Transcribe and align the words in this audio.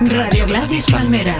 Radio 0.00 0.46
Gladys 0.46 0.86
Palmera. 0.86 1.36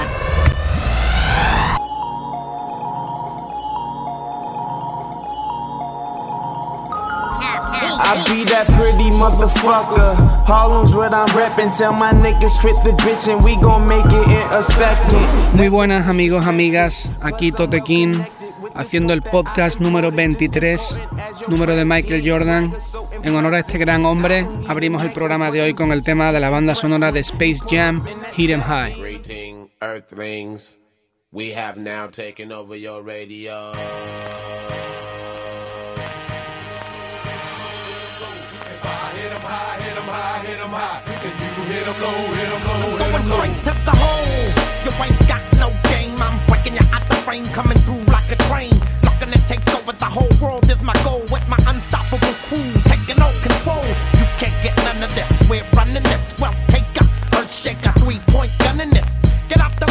I 8.03 8.23
be 8.29 8.45
that 8.45 8.67
pretty 8.77 9.09
motherfucker. 9.17 10.15
Harlem's 10.45 10.95
what 10.95 11.15
I'm 11.15 11.27
reppin'. 11.29 11.77
Tell 11.77 11.95
my 11.95 12.13
niggas 12.13 12.63
with 12.63 12.77
the 12.85 12.91
bitch 13.03 13.33
and 13.33 13.43
we 13.43 13.57
gon' 13.63 13.89
make 13.89 14.05
it 14.05 14.29
in 14.29 14.47
a 14.53 14.63
second. 14.63 15.57
Muy 15.57 15.69
buenas 15.69 16.07
amigos, 16.07 16.45
amigas. 16.47 17.09
Aquí 17.23 17.53
Totequín 17.53 18.27
haciendo 18.75 19.15
el 19.15 19.23
podcast 19.23 19.81
número 19.81 20.13
23, 20.13 20.99
número 21.49 21.75
de 21.77 21.85
Michael 21.87 22.23
Jordan. 22.29 22.71
En 23.23 23.37
honor 23.37 23.55
a 23.55 23.59
este 23.59 23.79
gran 23.79 24.05
hombre, 24.07 24.47
abrimos 24.67 25.03
el 25.03 25.13
programa 25.13 25.51
de 25.51 25.61
hoy 25.63 25.75
con 25.75 25.93
el 25.93 26.03
tema 26.03 26.33
de 26.33 26.41
la 26.41 26.49
banda 26.51 26.75
sonora 26.75 27.13
de 27.13 27.21
Space 27.21 27.61
Jam, 27.69 28.05
Hit 28.33 28.51
'em 28.51 28.63
High. 28.63 28.95
Greeting, 28.99 29.71
Earthlings. 29.81 30.81
We 31.31 31.55
have 31.55 31.79
now 31.79 32.09
taken 32.09 32.51
over 32.51 32.77
your 32.77 33.03
radio. 33.05 33.73
Going 42.99 43.25
straight 43.25 43.63
to 43.65 43.75
the 43.85 43.95
hole. 43.95 44.53
You 44.85 44.91
ain't 45.05 45.29
got 45.29 45.43
no 45.59 45.71
game. 45.89 46.21
I'm 46.21 46.41
breaking 46.49 46.75
you 46.75 46.87
out 46.93 47.07
the 47.09 47.17
frame, 47.17 47.45
coming 47.53 47.79
through 47.79 48.03
like 48.07 48.31
a 48.33 48.37
train. 48.49 48.73
Looking 49.05 49.31
to 49.33 49.39
take 49.47 49.63
over 49.75 49.93
the 49.93 50.05
whole 50.07 50.31
world 50.41 50.69
is 50.71 50.83
my 50.83 50.95
goal. 51.05 51.23
With 51.31 51.47
my 51.47 51.59
unstoppable 51.69 52.35
crew 52.49 52.73
taking 53.11 53.23
all 53.23 53.33
control. 53.43 53.85
You 54.19 54.27
can't 54.39 54.63
get 54.63 54.77
none 54.79 55.03
of 55.03 55.15
this. 55.15 55.49
We're 55.49 55.65
running 55.75 56.03
this. 56.03 56.39
Well, 56.41 56.55
take 56.69 56.85
a 57.01 57.05
earth 57.37 57.53
shaker, 57.53 57.93
three 57.99 58.19
point 58.29 58.51
gun 58.59 58.81
in 58.81 58.91
this. 58.91 59.23
Get 59.49 59.61
out 59.61 59.79
the 59.79 59.90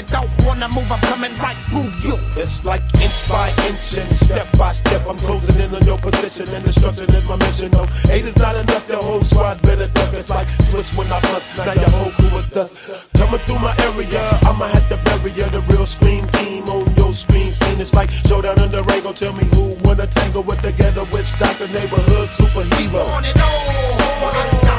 you 0.00 0.06
don't 0.06 0.30
wanna 0.46 0.68
move, 0.68 0.90
I'm 0.90 1.00
coming 1.00 1.36
right 1.38 1.56
through 1.68 1.90
you. 2.00 2.16
It's 2.36 2.64
like 2.64 2.82
inch 2.94 3.28
by 3.28 3.48
inch 3.68 3.98
and 3.98 4.10
step 4.16 4.46
by 4.56 4.72
step. 4.72 5.06
I'm 5.06 5.18
closing 5.18 5.60
in 5.62 5.74
on 5.74 5.84
your 5.84 5.98
position 5.98 6.48
and 6.54 6.64
destruction 6.64 7.10
is 7.10 7.28
my 7.28 7.36
mission. 7.36 7.70
No, 7.72 7.86
eight 8.08 8.24
is 8.24 8.38
not 8.38 8.56
enough. 8.56 8.86
The 8.86 8.96
whole 8.96 9.22
squad 9.22 9.60
better 9.62 9.88
duck. 9.88 10.14
It's 10.14 10.30
like 10.30 10.48
switch 10.62 10.90
when 10.94 11.12
I 11.12 11.20
bust. 11.20 11.50
Now 11.56 11.72
your 11.72 11.90
whole 11.90 12.12
crew 12.12 12.38
is 12.38 12.46
dust. 12.46 12.78
Coming 13.16 13.40
through 13.40 13.58
my 13.58 13.76
area, 13.88 14.22
I'ma 14.42 14.68
have 14.68 14.88
to 14.88 14.96
bury 15.04 15.32
ya. 15.32 15.48
The 15.48 15.60
real 15.68 15.86
scream 15.86 16.26
team 16.28 16.64
on 16.68 16.94
your 16.96 17.12
screen 17.12 17.52
scene. 17.52 17.80
It's 17.80 17.94
like 17.94 18.10
showdown 18.10 18.56
the 18.70 18.82
Rango. 18.82 19.12
Tell 19.12 19.34
me 19.34 19.44
who 19.52 19.76
wanna 19.84 20.06
tangle 20.06 20.42
with 20.42 20.62
the 20.62 20.72
ghetto 20.72 21.04
witch 21.12 21.30
doctor, 21.38 21.68
neighborhood 21.68 22.28
superhero. 22.28 23.04
on 23.16 23.24
it 23.24 23.38
all. 23.38 24.00
Unstoppable, 24.20 24.69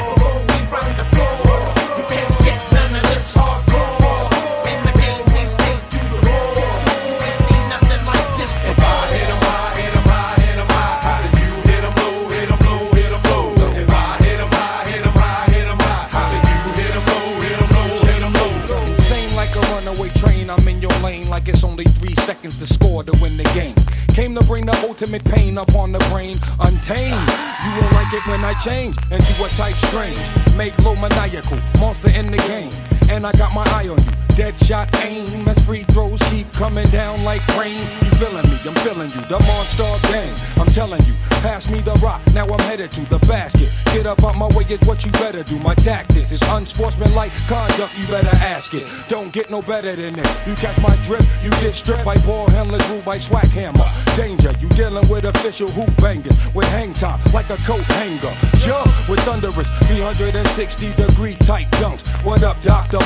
bring 24.52 24.66
the 24.66 24.86
ultimate 24.86 25.24
pain 25.24 25.56
upon 25.56 25.92
the 25.92 25.98
brain, 26.10 26.36
untamed. 26.60 27.26
You 27.64 27.70
won't 27.80 27.92
like 27.94 28.12
it 28.12 28.26
when 28.26 28.44
I 28.44 28.52
change 28.62 28.94
into 29.10 29.32
a 29.42 29.48
type 29.56 29.74
strange. 29.76 30.20
Make 30.58 30.76
low 30.84 30.94
maniacal, 30.94 31.58
monster 31.80 32.10
in 32.10 32.30
the 32.30 32.36
game. 32.36 32.91
And 33.10 33.26
I 33.26 33.32
got 33.32 33.54
my 33.54 33.64
eye 33.72 33.88
on 33.88 33.98
you. 33.98 34.12
Dead 34.36 34.58
shot 34.58 34.88
aim 35.04 35.46
as 35.46 35.58
free 35.66 35.82
throws 35.92 36.18
keep 36.30 36.50
coming 36.52 36.86
down 36.86 37.22
like 37.22 37.46
rain. 37.58 37.76
You 38.02 38.10
feeling 38.16 38.48
me? 38.48 38.56
I'm 38.64 38.74
feeling 38.80 39.10
you. 39.10 39.20
The 39.28 39.38
monster 39.46 40.08
gang. 40.08 40.34
I'm 40.56 40.68
telling 40.68 41.02
you. 41.02 41.14
Pass 41.42 41.70
me 41.70 41.80
the 41.80 41.92
rock. 41.94 42.22
Now 42.32 42.46
I'm 42.46 42.60
headed 42.60 42.90
to 42.92 43.00
the 43.10 43.18
basket. 43.26 43.70
Get 43.92 44.06
up 44.06 44.22
out 44.24 44.36
my 44.36 44.46
way 44.56 44.64
is 44.70 44.80
what 44.86 45.04
you 45.04 45.12
better 45.12 45.42
do. 45.42 45.58
My 45.58 45.74
tactics 45.74 46.32
is 46.32 46.40
unsportsmanlike 46.48 47.32
conduct. 47.48 47.92
You 47.98 48.06
better 48.06 48.34
ask 48.36 48.72
it. 48.74 48.86
Don't 49.08 49.32
get 49.32 49.50
no 49.50 49.60
better 49.60 49.94
than 49.96 50.14
this. 50.14 50.46
You 50.46 50.54
catch 50.54 50.80
my 50.80 50.94
drip, 51.04 51.22
you 51.42 51.50
get 51.60 51.74
stripped 51.74 52.04
by 52.04 52.16
ball 52.18 52.48
handlers, 52.50 52.88
ruled 52.88 53.04
by 53.04 53.18
swag 53.18 53.48
hammer. 53.48 53.84
Danger, 54.16 54.52
you 54.60 54.68
dealing 54.70 55.06
with 55.08 55.24
official 55.24 55.68
hoop 55.68 55.94
bangers 55.96 56.38
with 56.54 56.66
hang 56.68 56.94
time 56.94 57.20
like 57.34 57.50
a 57.50 57.56
coat 57.68 57.84
hanger. 57.98 58.32
Jump 58.58 58.86
with 59.08 59.20
thunderous 59.20 59.68
360 59.88 60.94
degree 60.94 61.34
tight 61.36 61.70
dunks. 61.72 62.06
What 62.24 62.42
up, 62.44 62.56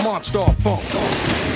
Monster 0.03 0.45
Funk? 0.63 0.85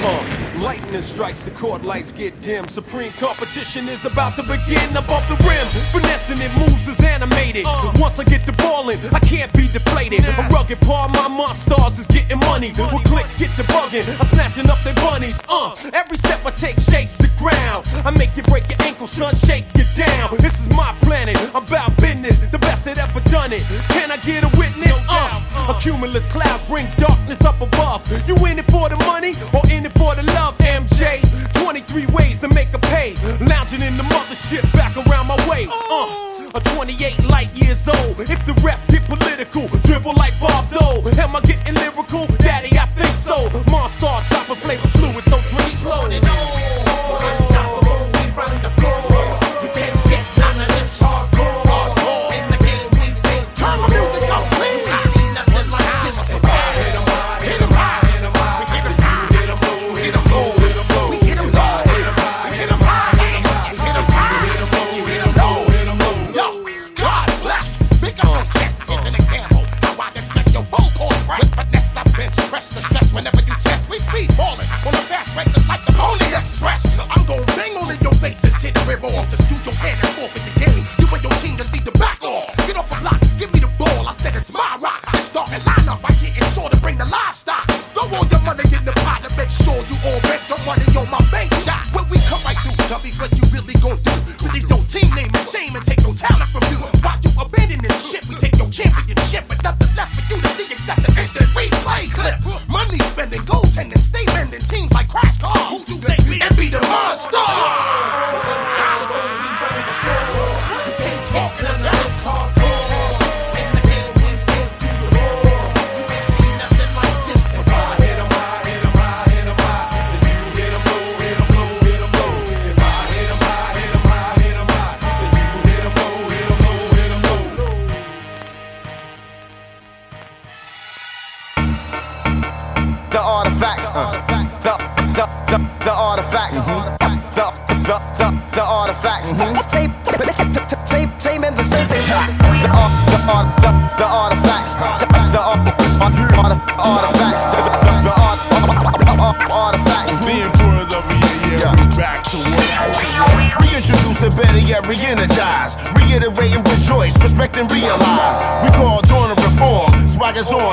Uh, 0.02 0.58
lightning 0.58 1.02
strikes, 1.02 1.42
the 1.42 1.50
court 1.50 1.82
lights 1.82 2.10
get 2.12 2.40
dim. 2.40 2.66
Supreme 2.68 3.12
competition 3.12 3.88
is 3.88 4.04
about 4.04 4.34
to 4.36 4.42
begin 4.42 4.96
above 4.96 5.26
the 5.28 5.36
rim. 5.46 5.66
Finessing 5.92 6.40
it 6.40 6.52
moves 6.56 6.88
is 6.88 7.00
animated. 7.00 7.66
So 7.66 7.92
once 7.96 8.18
I 8.18 8.24
get 8.24 8.46
the 8.46 8.52
ball 8.52 8.88
in, 8.88 8.98
I 9.14 9.20
can't 9.20 9.52
be 9.52 9.68
deflated. 9.68 10.24
A 10.24 10.48
rugged 10.50 10.80
part, 10.80 11.12
my 11.14 11.28
monsters 11.28 11.98
is 11.98 12.06
getting 12.06 12.38
money. 12.40 12.72
With 12.92 13.04
clicks, 13.04 13.34
get 13.34 13.54
the 13.56 13.64
bugging. 13.64 14.08
I'm 14.18 14.26
snatching 14.28 14.70
up 14.70 14.78
their 14.80 14.94
bunnies. 14.94 15.40
Uh, 15.48 15.74
every 15.92 16.16
step 16.16 16.44
I 16.46 16.50
take 16.52 16.80
shakes 16.80 17.16
the 17.16 17.30
ground. 17.38 17.86
I 18.04 18.10
make 18.10 18.36
you 18.36 18.42
break 18.44 18.68
your 18.68 18.80
ankle, 18.82 19.06
son, 19.06 19.34
shake 19.34 19.66
you 19.74 19.84
down. 19.96 20.36
This 20.38 20.60
is 20.60 20.68
my 20.70 20.96
planet. 21.02 21.36
I'm 21.54 21.66
about 21.66 21.96
business, 21.98 22.50
the 22.50 22.58
best 22.58 22.84
that 22.84 22.98
ever 22.98 23.20
done 23.28 23.52
it. 23.52 23.62
Can 23.90 24.10
I 24.10 24.16
get 24.18 24.44
a 24.44 24.48
witness? 24.58 24.96
Uh, 25.08 25.74
a 25.76 25.80
cumulus 25.80 26.24
cloud 26.26 26.60
bring 26.68 26.86
darkness 26.96 27.42
up 27.42 27.60
above. 27.60 28.00
You 28.26 28.36
in 28.46 28.58
it 28.58 28.70
for 28.70 28.88
the 28.88 28.96
money 29.06 29.34
or 29.52 29.62
in 29.70 29.86
it 29.86 29.92
for 29.92 30.14
the 30.14 30.22
love, 30.34 30.56
MJ? 30.58 31.20
23 31.62 32.06
ways 32.06 32.38
to 32.40 32.48
make 32.48 32.72
a 32.72 32.78
pay. 32.78 33.14
Lounging 33.40 33.82
in 33.82 33.96
the 33.96 34.02
mothership 34.04 34.62
back 34.72 34.96
around 34.96 35.26
my 35.26 35.36
way. 35.48 35.66
Uh, 35.70 36.50
a 36.54 36.60
28 36.60 37.24
light 37.24 37.50
years 37.54 37.86
old. 37.88 38.20
If 38.20 38.44
the 38.46 38.52
refs 38.64 38.86
get 38.88 39.04
political, 39.04 39.68
dribble 39.86 40.14
like 40.14 40.38
Bob 40.40 40.70
Dole. 40.70 41.08
Am 41.18 41.36
I 41.36 41.40
getting 41.40 41.74
lyrical? 41.74 42.26
Daddy, 42.38 42.76
I 42.78 42.86
think 42.98 43.14
so. 43.18 43.48
Monster, 43.70 44.14
drop 44.28 44.48
a 44.48 44.56
flavor 44.56 44.88
fluid, 44.88 45.24
so 45.24 45.38
drink 45.54 45.72
slow. 45.74 46.59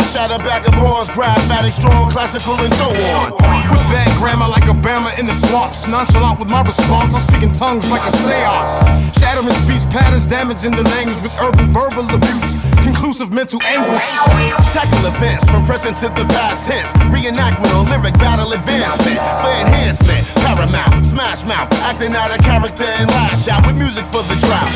Shatter 0.08 0.40
back 0.44 0.66
of 0.68 0.74
bars, 0.80 1.10
graphic, 1.10 1.74
strong, 1.74 2.10
classical, 2.10 2.56
and 2.56 2.74
so 2.76 2.88
on. 3.20 3.32
With 3.70 3.84
bad 3.92 4.10
grammar 4.18 4.48
like 4.48 4.64
Obama 4.64 5.18
in 5.20 5.28
the 5.28 5.34
swamps. 5.34 5.88
Nonchalant 5.88 6.40
with 6.40 6.50
my 6.50 6.64
response, 6.64 7.14
I'm 7.14 7.44
in 7.44 7.52
tongues 7.52 7.90
like 7.92 8.02
a 8.08 8.12
seance. 8.12 8.80
Shattering 9.20 9.52
speech 9.52 9.84
patterns, 9.92 10.26
damaging 10.26 10.72
the 10.72 10.84
language 10.96 11.22
with 11.22 11.36
urban 11.42 11.74
verbal 11.74 12.08
abuse. 12.08 12.77
Conclusive 12.98 13.30
mental 13.32 13.62
anguish. 13.62 14.02
Tackle 14.74 15.06
events 15.06 15.46
from 15.54 15.62
present 15.70 15.96
to 16.02 16.10
the 16.18 16.26
past 16.34 16.66
tense. 16.66 16.90
Reenactment 17.14 17.70
on 17.78 17.86
lyric 17.94 18.18
battle 18.18 18.50
advancement. 18.52 19.22
For 19.38 19.54
enhancement, 19.62 20.26
paramount, 20.42 21.06
smash 21.06 21.46
mouth. 21.46 21.70
Acting 21.86 22.18
out 22.18 22.34
a 22.34 22.42
character 22.42 22.90
and 22.98 23.06
lash 23.14 23.48
out 23.54 23.62
with 23.70 23.78
music 23.78 24.02
for 24.10 24.26
the 24.26 24.34
drought. 24.42 24.74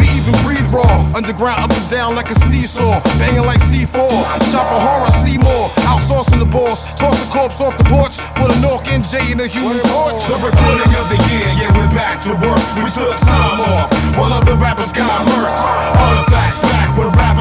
We 0.00 0.08
even 0.16 0.32
breathe 0.48 0.64
raw, 0.72 0.88
underground 1.12 1.60
up 1.60 1.76
and 1.76 1.88
down 1.92 2.16
like 2.16 2.32
a 2.32 2.34
seesaw, 2.40 3.04
banging 3.20 3.44
like 3.44 3.60
C4. 3.60 4.08
Chop 4.48 4.72
a 4.72 4.80
horror, 4.80 5.12
see 5.12 5.36
more, 5.36 5.68
outsourcing 5.92 6.40
the 6.40 6.48
boss. 6.48 6.96
Toss 6.96 7.20
the 7.20 7.28
corpse 7.28 7.60
off 7.60 7.76
the 7.76 7.84
porch, 7.84 8.16
put 8.40 8.48
a 8.48 8.56
Nork 8.64 8.88
NJ 8.88 9.28
in 9.28 9.36
a 9.44 9.46
human 9.46 9.84
torch. 9.92 10.24
The 10.24 10.40
recording 10.40 10.92
of 10.96 11.06
the 11.12 11.20
year, 11.28 11.48
yeah, 11.60 11.68
we're 11.76 11.92
back 11.92 12.24
to 12.24 12.32
work. 12.32 12.64
We 12.80 12.88
took 12.88 13.12
time 13.28 13.60
off 13.76 13.92
while 14.16 14.32
other 14.32 14.56
rappers 14.56 14.90
got 14.96 15.12
murked. 15.28 15.60
Artifacts 16.00 16.61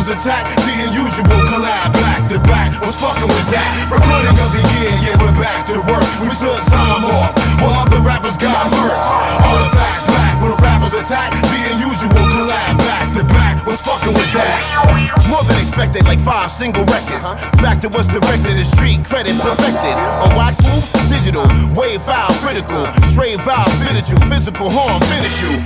back 0.02 0.18
attack. 0.18 0.46
The 0.66 0.90
unusual 0.90 1.26
collab 1.46 1.94
back 1.94 2.30
to 2.30 2.40
back. 2.40 2.74
Was 2.82 2.96
fucking 2.98 3.28
with 3.28 3.48
that. 3.54 3.70
Recording 3.92 4.34
of 4.34 4.50
the 4.50 4.64
year, 4.78 4.94
yeah, 5.06 5.16
we're 5.22 5.36
back 5.38 5.66
to 5.68 5.78
work. 5.82 6.06
We 6.22 6.30
took 6.34 6.62
time 6.70 7.06
off 7.06 7.34
while 7.62 7.86
other 7.86 8.02
rappers 8.02 8.38
got 8.38 8.72
murked. 8.72 9.06
Artifacts 9.46 10.06
back 10.08 10.42
when 10.42 10.52
the 10.52 10.60
rappers 10.64 10.94
attack. 10.94 11.32
The 11.34 11.60
unusual 11.74 12.10
collab 12.34 12.78
back 12.78 13.14
to 13.16 13.24
back. 13.26 13.66
Was 13.66 13.82
fucking 13.82 14.14
with 14.14 14.34
that. 14.34 14.91
More 15.30 15.44
than 15.44 15.58
expected, 15.60 16.06
like 16.08 16.20
five 16.20 16.52
single 16.52 16.84
records. 16.86 17.24
Back 17.64 17.82
to 17.82 17.90
what's 17.92 18.08
directed, 18.08 18.58
is 18.58 18.70
street 18.72 19.04
credit 19.06 19.36
perfected. 19.40 19.96
On 20.24 20.30
wax 20.36 20.60
loops, 20.68 20.92
digital, 21.08 21.46
wave 21.76 22.02
file 22.04 22.32
critical. 22.44 22.86
Straight 23.12 23.40
vowel 23.48 23.70
fitted 23.84 24.08
you, 24.08 24.18
physical 24.32 24.70
harm 24.72 25.02
finish 25.12 25.36
you. 25.44 25.60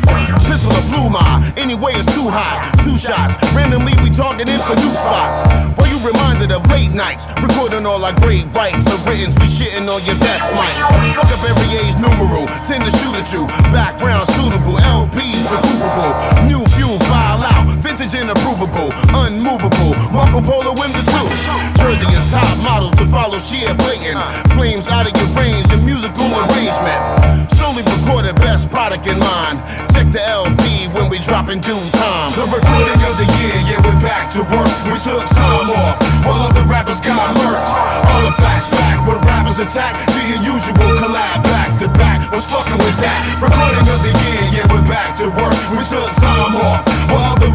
Pistol 0.46 0.74
or 0.74 0.86
blue 0.90 1.10
my, 1.10 1.42
anyway 1.58 1.94
it's 1.98 2.10
too 2.14 2.28
hot. 2.30 2.66
Two 2.86 2.98
shots, 2.98 3.34
randomly 3.56 3.94
we 4.04 4.10
targeting 4.14 4.60
for 4.66 4.76
new 4.78 4.94
spots. 4.94 5.42
While 5.78 5.90
you 5.90 6.00
reminded 6.06 6.52
of 6.52 6.66
late 6.70 6.94
nights, 6.94 7.26
recording 7.42 7.86
all 7.86 8.02
our 8.04 8.16
great 8.22 8.46
rights 8.54 8.86
of 8.90 9.02
writtens, 9.06 9.34
we 9.42 9.48
shitting 9.50 9.90
on 9.90 10.02
your 10.06 10.18
best 10.22 10.46
mics. 10.54 10.82
Fuck 11.18 11.30
up 11.32 11.42
every 11.46 11.70
age 11.82 11.96
numeral, 12.02 12.46
tend 12.70 12.86
to 12.86 12.92
shoot 12.98 13.16
at 13.18 13.28
you. 13.34 13.46
Background 13.74 14.28
suitable, 14.38 14.78
LPs 14.98 15.46
recuperable. 15.50 16.14
New 16.50 16.62
fuel 16.78 16.98
file 18.06 18.22
out, 18.22 18.22
vintage 18.22 18.22
and 18.22 18.30
approvable, 18.30 18.90
unmovable. 19.14 19.96
Marco 20.12 20.42
Polo 20.42 20.72
in 20.84 20.92
the 20.94 21.04
two. 21.06 21.28
Jersey 21.82 22.08
is 22.10 22.32
top 22.32 22.58
models 22.64 22.94
to 22.96 23.06
follow, 23.08 23.38
She 23.40 23.58
sheer 23.58 23.74
blatant. 23.76 24.20
Flames 24.54 24.88
out 24.90 25.06
of 25.06 25.14
your 25.16 25.30
range 25.38 25.72
and 25.72 25.86
musical 25.86 26.26
arrangement. 26.26 27.52
Slowly 27.54 27.84
recorded, 27.84 28.36
best 28.36 28.70
product 28.70 29.08
in 29.08 29.20
mind. 29.20 29.60
Check 29.94 30.12
the 30.12 30.22
LP 30.22 30.88
when 30.94 31.10
we 31.10 31.20
drop 31.20 31.50
in 31.50 31.60
due 31.60 31.78
time. 31.98 32.30
The 32.34 32.46
recording 32.50 33.00
of 33.06 33.16
the 33.18 33.28
year, 33.42 33.58
yeah, 33.70 33.80
we're 33.86 34.02
back 34.02 34.32
to 34.34 34.42
work. 34.54 34.74
We 34.90 34.98
took 35.02 35.26
time 35.34 35.70
off 35.72 35.98
while 36.26 36.42
other 36.46 36.66
rappers 36.66 37.00
got 37.02 37.22
murked. 37.38 37.70
Artifacts 38.12 38.70
back 38.70 38.98
when 39.08 39.18
rappers 39.26 39.60
attack. 39.60 39.94
The 40.14 40.42
unusual 40.42 40.76
collab 41.00 41.44
back 41.44 41.80
to 41.80 41.88
back. 41.98 42.32
Was 42.32 42.46
fucking 42.46 42.80
with 42.82 42.98
that. 43.00 43.20
Recording 43.40 43.85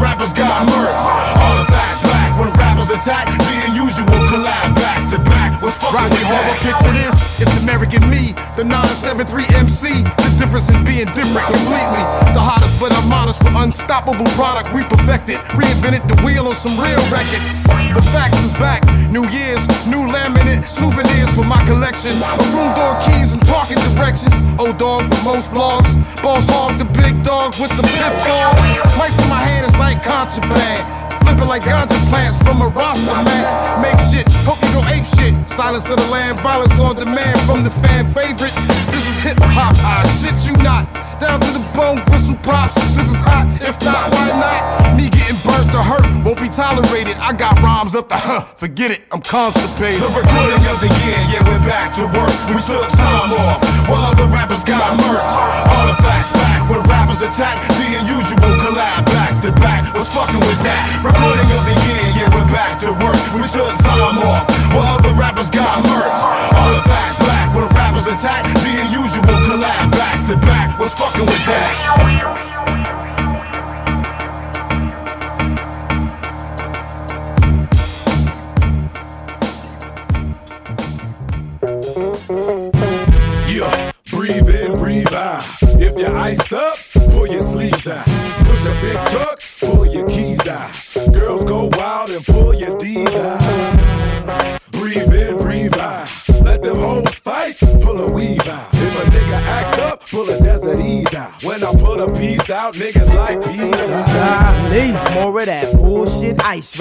rappers 0.01 0.33
got 0.33 0.49
murked. 0.67 1.05
Artifacts 1.37 2.01
back 2.01 2.33
when 2.41 2.49
rappers 2.57 2.89
attack. 2.89 3.29
The 3.29 3.55
unusual 3.69 4.09
collab 4.27 4.73
back 4.75 4.99
to 5.13 5.19
back. 5.29 5.61
What's 5.61 5.77
fucking 5.77 5.95
Rocky 5.95 6.17
with 6.17 6.25
Horror, 6.25 6.49
that. 6.49 6.65
picture 6.65 6.95
this. 6.97 7.39
It's 7.39 7.61
American 7.61 8.03
me, 8.09 8.33
the 8.61 8.69
973 8.69 9.41
MC. 9.57 9.89
The 10.05 10.29
difference 10.37 10.69
in 10.69 10.85
being 10.85 11.09
different 11.17 11.49
completely. 11.49 12.03
The 12.37 12.43
hottest, 12.45 12.77
but 12.77 12.93
I'm 12.93 13.09
modest 13.09 13.41
with 13.41 13.57
unstoppable 13.57 14.29
product 14.37 14.69
we 14.69 14.85
perfected. 14.85 15.41
Reinvented 15.57 16.05
the 16.05 16.13
wheel 16.21 16.45
on 16.45 16.53
some 16.53 16.77
real 16.77 17.01
records. 17.09 17.65
The 17.65 18.05
facts 18.13 18.37
is 18.45 18.53
back. 18.61 18.85
New 19.09 19.25
Year's, 19.33 19.65
new 19.89 20.05
laminate, 20.05 20.61
souvenirs 20.69 21.33
for 21.33 21.41
my 21.41 21.57
collection. 21.65 22.13
A 22.21 22.45
room 22.53 22.69
door 22.77 22.93
keys 23.01 23.33
and 23.33 23.41
parking 23.49 23.81
directions. 23.97 24.37
Old 24.61 24.77
dog 24.77 25.09
with 25.09 25.25
most 25.25 25.49
blogs. 25.49 25.89
Boss 26.21 26.45
hog, 26.45 26.77
the 26.77 26.85
big 27.01 27.17
dog 27.25 27.57
with 27.57 27.73
the 27.73 27.85
piff 27.97 28.13
dog. 28.29 28.53
Mics 28.93 29.17
in 29.17 29.25
my 29.25 29.41
hand 29.41 29.65
is 29.65 29.73
like 29.81 30.05
contraband. 30.05 31.00
Flipping 31.31 31.47
like 31.47 31.63
ganja 31.63 31.95
plants 32.11 32.43
from 32.43 32.59
a 32.59 32.67
roster, 32.75 33.15
man. 33.23 33.79
Make 33.79 33.95
shit, 34.11 34.27
hope 34.43 34.59
you 34.67 34.75
go 34.75 34.83
ape 34.91 35.07
shit. 35.07 35.31
Silence 35.47 35.87
of 35.87 35.95
the 35.95 36.09
land, 36.11 36.35
violence 36.43 36.75
on 36.75 36.99
demand 36.99 37.39
from 37.47 37.63
the 37.63 37.71
fan 37.71 38.03
favorite. 38.11 38.51
This 38.91 39.07
is 39.07 39.15
hip 39.23 39.39
hop, 39.39 39.71
I 39.79 40.03
shit 40.19 40.35
you 40.43 40.59
not. 40.59 40.91
Down 41.23 41.39
to 41.39 41.51
the 41.55 41.63
bone, 41.71 42.03
crystal 42.11 42.35
props. 42.43 42.75
This 42.99 43.15
is 43.15 43.21
hot, 43.23 43.47
if 43.63 43.79
not, 43.79 44.11
why 44.11 44.27
not? 44.43 44.59
Me 44.99 45.07
getting 45.07 45.39
burnt 45.47 45.71
to 45.71 45.79
hurt 45.79 46.03
won't 46.19 46.35
be 46.35 46.51
tolerated. 46.51 47.15
I 47.15 47.31
got 47.31 47.55
rhymes 47.63 47.95
up 47.95 48.11
the 48.11 48.19
huh, 48.19 48.43
forget 48.59 48.91
it, 48.91 49.07
I'm 49.15 49.23
constipated. 49.23 50.03
The 50.03 50.11
recording 50.11 50.59
of 50.67 50.83
the 50.83 50.91
year, 51.07 51.21
yeah, 51.31 51.47
we're 51.47 51.63
back 51.63 51.95
to 51.95 52.11
work. 52.11 52.35
We 52.51 52.59
took 52.59 52.91
time 52.99 53.31
off 53.39 53.63
while 53.87 54.03
other 54.03 54.27
rappers 54.27 54.67
got 54.67 54.83
murked. 54.99 55.31
Artifacts 55.79 56.27
back 56.43 56.67
when 56.67 56.83
rappers 56.91 57.23
attack. 57.23 57.55
The 57.79 58.03
unusual 58.03 58.35
collab 58.59 59.07
back. 59.15 59.20
Was 60.01 60.09
fucking 60.17 60.39
with 60.49 60.57
that. 60.65 61.05
Recording 61.05 61.45
of 61.45 61.61
the 61.61 61.77
year, 61.85 62.25
yeah, 62.25 62.33
we're 62.33 62.49
back 62.49 62.81
to 62.81 62.89
work. 62.89 63.21
We 63.37 63.45
took 63.45 63.69
time 63.85 64.17
off 64.25 64.49
while 64.73 64.97
other 64.97 65.13
rappers 65.13 65.53
got 65.53 65.77
murked. 65.85 66.25
Artifacts 66.57 67.21
back 67.21 67.53
when 67.53 67.69
rappers 67.77 68.09
attack. 68.09 68.49
The 68.49 68.81
unusual 68.81 69.21
collab 69.45 69.91
back 69.93 70.25
to 70.25 70.37
back. 70.41 70.73
Was 70.79 70.97
fucking 70.97 71.21
with 71.21 71.45
that. 71.45 72.20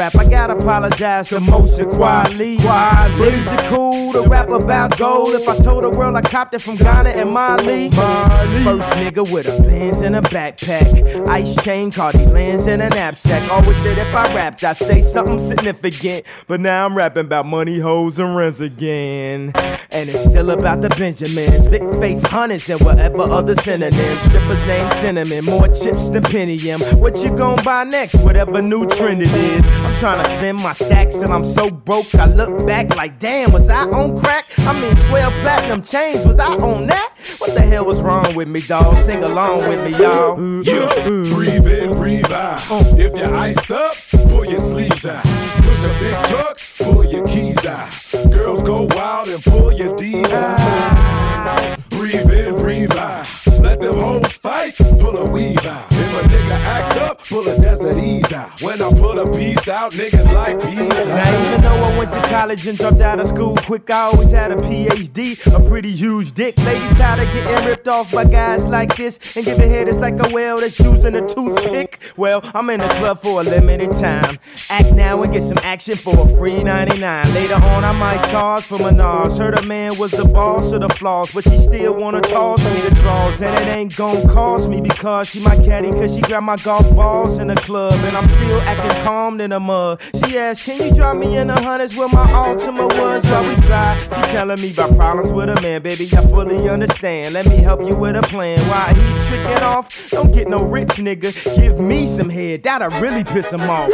Rap. 0.00 0.16
I 0.16 0.24
gotta 0.24 0.56
apologize 0.56 1.28
to 1.28 1.40
Moshe 1.40 1.84
Kweli. 1.84 2.56
Kweli. 2.56 3.32
Is 3.32 3.46
it 3.46 3.68
cool 3.68 4.14
to 4.14 4.22
rap 4.22 4.48
about 4.48 4.96
gold? 4.96 5.34
If 5.34 5.46
I 5.46 5.58
told 5.58 5.84
the 5.84 5.90
world 5.90 6.16
I 6.16 6.22
copped 6.22 6.54
it 6.54 6.60
from 6.60 6.76
Ghana 6.76 7.10
and 7.10 7.30
Mali. 7.30 7.90
First 7.90 8.90
nigga 8.92 9.30
with 9.30 9.46
a 9.46 9.60
Benz 9.60 9.98
and 10.00 10.16
a 10.16 10.22
backpack. 10.22 11.28
Ice 11.28 11.54
chain, 11.62 11.90
Cartier 11.90 12.26
lens 12.28 12.66
in 12.66 12.80
a 12.80 12.88
knapsack. 12.88 13.50
Always 13.50 13.76
said 13.82 13.98
if 13.98 14.14
I 14.14 14.34
rapped, 14.34 14.64
I'd 14.64 14.78
say 14.78 15.02
something 15.02 15.38
significant. 15.38 16.24
But 16.46 16.60
now 16.60 16.86
I'm 16.86 16.96
rapping 16.96 17.26
about 17.26 17.44
money, 17.44 17.78
hoes, 17.78 18.18
and 18.18 18.34
rents 18.34 18.60
again. 18.60 19.52
And 19.90 20.08
it's 20.08 20.24
still 20.24 20.48
about 20.48 20.80
the 20.80 20.88
Benjamins. 20.88 21.68
Big 21.68 21.82
face 22.00 22.22
hunters 22.26 22.66
and 22.70 22.80
whatever 22.80 23.20
other 23.20 23.54
synonyms. 23.54 24.20
Strippers 24.22 24.62
named 24.62 24.92
Cinnamon, 24.94 25.44
more 25.44 25.68
chips 25.68 26.08
than 26.08 26.22
Pentium. 26.22 26.94
What 26.94 27.22
you 27.22 27.36
gon' 27.36 27.62
buy 27.62 27.84
next? 27.84 28.14
Whatever 28.14 28.62
new 28.62 28.86
trend 28.86 29.20
it 29.20 29.28
is. 29.28 29.89
Trying 30.00 30.24
to 30.24 30.30
spend 30.30 30.56
my 30.56 30.72
stacks 30.72 31.16
and 31.16 31.30
I'm 31.30 31.44
so 31.44 31.70
broke. 31.70 32.14
I 32.14 32.24
look 32.24 32.66
back 32.66 32.96
like, 32.96 33.18
damn, 33.18 33.52
was 33.52 33.68
I 33.68 33.82
on 33.82 34.18
crack? 34.18 34.46
I 34.60 34.72
mean, 34.80 34.96
12 34.96 35.32
platinum 35.42 35.82
chains, 35.82 36.24
was 36.24 36.38
I 36.38 36.54
on 36.54 36.86
that? 36.86 37.14
What 37.36 37.52
the 37.52 37.60
hell 37.60 37.84
was 37.84 38.00
wrong 38.00 38.34
with 38.34 38.48
me, 38.48 38.62
dawg? 38.62 38.96
Sing 39.04 39.22
along 39.22 39.68
with 39.68 39.84
me, 39.84 39.98
y'all. 39.98 40.40
Yeah, 40.64 41.04
breathe 41.34 41.66
in, 41.66 41.94
breathe 41.96 42.32
out. 42.32 42.62
If 42.98 43.14
you're 43.18 43.34
iced 43.34 43.70
up, 43.70 43.94
pull 44.10 44.46
your 44.46 44.60
sleeves 44.60 45.04
out. 45.04 45.22
Push 45.22 45.84
a 45.84 45.98
big 46.00 46.24
truck, 46.24 46.58
pull 46.78 47.04
your 47.04 47.26
keys 47.28 47.62
out. 47.66 47.92
Girls 48.32 48.62
go 48.62 48.88
wild 48.92 49.28
and 49.28 49.44
pull 49.44 49.70
your 49.70 49.94
D's 49.96 50.26
out. 50.32 51.78
Breathe 51.90 52.30
in, 52.30 52.54
breathe 52.54 52.96
out. 52.96 53.29
Let 53.62 53.80
them 53.80 53.96
hoes 53.96 54.32
fight, 54.32 54.76
pull 54.76 55.16
a 55.18 55.28
weave 55.28 55.64
out. 55.66 55.86
If 55.90 56.24
a 56.24 56.28
nigga 56.28 56.50
act 56.50 56.96
up, 56.96 57.24
pull 57.26 57.46
a 57.46 57.58
desert 57.58 57.98
ease 57.98 58.32
out. 58.32 58.60
When 58.62 58.80
I 58.80 58.90
put 58.90 59.18
a 59.18 59.30
piece 59.30 59.68
out, 59.68 59.92
niggas 59.92 60.32
like 60.32 60.60
peace 60.60 60.78
Now 60.78 61.46
even 61.46 61.60
though 61.60 61.84
I 61.84 61.98
went 61.98 62.10
to 62.12 62.22
college 62.28 62.66
and 62.66 62.78
dropped 62.78 63.00
out 63.00 63.20
of 63.20 63.26
school 63.26 63.56
quick, 63.56 63.90
I 63.90 64.02
always 64.02 64.30
had 64.30 64.50
a 64.50 64.56
PhD, 64.56 65.46
a 65.54 65.68
pretty 65.68 65.92
huge 65.92 66.32
dick. 66.32 66.58
Ladies 66.58 66.96
tired 66.96 67.20
of 67.20 67.32
getting 67.34 67.66
ripped 67.66 67.88
off 67.88 68.10
by 68.12 68.24
guys 68.24 68.64
like 68.64 68.96
this 68.96 69.18
and 69.36 69.44
giving 69.44 69.68
head 69.68 69.88
is 69.88 69.96
like 69.96 70.14
a 70.26 70.32
whale 70.32 70.60
that's 70.60 70.78
using 70.78 71.14
a 71.14 71.26
toothpick. 71.28 72.00
Well, 72.16 72.40
I'm 72.54 72.70
in 72.70 72.80
the 72.80 72.88
club 72.88 73.22
for 73.22 73.40
a 73.40 73.44
limited 73.44 73.92
time. 73.92 74.38
Act 74.68 74.92
now 74.92 75.22
and 75.22 75.32
get 75.32 75.42
some 75.42 75.58
action 75.62 75.96
for 75.96 76.18
a 76.18 76.36
free 76.38 76.62
99. 76.62 77.34
Later 77.34 77.54
on, 77.54 77.84
I 77.84 77.92
might 77.92 78.22
charge 78.30 78.64
for 78.64 78.78
Menage. 78.78 79.36
Heard 79.36 79.58
a 79.58 79.66
man 79.66 79.98
was 79.98 80.12
the 80.12 80.24
boss 80.24 80.72
of 80.72 80.80
the 80.80 80.88
flaws, 80.88 81.30
but 81.32 81.44
she 81.44 81.58
still 81.58 81.94
wanna 81.94 82.20
toss 82.20 82.62
me 82.64 82.80
the 82.80 82.90
draws. 82.94 83.38
And 83.50 83.68
it 83.68 83.70
ain't 83.70 83.96
gon' 83.96 84.28
cost 84.28 84.68
me 84.68 84.80
because 84.80 85.28
she 85.28 85.40
my 85.40 85.56
caddy, 85.56 85.90
cause 85.90 86.14
she 86.14 86.20
grabbed 86.20 86.46
my 86.46 86.56
golf 86.56 86.88
balls 86.94 87.38
in 87.38 87.48
the 87.48 87.56
club. 87.56 87.92
And 87.92 88.16
I'm 88.16 88.28
still 88.28 88.60
acting 88.60 89.02
calm 89.02 89.40
in 89.40 89.50
the 89.50 89.58
mud. 89.58 90.00
She 90.24 90.38
asked, 90.38 90.64
Can 90.64 90.80
you 90.80 90.94
drop 90.94 91.16
me 91.16 91.36
in 91.36 91.48
the 91.48 91.54
hundreds 91.60 91.96
where 91.96 92.08
my 92.08 92.26
Altima 92.28 92.86
was 92.96 93.24
while 93.24 93.48
we 93.48 93.60
drive? 93.62 94.02
She 94.04 94.32
telling 94.32 94.60
me 94.60 94.70
about 94.70 94.94
problems 94.94 95.32
with 95.32 95.48
a 95.48 95.60
man, 95.60 95.82
baby. 95.82 96.08
I 96.12 96.22
fully 96.22 96.68
understand. 96.68 97.34
Let 97.34 97.46
me 97.46 97.56
help 97.56 97.80
you 97.80 97.96
with 97.96 98.14
a 98.14 98.22
plan. 98.22 98.58
Why 98.68 98.94
he 98.94 99.28
tricking 99.28 99.64
off? 99.64 99.88
Don't 100.10 100.32
get 100.32 100.48
no 100.48 100.62
rich 100.62 100.90
nigga. 100.90 101.32
Give 101.56 101.80
me 101.80 102.06
some 102.06 102.30
head, 102.30 102.62
that'll 102.62 103.00
really 103.00 103.24
piss 103.24 103.50
him 103.50 103.62
off. 103.62 103.90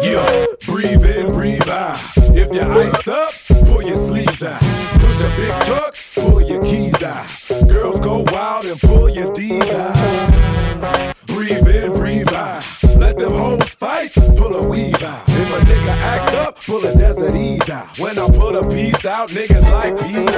Yeah, 0.00 0.46
breathe 0.64 1.04
in, 1.04 1.32
breathe 1.32 1.68
out. 1.68 1.98
If 2.16 2.54
you're 2.54 2.72
iced 2.72 3.08
up, 3.08 3.34
pull 3.66 3.82
your 3.82 3.96
sleeves 4.06 4.42
out. 4.42 4.77
Push 5.18 5.26
a 5.26 5.36
big 5.36 5.60
truck, 5.62 5.96
pull 6.14 6.42
your 6.42 6.62
keys 6.62 7.02
out. 7.02 7.26
Girls 7.68 7.98
go 7.98 8.24
wild 8.30 8.66
and 8.66 8.80
pull 8.80 9.08
your 9.08 9.32
D's 9.32 9.68
out. 9.68 11.16
Breathe 11.26 11.66
in, 11.66 11.92
breathe 11.92 12.32
out. 12.32 12.64
Let 12.96 13.18
them 13.18 13.32
hoes 13.32 13.68
fight, 13.70 14.12
pull 14.12 14.54
a 14.54 14.68
weave 14.68 15.02
out. 15.02 15.27
If 15.48 15.62
a 15.62 15.64
nigga 15.64 15.88
act 15.88 16.34
up, 16.34 16.60
pull 16.62 16.84
a 16.84 16.94
desert 16.94 17.34
ease 17.34 17.70
out. 17.70 17.98
When 17.98 18.18
I 18.18 18.28
pull 18.28 18.54
a 18.54 18.68
piece 18.68 19.06
out, 19.06 19.30
niggas 19.30 19.72
like 19.72 19.96
peace. 19.98 20.28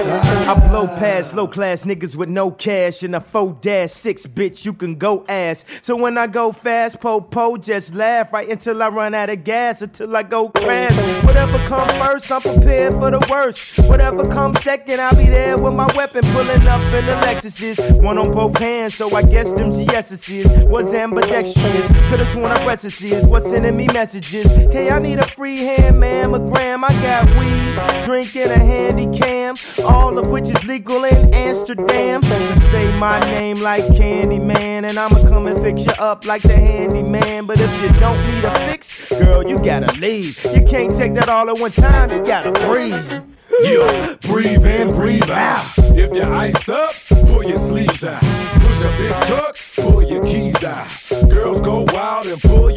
I 0.46 0.68
blow 0.68 0.86
past 0.86 1.34
low 1.34 1.48
class 1.48 1.82
niggas 1.82 2.14
with 2.14 2.28
no 2.28 2.52
cash 2.52 3.02
in 3.02 3.16
a 3.16 3.20
4 3.20 3.58
dash 3.60 3.90
6, 3.90 4.26
bitch, 4.28 4.64
you 4.64 4.72
can 4.72 4.94
go 4.94 5.24
ass. 5.28 5.64
So 5.82 5.96
when 5.96 6.16
I 6.16 6.28
go 6.28 6.52
fast, 6.52 7.00
po 7.00 7.20
po, 7.20 7.56
just 7.56 7.92
laugh 7.92 8.32
right 8.32 8.48
until 8.48 8.80
I 8.80 8.88
run 8.88 9.12
out 9.14 9.30
of 9.30 9.42
gas, 9.42 9.82
until 9.82 10.16
I 10.16 10.22
go 10.22 10.48
crash. 10.48 11.24
Whatever 11.24 11.58
come 11.66 11.88
first, 11.88 12.30
I'm 12.30 12.40
prepared 12.42 12.92
for 12.94 13.10
the 13.10 13.26
worst. 13.28 13.80
Whatever 13.80 14.28
comes 14.28 14.62
second, 14.62 15.00
I'll 15.00 15.16
be 15.16 15.24
there 15.24 15.58
with 15.58 15.74
my 15.74 15.88
weapon, 15.96 16.22
pulling 16.32 16.68
up 16.68 16.80
in 16.94 17.06
the 17.06 17.16
Lexuses. 17.26 18.00
One 18.00 18.16
on 18.16 18.30
both 18.30 18.56
hands, 18.58 18.94
so 18.94 19.12
I 19.16 19.22
guess 19.22 19.52
them 19.54 19.72
GS's 19.72 20.68
was 20.68 20.94
ambidextrous. 20.94 21.88
Could've 22.08 22.28
sworn 22.28 22.52
I 22.52 22.64
recipes 22.64 23.26
What's 23.26 23.50
sending 23.50 23.76
me 23.76 23.88
messages. 23.92 24.46
Hey, 24.54 24.90
I 24.90 24.99
need 25.02 25.18
a 25.18 25.26
free 25.26 25.58
hand 25.58 25.96
mammogram. 25.96 26.84
I 26.84 26.92
got 27.02 27.26
weed, 27.38 28.04
drinking 28.04 28.50
a 28.50 28.58
handy 28.58 29.18
cam, 29.18 29.54
all 29.84 30.18
of 30.18 30.28
which 30.28 30.48
is 30.48 30.62
legal 30.64 31.04
in 31.04 31.32
Amsterdam. 31.32 32.22
So 32.22 32.38
say 32.70 32.98
my 32.98 33.20
name 33.20 33.60
like 33.60 33.84
Candyman, 33.84 34.88
and 34.88 34.98
I'ma 34.98 35.20
come 35.22 35.46
and 35.46 35.62
fix 35.62 35.84
you 35.84 35.92
up 35.92 36.24
like 36.24 36.42
the 36.42 36.56
handyman. 36.56 37.46
But 37.46 37.60
if 37.60 37.82
you 37.82 38.00
don't 38.00 38.24
need 38.26 38.44
a 38.44 38.54
fix, 38.66 39.08
girl, 39.08 39.46
you 39.46 39.58
gotta 39.58 39.92
leave. 39.98 40.44
You 40.54 40.64
can't 40.64 40.94
take 40.94 41.14
that 41.14 41.28
all 41.28 41.48
at 41.48 41.58
one 41.58 41.72
time, 41.72 42.10
you 42.10 42.24
gotta 42.24 42.52
breathe. 42.52 43.22
Yeah, 43.62 44.14
breathe 44.22 44.64
in, 44.64 44.92
breathe 44.92 45.28
out. 45.30 45.64
If 45.76 46.14
you're 46.14 46.32
iced 46.32 46.68
up, 46.70 46.94
pull 47.08 47.44
your 47.44 47.58
sleeves 47.58 48.02
out. 48.04 48.22
Push 48.22 48.84
a 48.84 48.96
big 48.96 49.22
truck, 49.26 49.56
pull 49.76 50.02
your 50.02 50.24
keys 50.24 50.62
out. 50.64 50.88
Girls 51.28 51.60
go 51.60 51.84
wild 51.92 52.26
and 52.26 52.40
pull 52.40 52.69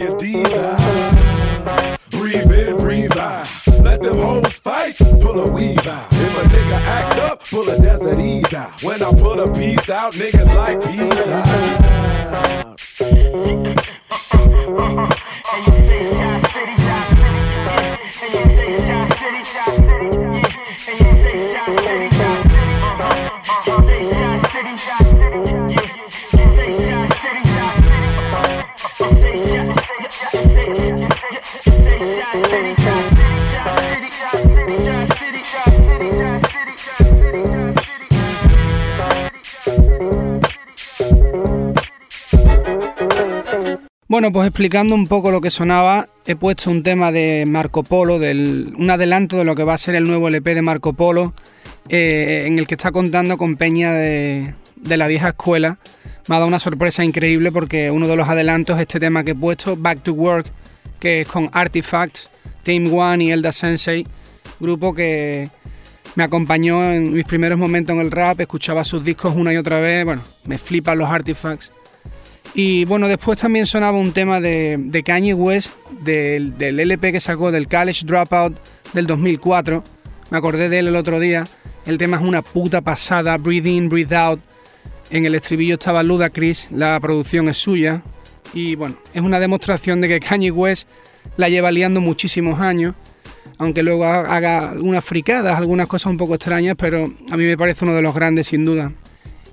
pull 4.97 5.39
a 5.39 5.47
weave 5.51 5.87
out. 5.87 6.07
If 6.11 6.37
a 6.37 6.47
nigga 6.49 6.79
act 6.79 7.17
up, 7.19 7.43
pull 7.49 7.69
a 7.69 7.79
desert 7.79 8.19
ease 8.19 8.53
out. 8.53 8.81
When 8.83 9.01
I 9.01 9.11
pull 9.11 9.39
a 9.39 9.53
piece 9.53 9.89
out, 9.89 10.13
niggas 10.13 10.55
like 10.55 10.81
peace 10.81 11.27
out. 11.27 12.82
Bueno, 44.13 44.31
pues 44.31 44.45
explicando 44.47 44.93
un 44.93 45.07
poco 45.07 45.31
lo 45.31 45.41
que 45.41 45.49
sonaba, 45.49 46.07
he 46.27 46.35
puesto 46.35 46.69
un 46.69 46.83
tema 46.83 47.11
de 47.11 47.45
Marco 47.47 47.81
Polo, 47.81 48.17
un 48.17 48.87
adelanto 48.91 49.37
de 49.37 49.43
lo 49.43 49.55
que 49.55 49.63
va 49.63 49.73
a 49.73 49.77
ser 49.79 49.95
el 49.95 50.05
nuevo 50.05 50.27
LP 50.27 50.53
de 50.53 50.61
Marco 50.61 50.93
Polo, 50.93 51.33
eh, 51.89 52.43
en 52.45 52.59
el 52.59 52.67
que 52.67 52.75
está 52.75 52.91
contando 52.91 53.37
con 53.37 53.55
Peña 53.55 53.91
de, 53.91 54.53
de 54.75 54.97
la 54.97 55.07
vieja 55.07 55.29
escuela. 55.29 55.79
Me 56.27 56.35
ha 56.35 56.37
dado 56.37 56.47
una 56.47 56.59
sorpresa 56.59 57.03
increíble 57.03 57.51
porque 57.51 57.89
uno 57.89 58.07
de 58.07 58.15
los 58.15 58.29
adelantos 58.29 58.75
es 58.75 58.81
este 58.81 58.99
tema 58.99 59.23
que 59.23 59.31
he 59.31 59.35
puesto, 59.35 59.75
Back 59.77 60.03
to 60.03 60.13
Work, 60.13 60.45
que 60.99 61.21
es 61.21 61.27
con 61.27 61.49
Artifacts, 61.51 62.29
Team 62.61 62.93
One 62.93 63.23
y 63.23 63.31
Elda 63.31 63.51
Sensei, 63.51 64.05
grupo 64.59 64.93
que 64.93 65.49
me 66.13 66.23
acompañó 66.23 66.83
en 66.93 67.13
mis 67.13 67.25
primeros 67.25 67.57
momentos 67.57 67.95
en 67.95 68.01
el 68.03 68.11
rap, 68.11 68.39
escuchaba 68.41 68.83
sus 68.83 69.03
discos 69.03 69.33
una 69.35 69.51
y 69.51 69.57
otra 69.57 69.79
vez, 69.79 70.05
bueno, 70.05 70.21
me 70.45 70.59
flipan 70.59 70.99
los 70.99 71.09
Artifacts. 71.09 71.71
Y 72.55 72.85
bueno, 72.85 73.07
después 73.07 73.39
también 73.39 73.65
sonaba 73.65 73.97
un 73.97 74.13
tema 74.13 74.39
de, 74.39 75.03
Kanye 75.05 75.33
West, 75.33 75.73
del, 76.01 76.57
del 76.57 76.79
LP 76.79 77.11
que 77.11 77.19
sacó 77.19 77.51
del 77.51 77.67
College 77.67 78.05
Dropout 78.05 78.57
del 78.93 79.07
2004. 79.07 79.83
Me 80.29 80.37
acordé 80.37 80.69
de 80.69 80.79
él 80.79 80.87
el 80.87 80.95
otro 80.95 81.19
día. 81.19 81.47
El 81.85 81.97
tema 81.97 82.17
es 82.17 82.23
una 82.23 82.41
puta 82.41 82.81
pasada, 82.81 83.37
Breathe 83.37 83.69
In, 83.69 83.89
Breathe 83.89 84.15
Out. 84.15 84.39
En 85.09 85.25
el 85.25 85.35
estribillo 85.35 85.75
estaba 85.75 86.03
Ludacris, 86.03 86.69
la 86.71 86.99
producción 86.99 87.49
es 87.49 87.57
suya. 87.57 88.03
Y 88.53 88.75
bueno, 88.75 88.97
es 89.13 89.21
una 89.21 89.39
demostración 89.39 89.99
de 90.01 90.07
que 90.07 90.19
Kanye 90.19 90.51
West 90.51 90.87
la 91.37 91.49
lleva 91.49 91.71
liando 91.71 92.01
muchísimos 92.01 92.59
años. 92.59 92.93
Aunque 93.57 93.83
luego 93.83 94.05
haga 94.05 94.69
algunas 94.69 95.03
fricadas, 95.03 95.57
algunas 95.57 95.87
cosas 95.87 96.11
un 96.11 96.17
poco 96.17 96.35
extrañas, 96.35 96.75
pero 96.77 97.05
a 97.31 97.37
mí 97.37 97.45
me 97.45 97.57
parece 97.57 97.85
uno 97.85 97.95
de 97.95 98.01
los 98.01 98.13
grandes 98.13 98.47
sin 98.47 98.65
duda. 98.65 98.91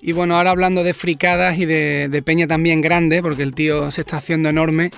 Y 0.03 0.13
bueno, 0.13 0.37
ahora 0.37 0.51
hablando 0.51 0.83
de 0.83 0.95
fricadas 0.95 1.59
y 1.59 1.67
de, 1.67 2.23
peña 2.25 2.47
también 2.47 2.81
grande, 2.81 3.23
porque 3.23 3.43
el 3.43 3.55
tío 3.55 3.91
se 3.91 4.01
está 4.01 4.17
haciendo 4.17 4.49
enorme. 4.49 4.91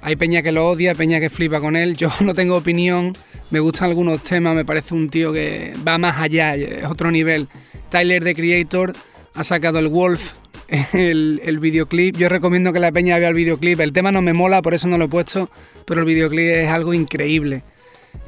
Hay 0.00 0.16
peña 0.16 0.42
que 0.42 0.50
lo 0.50 0.68
odia, 0.68 0.96
peña 0.96 1.20
que 1.20 1.30
flipa 1.30 1.60
con 1.60 1.76
él. 1.76 1.96
Yo 1.98 2.10
no 2.20 2.34
tengo 2.34 2.56
opinión, 2.56 3.16
me 3.50 3.60
gustan 3.60 3.90
algunos 3.90 4.22
temas, 4.24 4.54
me 4.54 4.64
parece 4.64 4.94
un 4.94 5.08
tío 5.08 5.32
que 5.32 5.74
va 5.86 5.98
más 5.98 6.18
allá, 6.18 6.56
es 6.56 6.84
otro 6.84 7.10
nivel. 7.10 7.48
Tyler, 7.88 8.24
the 8.24 8.34
Creator, 8.34 8.94
ha 9.34 9.44
sacado 9.44 9.78
el 9.78 9.88
Wolf, 9.88 10.32
el, 10.92 11.40
el 11.44 11.60
videoclip. 11.60 12.16
Yo 12.16 12.28
recomiendo 12.28 12.72
que 12.72 12.80
la 12.80 12.90
peña 12.90 13.18
vea 13.18 13.28
el 13.28 13.34
videoclip. 13.34 13.78
El 13.78 13.92
tema 13.92 14.10
no 14.10 14.22
me 14.22 14.32
mola, 14.32 14.60
por 14.60 14.74
eso 14.74 14.88
no 14.88 14.98
lo 14.98 15.04
he 15.04 15.08
puesto, 15.08 15.50
pero 15.86 16.00
el 16.00 16.06
videoclip 16.06 16.48
es 16.48 16.68
algo 16.68 16.94
increíble. 16.94 17.62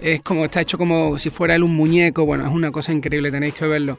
Es 0.00 0.23
como, 0.23 0.44
está 0.44 0.61
hecho 0.61 0.78
como 0.78 1.18
si 1.18 1.30
fuera 1.30 1.56
él 1.56 1.62
un 1.62 1.75
muñeco, 1.75 2.25
bueno, 2.25 2.44
es 2.44 2.50
una 2.50 2.71
cosa 2.71 2.92
increíble, 2.92 3.33
tenéis 3.33 3.54
que 3.54 3.66
verlo. 3.66 3.99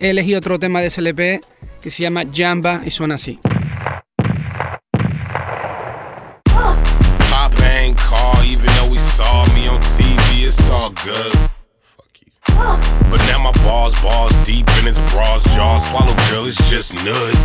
He 0.00 0.08
elegido 0.08 0.38
otro 0.38 0.58
tema 0.58 0.80
de 0.80 0.88
SLP 0.88 1.44
que 1.82 1.90
se 1.90 2.02
llama 2.02 2.24
Jamba 2.32 2.80
y 2.86 2.90
suena 2.90 3.16
así. 3.16 3.38
Pop 7.28 7.52
ain't 7.62 7.98
call, 7.98 8.42
even 8.42 8.66
though 8.76 8.88
he 8.88 8.98
saw 9.14 9.44
me 9.52 9.68
on 9.68 9.78
TV, 9.98 10.46
it's 10.48 10.70
all 10.70 10.90
good. 11.04 11.32
Fuck 11.82 12.18
you. 12.22 12.32
But 13.10 13.20
now 13.28 13.40
my 13.40 13.52
balls, 13.62 13.94
balls 14.00 14.32
deep 14.46 14.66
in 14.78 14.86
his 14.86 14.98
bras, 15.12 15.44
jaws 15.54 15.86
swallow, 15.90 16.16
girl, 16.30 16.46
it's 16.46 16.56
just 16.70 16.94
nud. 17.04 17.36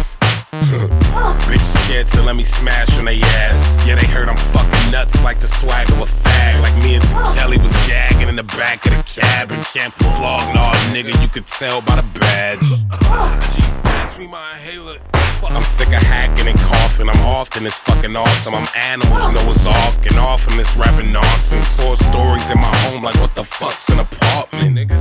Bitches 1.49 1.85
scared 1.85 2.07
to 2.07 2.21
let 2.21 2.35
me 2.35 2.43
smash 2.43 2.97
on 2.97 3.05
they 3.05 3.21
ass. 3.21 3.87
Yeah, 3.87 3.95
they 3.95 4.07
heard 4.07 4.29
I'm 4.29 4.37
fucking 4.37 4.91
nuts 4.91 5.21
like 5.23 5.39
the 5.39 5.47
swag 5.47 5.89
of 5.89 5.99
a 5.99 6.05
fag. 6.05 6.61
Like 6.61 6.75
me 6.83 6.95
and 6.95 7.03
T. 7.03 7.09
Oh. 7.13 7.33
Kelly 7.37 7.57
was 7.57 7.73
gagging 7.87 8.29
in 8.29 8.35
the 8.35 8.43
back 8.43 8.85
of 8.85 8.91
the 8.93 9.03
cab 9.03 9.51
and 9.51 9.63
can't 9.65 9.93
vlog, 9.95 10.53
nah, 10.53 10.73
nigga, 10.93 11.19
you 11.21 11.27
could 11.27 11.47
tell 11.47 11.81
by 11.81 11.95
the 11.97 12.19
badge. 12.19 12.59
Oh. 12.61 13.51
G, 13.53 13.61
pass 13.83 14.17
me 14.17 14.27
my 14.27 14.53
inhaler. 14.53 15.24
I'm 15.43 15.63
sick 15.63 15.87
of 15.87 16.01
hacking 16.01 16.47
and 16.47 16.57
coughing. 16.59 17.09
I'm 17.09 17.25
often 17.25 17.65
it's 17.65 17.77
fucking 17.77 18.15
awesome. 18.15 18.55
I'm 18.55 18.67
animals, 18.75 19.33
Noah's 19.33 19.65
Ark, 19.65 20.05
and 20.05 20.17
off 20.17 20.47
in 20.49 20.57
this 20.57 20.75
rapping 20.75 21.11
nonsense. 21.11 21.67
Four 21.79 21.95
stories 21.97 22.49
in 22.49 22.59
my 22.59 22.75
home, 22.87 23.03
like 23.03 23.15
what 23.15 23.35
the 23.35 23.43
fuck's 23.43 23.89
an 23.89 23.99
apartment, 23.99 24.77
nigga? 24.77 24.97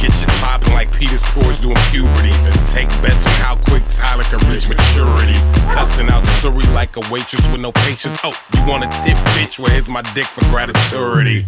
Get 0.00 0.12
shit 0.12 0.28
popping 0.40 0.72
like 0.72 0.92
Peter's 0.92 1.22
pores 1.22 1.58
doing 1.58 1.76
puberty. 1.90 2.32
And 2.32 2.66
take 2.68 2.88
bets 3.02 3.24
on 3.24 3.32
how 3.42 3.56
quick 3.68 3.84
Tyler 3.88 4.24
can 4.24 4.40
reach 4.50 4.68
maturity. 4.68 5.38
Cussing 5.74 6.08
out 6.08 6.26
Surrey 6.40 6.66
like 6.74 6.96
a 6.96 7.12
waitress 7.12 7.46
with 7.48 7.60
no 7.60 7.72
patience. 7.72 8.18
Oh, 8.24 8.34
you 8.54 8.64
want 8.66 8.84
a 8.84 8.88
tip, 9.04 9.16
bitch? 9.36 9.58
Well, 9.58 9.70
here's 9.70 9.88
my 9.88 10.02
dick 10.14 10.26
for 10.26 10.44
gratitude. 10.50 11.46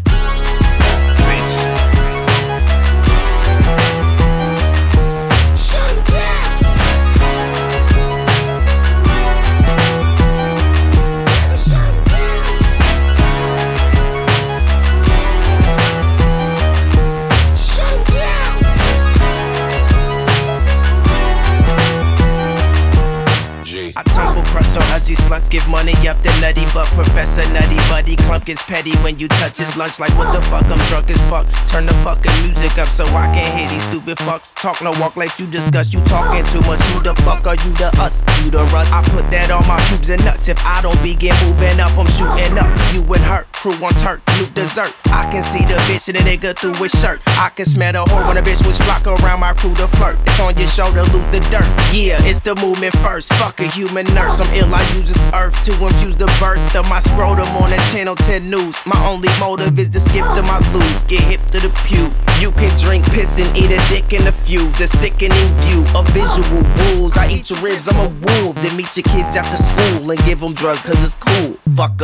Give 25.50 25.66
money 25.68 25.92
up 26.08 26.22
to 26.22 26.30
nutty, 26.40 26.64
but 26.72 26.86
Professor 26.94 27.42
Nutty 27.52 27.76
Buddy 27.90 28.14
Clump 28.14 28.44
gets 28.44 28.62
petty 28.62 28.94
when 28.98 29.18
you 29.18 29.26
touch 29.26 29.58
his 29.58 29.76
lunch. 29.76 29.98
Like 29.98 30.16
what 30.16 30.32
the 30.32 30.40
fuck? 30.42 30.64
I'm 30.64 30.78
drunk 30.88 31.10
as 31.10 31.20
fuck. 31.22 31.46
Turn 31.66 31.86
the 31.86 31.94
fucking 32.06 32.32
music 32.42 32.78
up 32.78 32.86
so 32.86 33.04
I 33.06 33.26
can 33.34 33.58
hear 33.58 33.68
these 33.68 33.82
stupid 33.82 34.16
fucks. 34.18 34.54
Talk 34.54 34.80
no 34.80 34.92
walk 35.00 35.16
like 35.16 35.36
you 35.40 35.46
discuss. 35.46 35.92
You 35.92 36.00
talking 36.04 36.44
too 36.44 36.60
much. 36.68 36.80
Who 36.94 37.02
the 37.02 37.14
fuck 37.26 37.46
are 37.46 37.56
you 37.56 37.72
the 37.74 37.90
us? 37.98 38.22
You 38.42 38.50
the 38.50 38.62
rust. 38.70 38.92
I 38.92 39.02
put 39.10 39.28
that 39.32 39.50
on 39.50 39.66
my 39.66 39.76
pubes 39.88 40.08
and 40.08 40.24
nuts. 40.24 40.48
If 40.48 40.64
I 40.64 40.80
don't 40.82 41.00
begin 41.02 41.34
moving 41.44 41.80
up, 41.80 41.98
I'm 41.98 42.06
shooting 42.06 42.56
up. 42.56 42.70
You 42.94 43.02
and 43.12 43.24
her, 43.24 43.44
crew 43.52 43.74
on 43.84 43.92
turf, 43.94 44.22
loot 44.38 44.54
dessert. 44.54 44.94
I 45.06 45.28
can 45.30 45.42
see 45.42 45.64
the 45.66 45.74
bitch 45.90 46.08
and 46.08 46.16
the 46.18 46.22
nigga 46.22 46.56
through 46.56 46.74
his 46.74 46.92
shirt. 46.92 47.20
I 47.26 47.50
can 47.50 47.66
smell 47.66 47.92
the 47.92 48.04
whore 48.10 48.28
when 48.28 48.36
a 48.36 48.42
bitch 48.42 48.64
was 48.64 48.78
flock 48.78 49.06
around 49.06 49.40
my 49.40 49.52
crew 49.54 49.74
to 49.74 49.88
flirt. 49.98 50.16
It's 50.26 50.38
on 50.38 50.56
your 50.56 50.68
shoulder, 50.68 51.02
loot 51.10 51.26
the 51.32 51.40
dirt. 51.50 51.66
Yeah, 51.90 52.22
it's 52.22 52.40
the 52.40 52.54
movement 52.56 52.94
first. 52.98 53.32
Fuck 53.34 53.58
a 53.58 53.66
human 53.66 54.06
nurse. 54.14 54.40
I'm 54.40 54.54
ill, 54.54 54.72
I 54.72 54.82
use 54.94 55.12
this 55.12 55.22
earth 55.34 55.39
to 55.48 55.72
infuse 55.86 56.16
the 56.16 56.26
birth 56.38 56.76
of 56.76 56.86
my 56.90 57.00
scrotum 57.00 57.48
on 57.56 57.70
the 57.70 57.76
channel 57.90 58.14
10 58.14 58.50
news. 58.50 58.76
My 58.84 59.06
only 59.06 59.30
motive 59.38 59.78
is 59.78 59.88
to 59.90 60.00
skip 60.00 60.26
to 60.34 60.42
my 60.42 60.58
loot, 60.72 61.08
get 61.08 61.22
hip 61.22 61.40
to 61.52 61.60
the 61.60 61.70
pew. 61.86 62.12
You 62.40 62.52
can 62.52 62.76
drink 62.78 63.06
piss 63.06 63.38
and 63.38 63.56
eat 63.56 63.70
a 63.70 63.80
dick 63.88 64.12
in 64.12 64.26
a 64.26 64.32
few. 64.32 64.70
The 64.72 64.86
sickening 64.86 65.48
view 65.64 65.82
of 65.96 66.06
visual 66.08 66.62
rules. 66.82 67.16
I 67.16 67.30
eat 67.30 67.48
your 67.48 67.58
ribs, 67.60 67.88
I'm 67.88 67.98
a 67.98 68.08
wolf. 68.26 68.56
Then 68.56 68.76
meet 68.76 68.94
your 68.96 69.04
kids 69.04 69.34
after 69.36 69.56
school 69.56 70.10
and 70.10 70.22
give 70.24 70.40
them 70.40 70.52
drugs 70.52 70.82
cause 70.82 71.02
it's 71.02 71.14
cool. 71.14 71.54
Fuck 71.74 71.96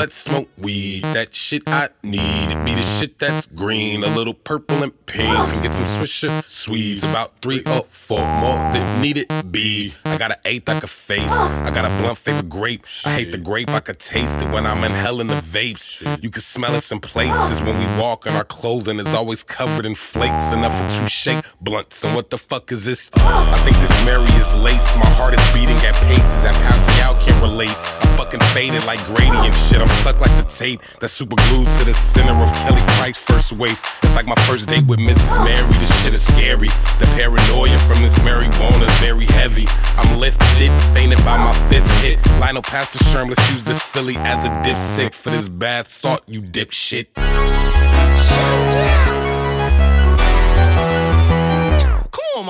Let's 0.00 0.16
smoke 0.16 0.48
weed. 0.56 1.02
That 1.02 1.34
shit 1.34 1.62
I 1.66 1.90
need. 2.02 2.50
It 2.50 2.64
be 2.64 2.74
the 2.74 2.80
shit 2.80 3.18
that's 3.18 3.46
green, 3.48 4.02
a 4.02 4.08
little 4.08 4.32
purple 4.32 4.82
and 4.82 4.94
pink. 5.04 5.28
And 5.28 5.62
get 5.62 5.74
some 5.74 5.84
Swisher 5.84 6.42
Sweets. 6.44 7.02
About 7.02 7.34
three 7.42 7.62
or 7.66 7.84
four 7.90 8.20
more 8.20 8.56
that 8.72 9.02
need 9.02 9.18
it 9.18 9.52
be. 9.52 9.92
I 10.06 10.16
got 10.16 10.30
an 10.30 10.38
eighth 10.46 10.70
I 10.70 10.80
could 10.80 10.88
face. 10.88 11.30
I 11.30 11.70
got 11.70 11.84
a 11.84 11.90
blunt 11.98 12.16
favorite 12.16 12.48
grape. 12.48 12.86
I 13.04 13.12
hate 13.12 13.30
the 13.30 13.36
grape. 13.36 13.68
I 13.68 13.80
could 13.80 13.98
taste 13.98 14.40
it 14.40 14.48
when 14.48 14.64
I'm 14.64 14.82
inhaling 14.84 15.26
the 15.26 15.34
vapes. 15.34 16.00
You 16.22 16.30
can 16.30 16.40
smell 16.40 16.74
us 16.74 16.90
in 16.90 17.00
places 17.00 17.60
when 17.60 17.78
we 17.78 18.00
walk, 18.00 18.24
and 18.24 18.34
our 18.34 18.44
clothing 18.44 19.00
is 19.00 19.12
always 19.12 19.42
covered 19.42 19.84
in 19.84 19.94
flakes. 19.94 20.50
Enough 20.50 20.72
for 20.80 20.98
two 20.98 21.08
shake 21.08 21.44
blunts. 21.60 22.02
And 22.04 22.14
what 22.14 22.30
the 22.30 22.38
fuck 22.38 22.72
is 22.72 22.86
this? 22.86 23.10
I 23.16 23.58
think 23.64 23.76
this 23.76 24.04
Mary 24.06 24.24
is 24.40 24.54
lace. 24.54 24.96
My 24.96 25.10
heart 25.10 25.34
is 25.34 25.52
beating 25.52 25.76
at 25.84 25.94
paces 26.08 26.42
that 26.42 26.54
Pacquiao 26.54 27.20
can't 27.20 27.42
relate. 27.42 28.09
Fucking 28.30 28.46
faded 28.54 28.84
like 28.84 29.04
gradient 29.06 29.52
shit. 29.56 29.80
I'm 29.80 29.88
stuck 30.02 30.20
like 30.20 30.30
the 30.36 30.48
tape 30.48 30.80
that's 31.00 31.12
super 31.12 31.34
glued 31.48 31.66
to 31.78 31.84
the 31.84 31.94
center 31.94 32.32
of 32.32 32.52
Kelly 32.58 32.80
Price 32.94 33.18
first 33.18 33.50
waist. 33.50 33.84
It's 34.04 34.14
like 34.14 34.26
my 34.26 34.36
first 34.46 34.68
date 34.68 34.86
with 34.86 35.00
Mrs. 35.00 35.44
Mary. 35.44 35.72
This 35.80 35.90
shit 36.00 36.14
is 36.14 36.22
scary. 36.22 36.68
The 37.00 37.06
paranoia 37.16 37.76
from 37.78 38.02
this 38.02 38.16
marijuana 38.20 38.88
is 38.88 38.98
very 38.98 39.26
heavy. 39.26 39.66
I'm 39.96 40.20
lifted, 40.20 40.70
fainted 40.94 41.18
by 41.24 41.38
my 41.38 41.52
fifth 41.68 41.90
hit. 42.02 42.24
Lionel 42.38 42.62
Pastor 42.62 43.02
Sherm, 43.06 43.30
let's 43.30 43.50
use 43.50 43.64
this 43.64 43.82
Philly 43.82 44.16
as 44.18 44.44
a 44.44 44.48
dipstick 44.62 45.12
for 45.12 45.30
this 45.30 45.48
bath 45.48 45.90
salt, 45.90 46.22
you 46.28 46.40
dipshit. 46.40 47.08
Come 47.16 48.89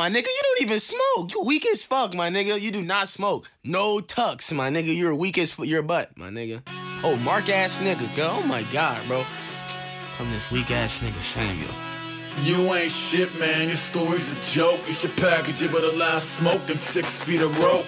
my 0.01 0.09
nigga. 0.09 0.29
You 0.29 0.41
don't 0.43 0.63
even 0.63 0.81
smoke. 0.81 1.31
You 1.31 1.43
weak 1.43 1.67
as 1.67 1.83
fuck, 1.83 2.15
my 2.15 2.31
nigga. 2.31 2.59
You 2.59 2.71
do 2.71 2.81
not 2.81 3.07
smoke. 3.07 3.51
No 3.63 4.01
tucks, 4.01 4.51
my 4.51 4.71
nigga. 4.71 4.97
You're 4.97 5.15
weak 5.15 5.37
as 5.37 5.53
f- 5.53 5.67
your 5.67 5.83
butt, 5.83 6.17
my 6.17 6.31
nigga. 6.31 6.63
Oh, 7.05 7.17
mark 7.17 7.51
ass 7.51 7.83
nigga, 7.83 8.09
girl. 8.17 8.39
Oh 8.41 8.43
my 8.43 8.63
god, 8.73 9.07
bro. 9.07 9.27
Come 10.17 10.31
this 10.31 10.51
weak 10.51 10.71
ass 10.71 11.01
nigga 11.01 11.21
Samuel. 11.21 11.75
You 12.41 12.73
ain't 12.73 12.91
shit, 12.91 13.39
man. 13.39 13.69
Your 13.69 13.77
story's 13.77 14.33
a 14.33 14.41
joke. 14.41 14.81
You 14.89 14.95
should 14.95 15.15
package 15.19 15.63
it 15.63 15.71
with 15.71 15.85
a 15.85 15.93
last 15.93 16.31
smoke 16.31 16.71
and 16.71 16.81
six 16.81 17.21
feet 17.21 17.43
of 17.43 17.59
rope. 17.59 17.87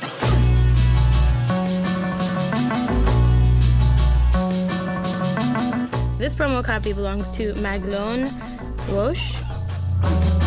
This 6.19 6.35
promo 6.35 6.63
copy 6.63 6.93
belongs 6.93 7.31
to 7.31 7.55
Maglone 7.55 8.31
Roche. 8.91 10.42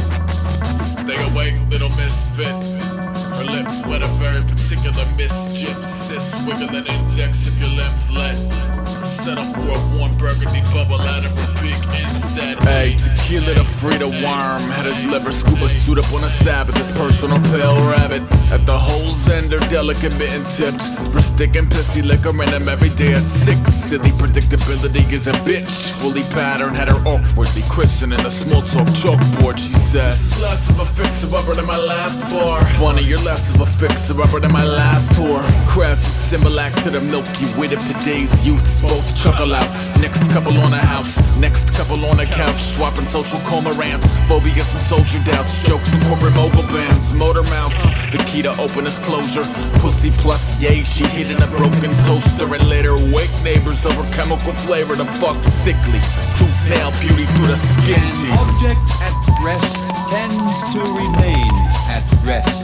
Stay 1.05 1.23
awake, 1.23 1.53
little 1.69 1.89
misfit. 1.89 2.47
Her 2.47 3.43
lips 3.43 3.85
wet 3.85 4.01
a 4.01 4.07
very 4.17 4.41
particular 4.41 5.05
mischief. 5.15 5.79
Sis 6.07 6.33
wiggling 6.47 6.87
index 6.87 7.45
if 7.45 7.59
your 7.59 7.69
limbs 7.69 8.09
let. 8.09 8.94
Settle 9.25 9.43
for 9.55 9.67
a 9.67 9.97
warm 9.97 10.15
burgundy 10.19 10.61
bubble 10.71 11.01
out 11.01 11.25
of 11.25 11.31
her 11.35 11.53
beak 11.59 11.81
instead. 11.99 12.59
Hey, 12.59 12.95
tequila 12.95 13.55
the 13.55 13.63
Frida 13.63 14.07
worm. 14.07 14.61
Had 14.69 14.85
his 14.85 15.03
liver 15.07 15.31
scuba 15.31 15.67
suit 15.67 15.97
up 15.97 16.13
on 16.13 16.23
a 16.23 16.29
Sabbath. 16.45 16.77
His 16.77 16.85
personal 16.95 17.39
pale 17.49 17.75
rabbit. 17.89 18.21
At 18.51 18.67
the 18.67 18.77
hole's 18.77 19.27
end, 19.27 19.51
her 19.51 19.59
delicate 19.67 20.15
mitten 20.19 20.43
tipped. 20.53 20.83
For 21.11 21.23
sticking 21.23 21.65
pissy 21.65 22.05
liquor 22.05 22.39
in 22.43 22.49
him 22.49 22.69
every 22.69 22.91
day 22.91 23.13
at 23.13 23.25
six. 23.25 23.57
Silly 23.89 24.11
predictability 24.11 25.11
is 25.11 25.25
a 25.25 25.31
bitch. 25.41 25.73
Fully 25.99 26.21
patterned, 26.37 26.75
had 26.75 26.89
her 26.89 27.01
awkwardly 27.07 27.63
christening 27.67 28.21
the 28.21 28.29
small 28.29 28.61
talk 28.61 28.87
chalkboard. 28.89 29.57
She 29.57 29.73
said, 29.89 30.13
Less 30.39 30.69
of 30.69 30.79
a 30.81 30.85
fixer 30.85 31.35
upper 31.35 31.55
than 31.55 31.65
my 31.65 31.77
last 31.77 32.21
bar. 32.29 32.63
Funny, 32.77 33.01
you're 33.01 33.25
less 33.25 33.49
of 33.55 33.61
a 33.61 33.65
fixer 33.65 34.21
upper 34.21 34.39
than 34.39 34.51
my 34.51 34.63
last 34.63 35.11
tour. 35.15 35.41
Crass 35.65 35.99
similar 36.29 36.69
to 36.83 36.91
the 36.91 37.01
milky 37.01 37.45
Way 37.57 37.73
of 37.73 37.81
today's 37.87 38.33
youth. 38.45 38.81
Both 38.81 39.14
chuckle 39.15 39.53
out. 39.53 39.69
Next 39.99 40.19
couple 40.31 40.57
on 40.59 40.73
a 40.73 40.77
house, 40.77 41.15
next 41.37 41.73
couple 41.73 42.05
on 42.05 42.19
a 42.19 42.25
couch. 42.25 42.61
Swapping 42.75 43.07
social 43.07 43.39
cormorants, 43.39 44.05
phobias 44.27 44.69
and 44.75 44.85
soldier 44.85 45.21
doubts. 45.23 45.51
Jokes 45.63 45.91
and 45.93 46.03
corporate 46.05 46.35
mogul 46.35 46.63
bands, 46.73 47.13
motor 47.13 47.43
mounts. 47.43 47.77
The 48.11 48.19
key 48.29 48.41
to 48.43 48.51
open 48.59 48.85
is 48.85 48.97
closure. 48.99 49.45
Pussy 49.79 50.11
plus 50.11 50.59
yay, 50.59 50.83
she 50.83 51.05
hid 51.07 51.31
in 51.31 51.41
a 51.41 51.47
broken 51.47 51.91
toaster 52.05 52.53
and 52.53 52.67
later 52.69 52.95
wake 53.11 53.33
neighbors 53.43 53.85
over 53.85 54.03
chemical 54.13 54.53
flavor. 54.65 54.95
to 54.95 55.05
fuck 55.19 55.41
sickly. 55.63 55.99
Tooth 56.37 56.61
nail 56.69 56.91
beauty 56.99 57.25
through 57.33 57.47
the 57.47 57.59
skin. 57.73 57.99
An 57.99 58.37
object 58.43 58.83
at 59.01 59.15
rest 59.43 59.75
tends 60.11 60.57
to 60.73 60.81
remain 61.01 61.51
at 61.89 62.05
rest. 62.23 62.61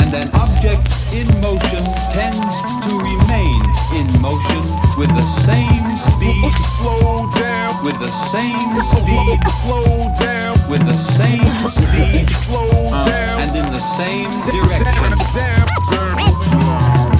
And 0.00 0.12
an 0.14 0.30
object 0.34 0.86
in 1.12 1.26
motion 1.40 1.84
tends 2.12 2.54
to 2.86 2.92
remain 2.98 3.55
in 3.96 4.06
motion 4.20 4.62
with 4.98 5.08
the 5.08 5.26
same 5.44 5.96
speed. 5.96 6.52
Slow 6.78 7.30
down. 7.32 7.84
With 7.84 7.98
the 7.98 8.12
same 8.32 8.74
speed. 8.84 9.40
Slow 9.62 10.12
down. 10.20 10.54
With 10.68 10.84
the 10.86 10.98
same 11.16 11.44
speed. 11.70 12.28
Slow 12.30 12.68
down. 13.06 13.40
And 13.40 13.56
in 13.56 13.72
the 13.72 13.80
same 13.80 14.30
direction. 14.42 14.86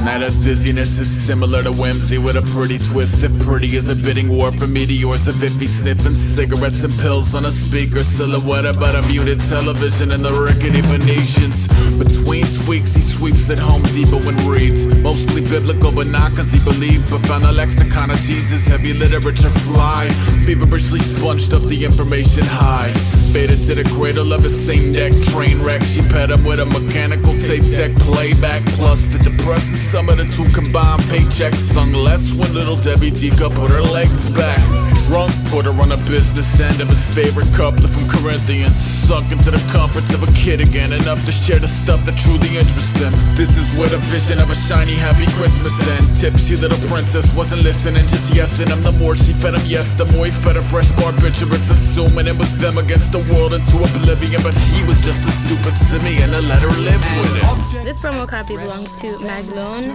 Night 0.04 0.22
of 0.22 0.34
dizziness 0.42 0.98
is 0.98 1.10
similar 1.26 1.62
to 1.62 1.72
whimsy 1.72 2.18
with 2.18 2.36
a 2.36 2.42
pretty 2.54 2.78
twist. 2.78 3.22
If 3.22 3.36
pretty 3.40 3.76
is 3.76 3.88
a 3.88 3.94
bidding 3.94 4.28
war 4.28 4.52
for 4.52 4.66
meteors 4.66 5.26
of 5.26 5.36
Iffy 5.36 5.68
sniffing 5.68 6.14
cigarettes 6.14 6.84
and 6.84 6.96
pills 6.98 7.34
on 7.34 7.44
a 7.44 7.50
speaker 7.50 8.04
silhouette 8.04 8.66
about 8.66 8.94
a 8.94 9.02
muted 9.02 9.40
television 9.40 10.12
and 10.12 10.24
the 10.24 10.32
rickety 10.32 10.80
Venetians. 10.82 11.66
Between 11.98 12.46
tweaks, 12.64 12.94
he 12.94 13.00
sweeps 13.00 13.48
at 13.50 13.58
Home 13.58 13.82
Depot 13.82 14.20
and 14.28 14.38
reads. 14.42 14.84
Mostly 15.02 15.40
biblical, 15.40 15.92
but 15.92 16.06
not 16.06 16.34
cause 16.36 16.50
he 16.50 16.58
believed. 16.60 17.08
But 17.10 17.26
found 17.26 17.44
a 17.44 17.52
lexicon 17.52 18.10
of 18.10 18.18
Jesus, 18.20 18.64
heavy 18.66 18.92
literature 18.92 19.50
fly. 19.50 20.08
Feverishly 20.44 21.00
sponged 21.00 21.52
up 21.52 21.62
the 21.62 21.84
information 21.84 22.44
high. 22.44 22.90
Faded 23.32 23.62
to 23.66 23.74
the 23.74 23.84
cradle 23.84 24.32
of 24.32 24.44
a 24.44 24.50
same 24.50 24.92
deck 24.92 25.12
train 25.30 25.62
wreck. 25.62 25.82
She 25.82 26.00
pet 26.02 26.30
him 26.30 26.44
with 26.44 26.60
a 26.60 26.66
mechanical 26.66 27.38
tape 27.40 27.64
deck 27.64 27.94
playback. 27.96 28.64
Plus, 28.74 29.00
the 29.12 29.18
depressing 29.18 29.76
sum 29.90 30.08
of 30.08 30.18
the 30.18 30.24
two 30.24 30.48
combined 30.52 31.02
paychecks 31.04 31.60
sung 31.74 31.92
less 31.92 32.32
when 32.32 32.54
little 32.54 32.76
Debbie 32.76 33.10
Deca 33.10 33.54
put 33.54 33.70
her 33.70 33.82
legs 33.82 34.30
back. 34.30 34.60
Drunk, 35.06 35.32
put 35.50 35.66
her 35.66 35.80
on 35.80 35.92
a 35.92 35.96
business 36.08 36.48
end 36.58 36.80
of 36.80 36.88
his 36.88 36.98
favorite 37.14 37.52
couplet 37.54 37.90
from 37.90 38.08
Corinthians. 38.08 38.76
Sunk 39.06 39.30
into 39.30 39.50
the 39.50 39.58
comforts 39.70 40.12
of 40.12 40.22
a 40.22 40.32
kid 40.32 40.60
again, 40.60 40.92
enough 40.92 41.24
to 41.26 41.32
share 41.32 41.60
the 41.60 41.68
stuff 41.86 42.04
that 42.04 42.18
truly 42.18 42.58
interests 42.58 42.92
them. 42.98 43.14
This 43.36 43.56
is 43.56 43.66
where 43.78 43.88
the 43.88 43.98
vision 44.10 44.40
of 44.40 44.50
a 44.50 44.56
shiny, 44.66 44.96
happy 44.96 45.26
Christmas 45.38 45.72
end. 45.94 46.18
Tipsy 46.18 46.56
little 46.56 46.82
princess 46.90 47.32
wasn't 47.32 47.62
listening, 47.62 48.04
just 48.08 48.26
yesing 48.32 48.66
him. 48.66 48.82
The 48.82 48.90
more 48.90 49.14
she 49.14 49.32
fed 49.32 49.54
him, 49.54 49.64
yes, 49.64 49.86
the 49.94 50.04
more 50.06 50.24
he 50.24 50.32
fed 50.32 50.56
her 50.56 50.62
fresh 50.62 50.90
barbiturates, 50.98 51.70
assuming 51.70 52.26
it 52.26 52.36
was 52.36 52.50
them 52.58 52.78
against 52.78 53.12
the 53.12 53.22
world 53.30 53.54
into 53.54 53.76
oblivion. 53.78 54.42
But 54.42 54.54
he 54.74 54.82
was 54.82 54.98
just 55.06 55.20
a 55.30 55.32
stupid 55.46 55.74
simian 55.86 56.34
and 56.34 56.48
let 56.48 56.60
her 56.66 56.74
live 56.88 57.02
with 57.18 57.38
it. 57.38 57.84
This 57.84 57.98
promo 58.00 58.26
copy 58.26 58.56
belongs 58.56 58.92
to 59.02 59.18
Maglone 59.18 59.94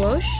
Wosh. 0.00 0.30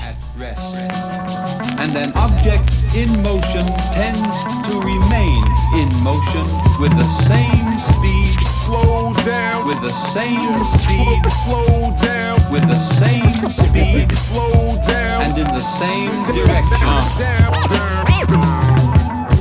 And 1.82 1.92
an 1.96 2.12
object 2.16 2.72
in 2.96 3.12
motion 3.20 3.66
tends 3.92 4.38
to 4.68 4.72
remain 4.80 5.42
in 5.76 5.88
motion 6.00 6.46
with 6.80 6.96
the 6.96 7.08
same 7.28 7.68
speed. 7.92 8.17
Slow 8.68 9.14
down. 9.24 9.66
With 9.66 9.80
the 9.80 9.90
same 10.12 10.62
speed. 10.66 11.22
Slow 11.46 11.96
down. 12.02 12.52
With 12.52 12.68
the 12.68 12.78
same 13.00 13.50
speed. 13.50 14.14
Slow 14.14 14.76
down. 14.86 15.22
And 15.22 15.38
in 15.38 15.46
the 15.46 15.62
same 15.62 16.12
direction. 16.26 16.76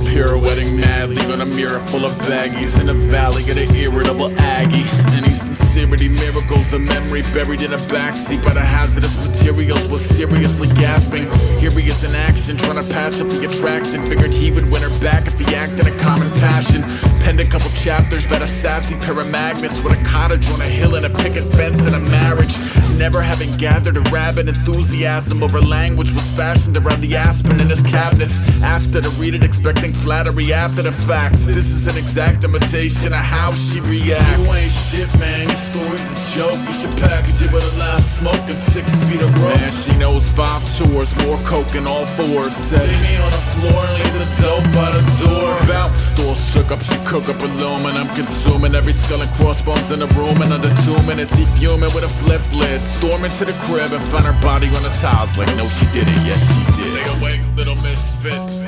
Pirouetting 0.06 0.80
madly 0.80 1.26
on 1.34 1.42
a 1.42 1.46
mirror 1.46 1.82
full 1.88 2.06
of 2.06 2.14
baggies 2.20 2.80
in 2.80 2.88
a 2.88 2.94
valley 2.94 3.42
of 3.50 3.56
the 3.56 3.70
irritable 3.76 4.32
Aggie. 4.40 4.88
Any 5.12 5.34
sincerity 5.78 6.10
miracles, 6.10 6.74
a 6.74 6.80
memory 6.80 7.22
buried 7.34 7.62
in 7.62 7.72
a 7.74 7.78
backseat 7.78 8.44
by 8.44 8.52
the 8.52 8.60
hazardous 8.60 9.28
materials 9.28 9.88
was 9.88 10.02
seriously 10.10 10.68
gasping. 10.70 11.30
Here 11.60 11.70
he 11.70 11.88
is 11.88 12.04
in 12.04 12.16
action, 12.16 12.58
trying 12.58 12.84
to 12.84 12.94
patch 12.94 13.22
up 13.22 13.30
the 13.30 13.48
attraction. 13.48 14.06
Figured 14.08 14.32
he 14.32 14.50
would 14.50 14.70
win 14.72 14.82
her 14.82 15.00
back 15.00 15.28
if 15.28 15.38
he 15.40 15.56
acted 15.56 15.88
a 15.88 15.98
common 16.00 16.32
passion. 16.40 16.82
Penned 17.22 17.40
a 17.40 17.46
couple 17.46 17.70
chapters 17.72 18.26
about 18.26 18.42
a 18.42 18.48
sassy 18.48 18.96
pair 18.96 19.20
of 19.20 19.30
magnets 19.30 19.80
with 19.82 19.94
a 19.94 20.04
cottage 20.04 20.50
on 20.50 20.62
a 20.62 20.66
hill 20.66 20.96
and 20.96 21.06
a 21.06 21.10
picket 21.10 21.46
fence 21.54 21.80
and 21.80 21.96
a 21.96 22.00
marriage. 22.00 22.56
Never 22.98 23.22
having 23.22 23.56
gathered 23.58 23.98
a 23.98 24.02
rabid 24.10 24.50
enthusiasm 24.50 25.44
over 25.44 25.62
language 25.62 26.12
was 26.12 26.36
fashioned 26.36 26.78
around 26.78 27.02
the 27.02 27.16
aspirin 27.16 27.60
in 27.60 27.68
his 27.68 27.82
cabinets. 27.84 28.34
Asked 28.64 28.94
her 28.94 29.02
to 29.02 29.10
read 29.22 29.36
it, 29.36 29.44
expecting 29.44 29.94
flattery 29.94 30.52
after 30.52 30.82
the 30.82 30.92
fact. 30.92 31.36
This 31.46 31.70
is 31.70 31.86
an 31.86 31.96
exact 31.96 32.44
imitation 32.44 33.14
of 33.14 33.20
how 33.20 33.52
she 33.52 33.80
reacts. 33.82 34.40
You 34.40 34.54
ain't 34.54 34.72
shit, 34.72 35.20
man. 35.20 35.67
Story's 35.68 36.12
a 36.12 36.16
joke. 36.36 36.60
You 36.68 36.74
should 36.80 36.96
package 36.98 37.42
it 37.42 37.52
with 37.52 37.66
a 37.76 37.80
last 37.80 38.18
smoke 38.18 38.48
and 38.48 38.60
six 38.72 38.88
feet 39.04 39.22
of 39.22 39.34
rope. 39.42 39.60
Man, 39.60 39.72
she 39.72 39.94
knows 39.98 40.24
five 40.32 40.64
chores, 40.78 41.12
more 41.24 41.38
coke 41.44 41.76
and 41.76 41.88
all 41.88 42.06
fours. 42.16 42.56
Said, 42.56 42.88
Leave 42.88 43.02
me 43.02 43.18
on 43.18 43.32
the 43.32 43.44
floor 43.56 43.84
and 43.84 43.96
leave 44.00 44.18
the 44.24 44.30
dope 44.42 44.64
by 44.72 44.90
the 44.96 45.04
door. 45.20 45.52
Bounce 45.68 46.00
store 46.00 46.36
shook 46.36 46.72
up, 46.72 46.82
she 46.82 46.98
cook 47.04 47.28
up 47.28 47.42
aluminum. 47.42 48.08
I'm 48.08 48.16
consuming 48.16 48.76
every 48.76 48.94
skull 48.94 49.22
and 49.22 49.32
crossbones 49.32 49.92
in 49.92 50.00
the 50.00 50.08
room. 50.20 50.42
And 50.42 50.54
under 50.54 50.74
two 50.86 51.02
minutes, 51.04 51.34
he 51.34 51.46
fuming 51.58 51.92
with 51.94 52.04
a 52.04 52.14
flip 52.24 52.42
lid. 52.54 52.82
Storm 52.84 53.26
into 53.26 53.44
the 53.44 53.54
crib 53.68 53.92
and 53.92 54.04
find 54.06 54.26
her 54.26 54.42
body 54.42 54.68
on 54.68 54.84
the 54.88 54.94
tiles. 55.02 55.36
Like, 55.38 55.54
no, 55.58 55.68
she 55.68 55.86
did 55.88 56.08
it. 56.08 56.20
Yes, 56.24 56.40
she 56.48 56.84
did. 56.84 56.94
Stay 56.96 57.20
awake, 57.20 57.42
little 57.56 57.76
misfit. 57.76 58.67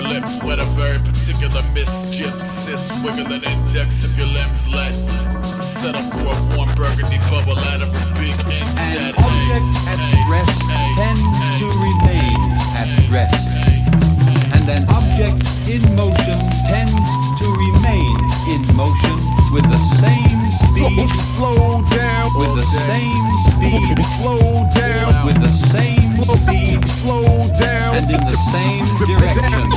Lips 0.00 0.42
wet 0.44 0.60
a 0.60 0.64
very 0.78 0.98
particular 0.98 1.62
mischief. 1.74 2.32
Sis 2.62 2.80
wiggling 3.02 3.42
index 3.42 4.04
if 4.04 4.16
your 4.16 4.28
limbs 4.28 4.62
let. 4.68 4.94
Settle 5.82 6.02
for 6.14 6.30
a 6.30 6.56
warm 6.56 6.70
burgundy 6.76 7.18
bubble 7.30 7.58
out 7.58 7.82
of 7.82 7.90
her 7.92 8.14
big 8.14 8.38
instead. 8.46 9.14
An 9.14 9.24
object 9.26 9.66
at 9.90 10.00
rest 10.30 10.60
tends 10.94 11.22
to 11.58 11.66
remain 11.82 12.38
at 12.78 12.90
rest. 13.10 13.48
And 14.54 14.68
an 14.68 14.84
object 14.88 15.42
in 15.66 15.82
motion 15.96 16.38
tends 16.70 16.94
to 17.42 17.46
remain 17.66 18.14
in 18.54 18.62
motion 18.76 19.18
with 19.50 19.66
the 19.66 19.82
same 19.98 20.40
speed. 20.62 21.08
Slow 21.34 21.82
down. 21.90 22.30
With 22.38 22.54
the 22.54 22.66
same 22.86 23.28
speed. 23.50 24.04
Slow 24.22 24.68
down. 24.74 25.26
With 25.26 25.40
the 25.42 25.52
same 25.72 25.97
speed. 26.36 26.86
Slow 26.88 27.48
down. 27.58 27.96
And 27.96 28.10
in 28.10 28.20
the 28.20 28.36
same 28.52 28.84
direction. 29.06 29.68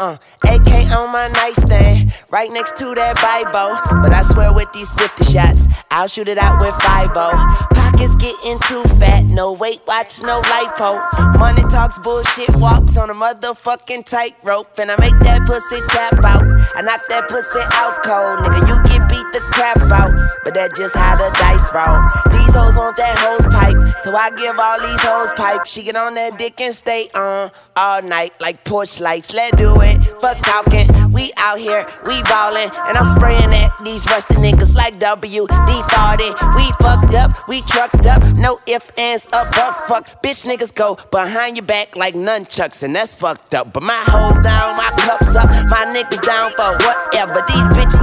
Uh, 0.00 0.16
AK 0.42 0.90
on 0.90 1.12
my 1.12 1.30
nightstand, 1.34 2.12
right 2.32 2.50
next 2.50 2.76
to 2.76 2.84
that 2.96 3.14
Bible. 3.22 3.78
But 4.02 4.12
I 4.12 4.22
swear 4.22 4.52
with 4.52 4.66
these 4.72 4.90
50 4.98 5.22
shots, 5.22 5.68
I'll 5.88 6.08
shoot 6.08 6.26
it 6.26 6.36
out 6.36 6.60
with 6.60 6.74
5 6.82 7.14
Pockets 7.14 8.16
getting 8.16 8.58
too 8.66 8.82
fat, 8.98 9.22
no 9.26 9.52
weight 9.52 9.82
watch, 9.86 10.20
no 10.22 10.42
lipo. 10.50 10.98
Money 11.38 11.62
talks 11.70 12.00
bullshit, 12.00 12.50
walks 12.56 12.96
on 12.96 13.08
a 13.08 13.14
motherfucking 13.14 14.04
tightrope. 14.04 14.76
And 14.80 14.90
I 14.90 14.96
make 14.98 15.14
that 15.22 15.46
pussy 15.46 15.78
tap 15.90 16.24
out. 16.24 16.42
I 16.74 16.82
knock 16.82 17.06
that 17.08 17.28
pussy 17.28 17.62
out 17.74 18.02
cold, 18.02 18.40
nigga. 18.40 18.66
You 18.66 18.98
get 18.98 19.03
beat 19.24 19.32
the 19.32 19.40
crap 19.52 19.80
out, 19.92 20.12
but 20.44 20.54
that 20.54 20.74
just 20.76 20.96
how 20.96 21.14
the 21.14 21.28
dice 21.38 21.68
roll. 21.72 22.00
These 22.32 22.54
hoes 22.54 22.76
want 22.76 22.96
that 22.96 23.16
hose 23.18 23.46
pipe, 23.46 23.76
so 24.02 24.14
I 24.14 24.30
give 24.30 24.58
all 24.58 24.78
these 24.78 25.02
hoes 25.02 25.32
pipe. 25.36 25.66
She 25.66 25.82
get 25.82 25.96
on 25.96 26.14
that 26.14 26.38
dick 26.38 26.60
and 26.60 26.74
stay 26.74 27.08
on 27.14 27.50
all 27.76 28.02
night 28.02 28.32
like 28.40 28.64
porch 28.64 29.00
lights. 29.00 29.32
Let's 29.32 29.56
do 29.56 29.80
it. 29.80 29.98
Fuck 30.20 30.38
talking, 30.38 31.12
we 31.12 31.32
out 31.36 31.58
here, 31.58 31.86
we 32.06 32.22
ballin', 32.24 32.70
and 32.86 32.96
I'm 32.96 33.06
spraying 33.16 33.52
at 33.52 33.70
these 33.84 34.06
rusty 34.06 34.34
niggas 34.36 34.74
like 34.74 34.98
WD 34.98 35.48
40. 35.48 36.24
We 36.56 36.72
fucked 36.80 37.14
up, 37.14 37.48
we 37.48 37.62
trucked 37.62 38.06
up, 38.06 38.22
no 38.36 38.60
ifs, 38.66 38.90
ands, 38.98 39.26
up, 39.32 39.46
but 39.52 39.72
fucks. 39.86 40.16
Bitch 40.20 40.46
niggas 40.46 40.74
go 40.74 40.96
behind 41.10 41.56
your 41.56 41.66
back 41.66 41.96
like 41.96 42.14
nunchucks, 42.14 42.82
and 42.82 42.94
that's 42.94 43.14
fucked 43.14 43.54
up. 43.54 43.72
But 43.72 43.82
my 43.82 44.02
hoes 44.06 44.38
down, 44.38 44.76
my 44.76 44.90
cups 45.04 45.36
up, 45.36 45.48
my 45.68 45.84
niggas 45.92 46.22
down 46.22 46.50
for 46.56 46.70
whatever. 46.84 47.44
These 47.48 47.68
bitches 47.76 47.93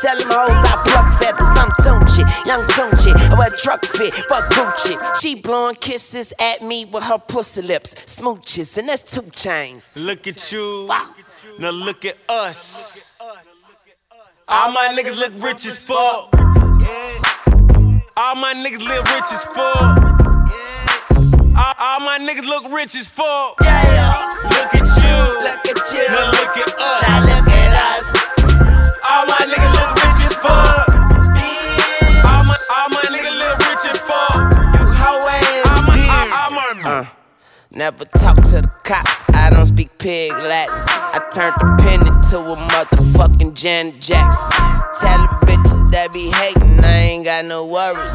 tell 0.00 0.18
them 0.18 0.28
hoes 0.30 0.50
I 0.50 0.74
pluck 0.86 1.14
feathers. 1.14 1.50
I'm 1.58 1.70
Tunechi, 1.82 2.24
young 2.46 2.62
Tunechi, 2.74 3.12
I 3.30 3.38
wear 3.38 3.50
truck 3.50 3.84
fit, 3.84 4.12
fuck 4.28 4.44
Gucci. 4.52 5.20
She 5.20 5.34
blowing 5.34 5.74
kisses 5.76 6.32
at 6.40 6.62
me 6.62 6.84
with 6.84 7.04
her 7.04 7.18
pussy 7.18 7.62
lips, 7.62 7.94
smooches, 8.06 8.76
and 8.78 8.88
that's 8.88 9.02
two 9.02 9.28
chains. 9.30 9.94
Look 9.96 10.26
at 10.26 10.52
you. 10.52 10.88
Now 11.58 11.70
look 11.70 12.04
at 12.04 12.16
us. 12.28 13.18
All 14.50 14.72
my 14.72 14.94
niggas 14.96 15.16
look 15.16 15.32
rich 15.42 15.66
as 15.66 15.76
fuck. 15.76 16.32
All 18.16 18.34
my 18.34 18.54
niggas 18.54 18.80
live 18.80 19.04
rich 19.14 19.30
as 19.32 19.44
fuck. 19.44 19.98
All, 21.56 21.74
all 21.78 22.00
my 22.00 22.18
niggas 22.18 22.46
look 22.46 22.64
rich 22.72 22.96
as 22.96 23.06
fuck. 23.06 23.56
Yeah. 23.62 24.28
Look 24.50 24.74
at 24.74 24.86
you. 25.02 25.18
Look 25.42 25.66
at 25.66 25.92
you. 25.92 26.08
Now 26.08 26.30
look 26.32 26.56
at 26.56 26.68
us. 26.78 27.02
Now 27.08 27.20
look 27.26 27.48
at 27.52 27.74
us. 27.96 28.07
Never 37.78 38.04
talk 38.04 38.34
to 38.42 38.60
the 38.60 38.70
cops. 38.82 39.22
I 39.32 39.50
don't 39.50 39.64
speak 39.64 39.96
pig 39.98 40.32
Latin. 40.32 40.74
I 41.14 41.22
turned 41.32 41.54
the 41.60 41.76
pen 41.80 42.00
into 42.00 42.38
a 42.38 42.56
motherfucking 42.74 43.54
Janet 43.54 44.00
Jackson. 44.00 44.50
Tell 44.98 45.18
the 45.22 45.46
bitches 45.46 45.88
that 45.92 46.12
be 46.12 46.28
hating, 46.34 46.80
I 46.82 47.14
ain't 47.14 47.24
got 47.24 47.44
no 47.44 47.64
worries. 47.64 48.12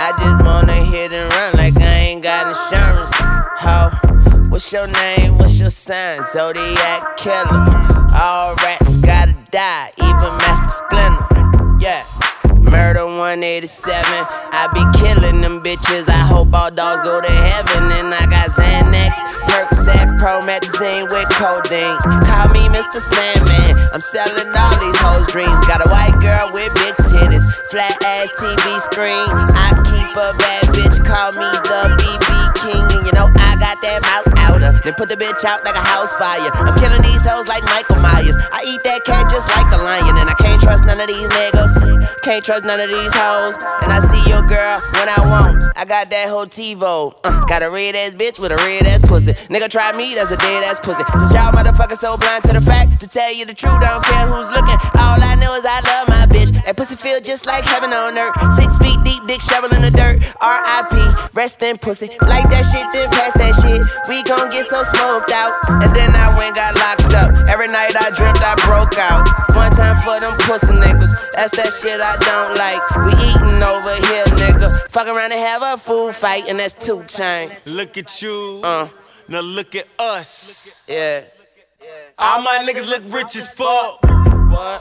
I 0.00 0.16
just 0.18 0.42
wanna 0.42 0.80
hit 0.88 1.12
and 1.12 1.28
run 1.36 1.52
like 1.60 1.76
I 1.76 2.08
ain't 2.08 2.22
got 2.22 2.48
insurance. 2.48 3.12
Ho, 3.60 4.48
what's 4.48 4.72
your 4.72 4.88
name? 4.88 5.36
What's 5.36 5.60
your 5.60 5.68
sign? 5.68 6.24
Zodiac 6.24 7.18
killer. 7.18 7.68
All 8.16 8.56
rats 8.64 9.04
gotta 9.04 9.36
die, 9.50 9.92
even 9.98 10.32
Master 10.40 10.72
Splinter. 10.88 11.76
Yeah. 11.80 12.00
Murder 12.72 13.04
187. 13.04 13.68
I 14.48 14.64
be 14.72 14.80
killing 14.96 15.44
them 15.44 15.60
bitches. 15.60 16.08
I 16.08 16.24
hope 16.24 16.56
all 16.56 16.72
dogs 16.72 17.04
go 17.04 17.20
to 17.20 17.28
heaven. 17.28 17.84
And 18.00 18.08
I 18.16 18.24
got 18.32 18.48
Xanax, 18.48 19.12
Percocet, 19.44 20.16
Promethazine 20.16 21.04
with 21.12 21.28
codeine. 21.36 22.00
Call 22.24 22.48
me 22.48 22.64
Mr. 22.72 22.96
Sandman. 22.96 23.76
I'm 23.92 24.00
selling 24.00 24.48
all 24.56 24.76
these 24.80 24.98
hoes' 25.04 25.28
dreams. 25.28 25.52
Got 25.68 25.84
a 25.84 25.88
white 25.92 26.16
girl 26.24 26.48
with 26.56 26.72
big 26.80 26.96
titties, 27.12 27.44
flat 27.68 27.92
ass 28.08 28.32
TV 28.40 28.64
screen. 28.80 29.28
I 29.52 29.76
keep 29.92 30.08
a 30.08 30.28
bad 30.40 30.64
bitch. 30.72 30.96
Call 31.04 31.36
me 31.36 31.52
the 31.68 31.92
BB 31.92 32.28
King. 32.56 32.84
And 32.88 33.04
you 33.04 33.12
know 33.12 33.28
I 33.36 33.51
got 33.62 33.78
that 33.78 34.02
mouth 34.02 34.26
outer. 34.42 34.74
Then 34.82 34.94
put 34.98 35.06
the 35.06 35.14
bitch 35.14 35.46
out 35.46 35.62
like 35.62 35.78
a 35.78 35.86
house 35.86 36.10
fire. 36.18 36.50
I'm 36.66 36.74
killing 36.74 37.00
these 37.06 37.22
hoes 37.22 37.46
like 37.46 37.62
Michael 37.70 38.02
Myers. 38.02 38.34
I 38.50 38.66
eat 38.66 38.82
that 38.82 39.06
cat 39.06 39.30
just 39.30 39.46
like 39.54 39.70
a 39.70 39.78
lion. 39.78 40.18
And 40.18 40.26
I 40.26 40.34
can't 40.34 40.58
trust 40.58 40.84
none 40.84 40.98
of 40.98 41.06
these 41.06 41.30
niggas. 41.30 42.22
Can't 42.26 42.44
trust 42.44 42.66
none 42.66 42.82
of 42.82 42.90
these 42.90 43.14
hoes. 43.14 43.54
And 43.86 43.94
I 43.94 44.02
see 44.02 44.22
your 44.26 44.42
girl 44.42 44.82
when 44.98 45.06
I 45.06 45.18
want. 45.30 45.62
I 45.78 45.86
got 45.86 46.10
that 46.10 46.26
whole 46.26 46.46
TiVo. 46.46 47.14
Uh, 47.22 47.46
got 47.46 47.62
a 47.62 47.70
red 47.70 47.94
ass 47.94 48.14
bitch 48.18 48.42
with 48.42 48.50
a 48.50 48.58
red 48.66 48.86
ass 48.86 49.06
pussy. 49.06 49.32
Nigga 49.46 49.70
try 49.70 49.94
me, 49.94 50.14
that's 50.14 50.34
a 50.34 50.38
dead 50.42 50.66
ass 50.66 50.82
pussy. 50.82 51.06
Since 51.14 51.32
y'all 51.32 51.54
motherfuckers 51.54 52.02
so 52.02 52.18
blind 52.18 52.42
to 52.50 52.52
the 52.58 52.60
fact, 52.60 53.00
to 53.00 53.06
tell 53.06 53.32
you 53.32 53.46
the 53.46 53.54
truth, 53.54 53.78
I 53.78 53.94
don't 53.94 54.04
care 54.10 54.26
who's 54.26 54.50
looking. 54.50 54.78
All 54.98 55.18
I 55.22 55.38
know 55.38 55.54
is 55.54 55.64
I 55.64 55.78
love 55.86 56.08
my 56.10 56.26
bitch. 56.26 56.50
That 56.66 56.76
pussy 56.76 56.96
feel 56.96 57.20
just 57.20 57.46
like 57.46 57.62
heaven 57.64 57.92
on 57.92 58.18
earth. 58.18 58.34
Six 58.54 58.78
feet 58.78 58.98
deep, 59.06 59.22
dick 59.26 59.40
shovel 59.40 59.70
in 59.70 59.82
the 59.82 59.94
dirt. 59.94 60.22
R.I.P. 60.40 60.94
Rest 61.34 61.62
in 61.62 61.78
pussy. 61.78 62.10
Like 62.26 62.46
that 62.50 62.66
shit, 62.66 62.86
then 62.90 63.08
pass 63.10 63.32
that 63.38 63.51
shit. 63.60 63.82
We 64.08 64.22
gon' 64.24 64.48
get 64.50 64.64
so 64.64 64.82
smoked 64.82 65.32
out. 65.32 65.52
And 65.82 65.90
then 65.92 66.10
I 66.14 66.32
went 66.36 66.56
got 66.56 66.72
locked 66.76 67.12
up. 67.14 67.48
Every 67.48 67.68
night 67.68 67.94
I 67.96 68.10
dreamt 68.14 68.40
I 68.40 68.54
broke 68.64 68.96
out. 68.96 69.24
One 69.56 69.72
time 69.72 69.96
for 70.00 70.16
them 70.20 70.32
pussy 70.48 70.74
niggas. 70.78 71.12
That's 71.32 71.52
that 71.56 71.72
shit 71.72 72.00
I 72.00 72.14
don't 72.22 72.56
like. 72.56 72.82
We 73.04 73.12
eating 73.24 73.60
over 73.60 73.94
here, 74.08 74.26
nigga. 74.40 74.74
Fuck 74.88 75.08
around 75.08 75.32
and 75.32 75.40
have 75.40 75.62
a 75.62 75.76
food 75.78 76.14
fight, 76.14 76.48
and 76.48 76.58
that's 76.58 76.74
two 76.74 77.04
chain. 77.04 77.52
Look 77.66 77.96
at 77.96 78.22
you. 78.22 78.60
Uh. 78.62 78.88
Now 79.28 79.40
look 79.40 79.74
at 79.74 79.86
us. 79.98 80.84
Yeah. 80.88 81.22
All 82.18 82.42
my 82.42 82.66
niggas 82.68 82.86
look 82.86 83.02
rich 83.14 83.34
as 83.36 83.48
fuck. 83.48 84.02
What? 84.02 84.80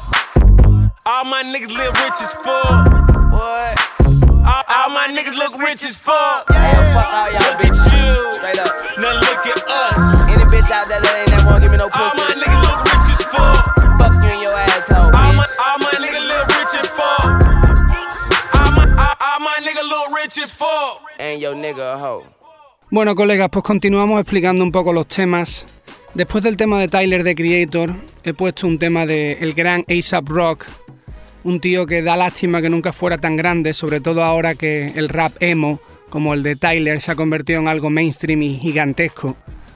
All 1.05 1.25
my 1.25 1.43
niggas 1.43 1.71
live 1.71 1.93
rich 2.03 2.21
as 2.21 2.34
fuck. 2.34 3.31
What? 3.31 4.01
All, 4.45 4.63
all 4.67 4.89
my 4.89 5.08
niggas 5.12 5.38
look 5.38 5.58
rich 5.62 5.84
as 5.84 5.95
fuck. 5.95 6.45
Yeah, 6.51 6.93
fuck 6.93 7.10
all 7.13 7.30
y'all 7.32 7.51
Look 7.51 7.65
at 7.65 7.75
you. 7.93 8.34
Straight 8.38 8.60
up. 8.60 8.71
Now 8.97 9.13
look 9.21 9.45
at 9.45 9.62
us. 9.69 9.97
Any 10.34 10.45
bitch 10.49 10.71
out 10.71 10.86
there 10.89 11.01
that 11.01 11.13
ain't 11.21 11.30
never 11.32 11.47
won't 11.49 11.62
give 11.63 11.71
me 11.71 11.77
no 11.77 11.89
pussy. 11.89 12.01
All 12.01 12.15
my 12.17 12.34
niggas 12.41 12.62
look 12.65 12.80
rich 12.89 13.08
as 13.13 13.21
fuck. 13.30 13.63
Fuck 13.99 14.13
you 14.23 14.30
and 14.34 14.41
your 14.41 14.56
asshole, 14.73 15.06
All 15.13 15.34
my, 15.34 15.43
bitch. 15.45 15.54
all 15.62 15.77
my 15.80 15.93
niggas 16.01 16.25
live 16.25 16.47
rich 16.58 16.73
as 16.82 16.89
fuck. 16.89 17.23
All 18.58 18.71
my, 18.77 18.86
all, 18.97 19.15
all 19.21 19.39
my 19.39 19.58
niggas 19.62 19.88
look 19.89 20.08
rich 20.17 20.38
as 20.39 20.51
fuck. 20.51 21.01
And 21.19 21.39
your 21.41 21.54
nigga 21.56 21.93
a 21.93 21.97
hoe. 21.99 22.23
Bueno, 22.89 23.15
colegas, 23.15 23.49
pues 23.49 23.63
continuamos 23.63 24.19
explicando 24.19 24.63
un 24.63 24.71
poco 24.71 24.91
los 24.91 25.08
temas. 25.08 25.65
Después 26.13 26.43
del 26.43 26.58
tema 26.58 26.77
de 26.80 26.89
Tyler 26.89 27.23
the 27.23 27.36
Creator, 27.36 27.95
he 28.23 28.34
puesto 28.34 28.67
un 28.67 28.77
tema 28.80 29.06
de 29.06 29.34
el 29.39 29.54
gran 29.54 29.86
ASAP 29.88 30.27
Rock, 30.27 30.65
un 31.43 31.60
tío 31.60 31.86
que 31.86 32.01
da 32.01 32.15
lástima 32.17 32.62
que 32.62 32.69
nunca 32.69 32.93
fuera 32.93 33.17
tan 33.17 33.36
grande, 33.36 33.73
sobre 33.73 33.99
todo 34.01 34.23
ahora 34.23 34.56
que 34.56 34.88
el 34.95 35.10
rap 35.10 35.34
emo, 35.41 35.80
como 36.10 36.34
el 36.34 36.43
de 36.43 36.56
Tyler, 36.56 36.99
se 37.01 37.12
ha 37.12 37.15
convertido 37.15 37.60
en 37.60 37.67
algo 37.67 37.89
mainstream 37.89 38.41
y 38.43 38.60
gigantesco. 38.60 39.36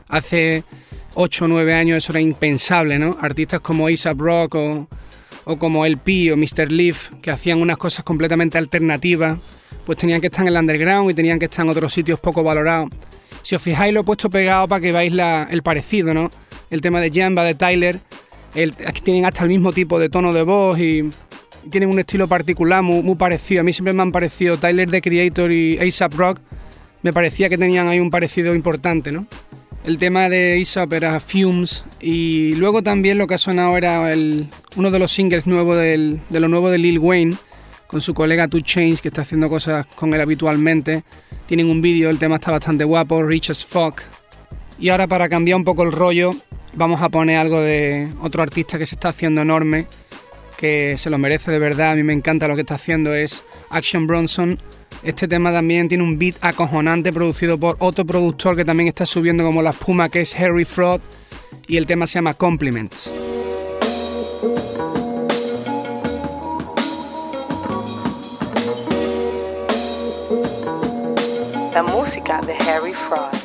Hace 0.09 0.63
8 1.15 1.45
o 1.45 1.47
9 1.47 1.73
años 1.73 1.97
eso 1.97 2.11
era 2.11 2.19
impensable, 2.19 2.99
¿no? 2.99 3.17
Artistas 3.21 3.61
como 3.61 3.87
ASAP 3.87 4.19
Rock 4.19 4.55
o, 4.55 4.87
o 5.45 5.57
como 5.57 5.85
LP 5.85 6.31
o 6.33 6.37
Mr. 6.37 6.71
Leaf, 6.71 7.09
que 7.21 7.31
hacían 7.31 7.61
unas 7.61 7.77
cosas 7.77 8.03
completamente 8.05 8.57
alternativas, 8.57 9.39
pues 9.85 9.97
tenían 9.97 10.19
que 10.21 10.27
estar 10.27 10.41
en 10.41 10.49
el 10.49 10.57
underground 10.59 11.09
y 11.11 11.13
tenían 11.13 11.39
que 11.39 11.45
estar 11.45 11.65
en 11.65 11.71
otros 11.71 11.93
sitios 11.93 12.19
poco 12.19 12.43
valorados. 12.43 12.89
Si 13.41 13.55
os 13.55 13.61
fijáis, 13.61 13.93
lo 13.93 14.01
he 14.01 14.03
puesto 14.03 14.29
pegado 14.29 14.67
para 14.67 14.81
que 14.81 14.91
veáis 14.91 15.13
el 15.51 15.61
parecido, 15.63 16.13
¿no? 16.13 16.29
El 16.69 16.81
tema 16.81 16.99
de 16.99 17.11
Jamba, 17.11 17.43
de 17.43 17.53
Tyler, 17.55 17.99
el- 18.55 18.73
aquí 18.87 19.01
tienen 19.01 19.25
hasta 19.25 19.43
el 19.43 19.49
mismo 19.49 19.71
tipo 19.71 19.99
de 19.99 20.09
tono 20.09 20.33
de 20.33 20.41
voz 20.41 20.79
y 20.79 21.09
tienen 21.69 21.89
un 21.89 21.99
estilo 21.99 22.27
particular 22.27 22.81
muy, 22.83 23.15
parecido. 23.15 23.61
A 23.61 23.63
mí 23.63 23.73
siempre 23.73 23.93
me 23.93 24.01
han 24.01 24.11
parecido 24.11 24.57
Tyler, 24.57 24.89
The 24.89 25.01
Creator 25.01 25.51
y 25.51 25.77
ASAP 25.79 26.13
Rock, 26.13 26.39
me 27.01 27.13
parecía 27.13 27.49
que 27.49 27.57
tenían 27.57 27.87
ahí 27.87 27.99
un 27.99 28.09
parecido 28.09 28.55
importante, 28.55 29.11
¿no? 29.11 29.27
El 29.83 29.99
tema 29.99 30.29
de 30.29 30.59
ASAP 30.61 30.93
era 30.93 31.19
Fumes 31.19 31.85
y 32.01 32.55
luego 32.55 32.81
también 32.81 33.19
lo 33.19 33.27
que 33.27 33.35
ha 33.35 33.37
sonado 33.37 33.77
era 33.77 34.11
el- 34.11 34.49
uno 34.75 34.89
de 34.89 34.97
los 34.97 35.11
singles 35.11 35.45
nuevos 35.45 35.77
de 35.77 36.19
lo 36.31 36.47
nuevo 36.47 36.71
de 36.71 36.79
Lil 36.79 36.97
Wayne 36.97 37.35
con 37.85 38.01
su 38.01 38.15
colega 38.15 38.47
Two 38.47 38.61
Chainz 38.61 38.99
que 38.99 39.09
está 39.09 39.21
haciendo 39.21 39.47
cosas 39.47 39.85
con 39.95 40.11
él 40.15 40.21
habitualmente. 40.21 41.03
Tienen 41.45 41.69
un 41.69 41.81
vídeo, 41.83 42.09
el 42.09 42.17
tema 42.17 42.35
está 42.37 42.49
bastante 42.51 42.83
guapo, 42.83 43.21
Rich 43.21 43.51
as 43.51 43.63
Fuck. 43.63 44.01
Y 44.79 44.89
ahora 44.89 45.05
para 45.07 45.29
cambiar 45.29 45.57
un 45.57 45.63
poco 45.63 45.83
el 45.83 45.91
rollo, 45.91 46.31
vamos 46.73 47.01
a 47.03 47.09
poner 47.09 47.37
algo 47.37 47.61
de 47.61 48.09
otro 48.21 48.41
artista 48.41 48.79
que 48.79 48.87
se 48.87 48.95
está 48.95 49.09
haciendo 49.09 49.41
enorme, 49.41 49.85
que 50.57 50.95
se 50.97 51.09
lo 51.09 51.17
merece 51.17 51.51
de 51.51 51.59
verdad, 51.59 51.91
a 51.91 51.95
mí 51.95 52.03
me 52.03 52.13
encanta 52.13 52.47
lo 52.47 52.55
que 52.55 52.61
está 52.61 52.75
haciendo, 52.75 53.13
es 53.13 53.43
Action 53.69 54.07
Bronson. 54.07 54.57
Este 55.03 55.27
tema 55.27 55.51
también 55.51 55.87
tiene 55.87 56.03
un 56.03 56.17
beat 56.17 56.35
acojonante 56.41 57.13
producido 57.13 57.59
por 57.59 57.75
otro 57.79 58.05
productor 58.05 58.55
que 58.55 58.65
también 58.65 58.87
está 58.87 59.05
subiendo 59.05 59.43
como 59.43 59.61
la 59.61 59.71
espuma, 59.71 60.09
que 60.09 60.21
es 60.21 60.35
Harry 60.35 60.65
Fraud, 60.65 61.01
y 61.67 61.77
el 61.77 61.85
tema 61.85 62.07
se 62.07 62.15
llama 62.15 62.33
Compliments. 62.33 63.11
La 71.73 71.83
música 71.83 72.41
de 72.41 72.53
Harry 72.69 72.93
Fraud. 72.93 73.44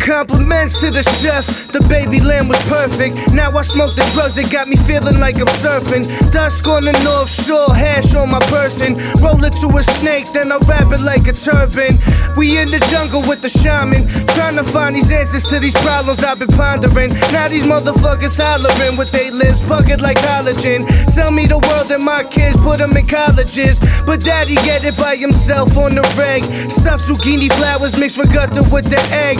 Compliments 0.00 0.80
to 0.80 0.90
the 0.90 1.02
chef, 1.20 1.46
the 1.72 1.80
baby 1.88 2.20
lamb 2.20 2.48
was 2.48 2.58
perfect. 2.64 3.32
Now 3.32 3.56
I 3.56 3.62
smoke 3.62 3.94
the 3.96 4.08
drugs 4.12 4.34
that 4.34 4.50
got 4.50 4.66
me 4.66 4.76
feeling 4.76 5.20
like 5.20 5.36
I'm 5.36 5.46
surfing. 5.60 6.08
Dusk 6.32 6.66
on 6.66 6.84
the 6.84 6.92
North 7.04 7.28
Shore, 7.28 7.74
hash 7.74 8.14
on 8.14 8.30
my 8.30 8.40
person. 8.48 8.96
Roll 9.20 9.44
it 9.44 9.52
to 9.60 9.68
a 9.76 9.82
snake, 9.82 10.26
then 10.32 10.52
I 10.52 10.56
wrap 10.66 10.90
it 10.92 11.02
like 11.02 11.28
a 11.28 11.32
turban. 11.32 11.98
We 12.36 12.58
in 12.58 12.70
the 12.70 12.80
jungle 12.90 13.20
with 13.28 13.42
the 13.42 13.48
shaman, 13.48 14.08
trying 14.34 14.56
to 14.56 14.64
find 14.64 14.96
these 14.96 15.10
answers 15.12 15.44
to 15.44 15.60
these 15.60 15.74
problems 15.84 16.24
I've 16.24 16.38
been 16.38 16.48
pondering. 16.48 17.12
Now 17.30 17.48
these 17.48 17.64
motherfuckers 17.64 18.40
hollering 18.40 18.96
with 18.96 19.12
they 19.12 19.30
lips, 19.30 19.60
bucket 19.68 20.00
like 20.00 20.18
collagen. 20.18 20.88
Sell 21.10 21.30
me 21.30 21.46
the 21.46 21.58
world 21.58 21.90
and 21.92 22.04
my 22.04 22.24
kids, 22.24 22.56
put 22.58 22.78
them 22.78 22.96
in 22.96 23.06
colleges. 23.06 23.78
But 24.06 24.24
daddy 24.24 24.54
get 24.66 24.84
it 24.84 24.96
by 24.96 25.16
himself 25.16 25.76
on 25.76 25.94
the 25.94 26.02
reg. 26.16 26.42
Stuffed 26.70 27.04
zucchini 27.04 27.52
flowers 27.52 27.98
mixed 27.98 28.18
with 28.18 28.32
gutter 28.32 28.62
with 28.72 28.88
the 28.88 29.00
egg. 29.12 29.38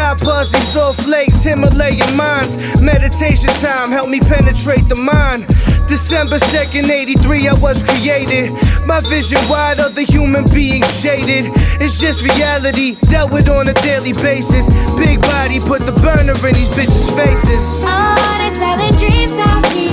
Chop 0.00 0.18
pussy, 0.18 0.58
soft 0.72 1.02
flakes, 1.02 1.42
Himalayan 1.44 2.16
minds. 2.16 2.56
Meditation 2.80 3.50
time, 3.60 3.90
help 3.90 4.08
me 4.08 4.18
penetrate 4.18 4.88
the 4.88 4.94
mind. 4.94 5.46
December 5.88 6.38
2nd, 6.38 6.88
83, 6.88 7.48
I 7.48 7.52
was 7.52 7.82
created. 7.82 8.50
My 8.86 9.00
vision 9.00 9.38
wide, 9.46 9.78
other 9.78 10.00
human 10.00 10.44
beings 10.54 10.88
shaded. 11.02 11.52
It's 11.82 12.00
just 12.00 12.22
reality, 12.22 12.94
dealt 13.10 13.30
with 13.30 13.50
on 13.50 13.68
a 13.68 13.74
daily 13.74 14.14
basis. 14.14 14.70
Big 14.96 15.20
body, 15.20 15.60
put 15.60 15.84
the 15.84 15.92
burner 15.92 16.32
in 16.48 16.54
these 16.54 16.70
bitches' 16.70 17.14
faces. 17.14 17.62
Oh, 17.82 18.36
they're 18.40 18.54
selling 18.54 18.96
dreams 18.96 19.32
out 19.32 19.66
here 19.66 19.89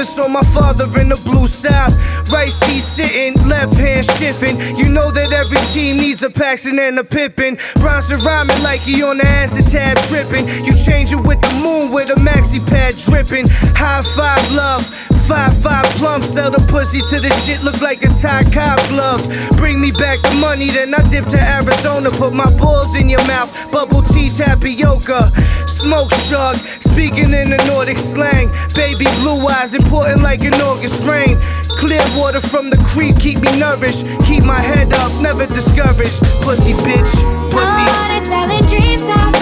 87, 0.00 0.04
saw 0.04 0.28
my 0.28 0.42
father 0.42 0.86
in 1.00 1.08
the 1.08 1.20
blue 1.24 1.46
south. 1.46 1.92
Right 2.30 2.52
seat 2.52 2.80
sitting, 2.80 3.34
left 3.48 3.74
hand 3.74 4.06
shifting. 4.06 4.56
You 4.76 4.88
know 4.88 5.10
that 5.10 5.32
every 5.32 5.58
team 5.72 5.96
needs 5.96 6.22
a 6.22 6.30
Paxson 6.30 6.78
and 6.78 6.98
a 6.98 7.04
Pippen. 7.04 7.58
Bronson 7.76 8.20
rhyming 8.20 8.62
like 8.62 8.80
he 8.80 9.02
on 9.02 9.18
the 9.18 9.26
acid 9.26 9.66
tab 9.66 9.98
tripping. 10.08 10.46
You 10.64 10.76
change 10.76 11.12
it 11.12 11.20
with 11.20 11.40
the 11.40 11.54
moon 11.62 11.92
with 11.92 12.10
a 12.10 12.18
maxi 12.20 12.64
pad 12.66 12.96
dripping. 12.96 13.48
High 13.76 14.02
five 14.16 14.44
love. 14.52 14.82
Five 15.30 15.56
five 15.62 15.86
plump, 15.94 16.24
sell 16.24 16.50
the 16.50 16.58
pussy 16.66 16.98
to 17.06 17.20
the 17.20 17.30
shit 17.46 17.62
look 17.62 17.80
like 17.80 18.02
a 18.02 18.08
tie 18.18 18.42
cop 18.50 18.80
glove. 18.88 19.22
Bring 19.58 19.80
me 19.80 19.92
back 19.92 20.20
the 20.22 20.34
money, 20.34 20.70
then 20.70 20.92
I 20.92 21.08
dip 21.08 21.26
to 21.26 21.38
Arizona, 21.38 22.10
put 22.10 22.34
my 22.34 22.50
balls 22.58 22.96
in 22.96 23.08
your 23.08 23.24
mouth. 23.28 23.48
Bubble 23.70 24.02
tea 24.02 24.28
tapioca, 24.28 25.30
smoke 25.68 26.10
shark, 26.26 26.56
speaking 26.82 27.32
in 27.32 27.50
the 27.50 27.62
Nordic 27.70 27.98
slang. 27.98 28.50
Baby 28.74 29.06
blue 29.22 29.38
eyes, 29.46 29.72
important 29.72 30.20
like 30.20 30.42
an 30.42 30.54
August 30.54 31.04
rain. 31.04 31.38
Clear 31.78 32.02
water 32.18 32.40
from 32.40 32.68
the 32.68 32.78
creek, 32.90 33.14
keep 33.20 33.38
me 33.38 33.56
nourished. 33.56 34.02
Keep 34.26 34.42
my 34.42 34.58
head 34.58 34.92
up, 34.94 35.12
never 35.22 35.46
discouraged. 35.46 36.18
Pussy 36.42 36.74
bitch, 36.82 37.14
pussy. 37.54 37.86
Oh, 37.86 38.26
selling 38.26 38.66
dreams 38.66 39.02
out 39.02 39.39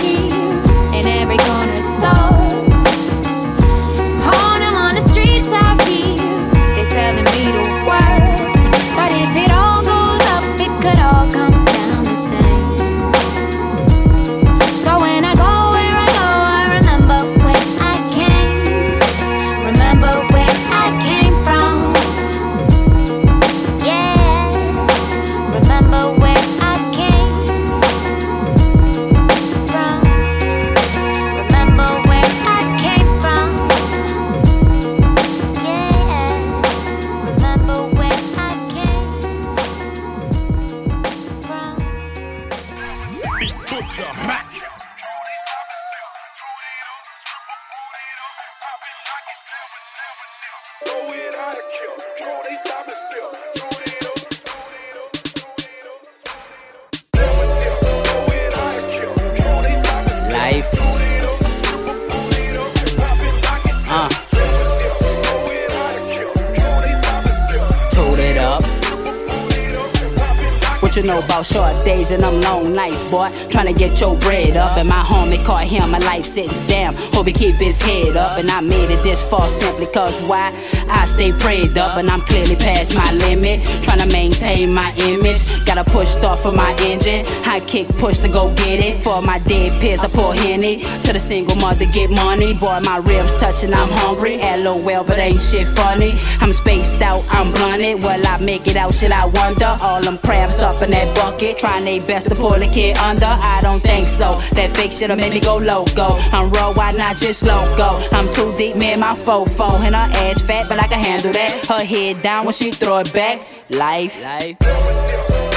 short 71.42 71.72
days 71.84 72.10
and 72.10 72.22
them 72.22 72.40
long 72.40 72.74
nights, 72.74 73.02
boy? 73.10 73.28
Trying 73.50 73.66
to 73.66 73.72
get 73.72 74.00
your 74.00 74.16
bread 74.18 74.56
up. 74.56 74.76
And 74.76 74.88
my 74.88 75.02
homie 75.02 75.42
caught 75.44 75.64
him 75.64 75.94
a 75.94 75.98
life 76.00 76.24
sentence. 76.24 76.66
Damn, 76.66 76.94
hope 77.14 77.26
he 77.26 77.32
keep 77.32 77.56
his 77.56 77.80
head 77.80 78.16
up. 78.16 78.38
And 78.38 78.50
I 78.50 78.60
made 78.60 78.90
it 78.90 79.02
this 79.02 79.28
far 79.28 79.48
simply 79.48 79.86
cause 79.86 80.20
why? 80.22 80.50
I 80.90 81.06
stay 81.06 81.32
prayed 81.32 81.76
up 81.78 81.96
and 81.96 82.08
I'm 82.10 82.20
clearly 82.22 82.56
past 82.56 82.94
my 82.94 83.10
limit. 83.12 83.60
Tryna 83.84 84.10
maintain 84.12 84.72
my 84.72 84.92
image. 84.98 85.42
Gotta 85.64 85.84
push 85.84 86.08
start 86.08 86.38
for 86.38 86.52
my 86.52 86.74
engine. 86.80 87.24
High 87.44 87.60
kick 87.60 87.88
push 87.98 88.18
to 88.18 88.28
go 88.28 88.54
get 88.54 88.84
it. 88.84 88.96
For 88.96 89.22
my 89.22 89.38
dead 89.40 89.80
peers, 89.80 90.00
I 90.00 90.08
pour 90.08 90.34
Henny. 90.34 90.82
To 91.02 91.12
the 91.12 91.20
single 91.20 91.56
mother, 91.56 91.86
get 91.92 92.10
money. 92.10 92.54
Boy, 92.54 92.80
my 92.84 92.98
ribs 92.98 93.32
touching, 93.34 93.72
I'm 93.72 93.88
hungry. 93.88 94.38
LOL, 94.38 95.04
but 95.04 95.18
ain't 95.18 95.40
shit 95.40 95.66
funny. 95.68 96.14
I'm 96.40 96.52
spaced 96.52 97.00
out, 97.02 97.24
I'm 97.30 97.52
blunted. 97.52 98.02
Will 98.02 98.26
I 98.26 98.38
make 98.40 98.66
it 98.66 98.76
out? 98.76 98.94
Should 98.94 99.12
I 99.12 99.26
wonder? 99.26 99.76
All 99.82 100.00
them 100.02 100.18
crabs 100.18 100.60
up 100.60 100.82
in 100.82 100.90
that 100.90 101.14
bucket. 101.14 101.58
Trying 101.58 101.84
their 101.84 102.00
best 102.06 102.28
to 102.28 102.34
pull 102.34 102.58
the 102.58 102.70
kid 102.72 102.96
under. 102.98 103.26
I 103.26 103.60
don't 103.62 103.82
think 103.82 104.08
so. 104.08 104.28
That 104.54 104.70
fake 104.70 104.92
shit'll 104.92 105.16
make 105.16 105.32
me 105.32 105.40
go 105.40 105.56
loco. 105.58 106.08
I'm 106.32 106.50
raw, 106.50 106.72
why 106.72 106.92
not 106.92 107.16
just 107.16 107.44
loco? 107.44 107.88
I'm 108.12 108.32
too 108.32 108.54
deep, 108.56 108.76
man, 108.76 109.00
my 109.00 109.14
fofo. 109.14 109.68
And 109.84 109.94
her 109.94 110.08
ass 110.26 110.40
fat, 110.42 110.66
but 110.68 110.77
I 110.78 110.86
can 110.86 110.98
handle 110.98 111.32
that. 111.32 111.66
Her 111.66 111.84
head 111.84 112.22
down 112.22 112.44
when 112.44 112.52
she 112.52 112.70
throw 112.70 112.98
it 112.98 113.12
back. 113.12 113.40
Life. 113.70 114.22
Life. 114.22 115.47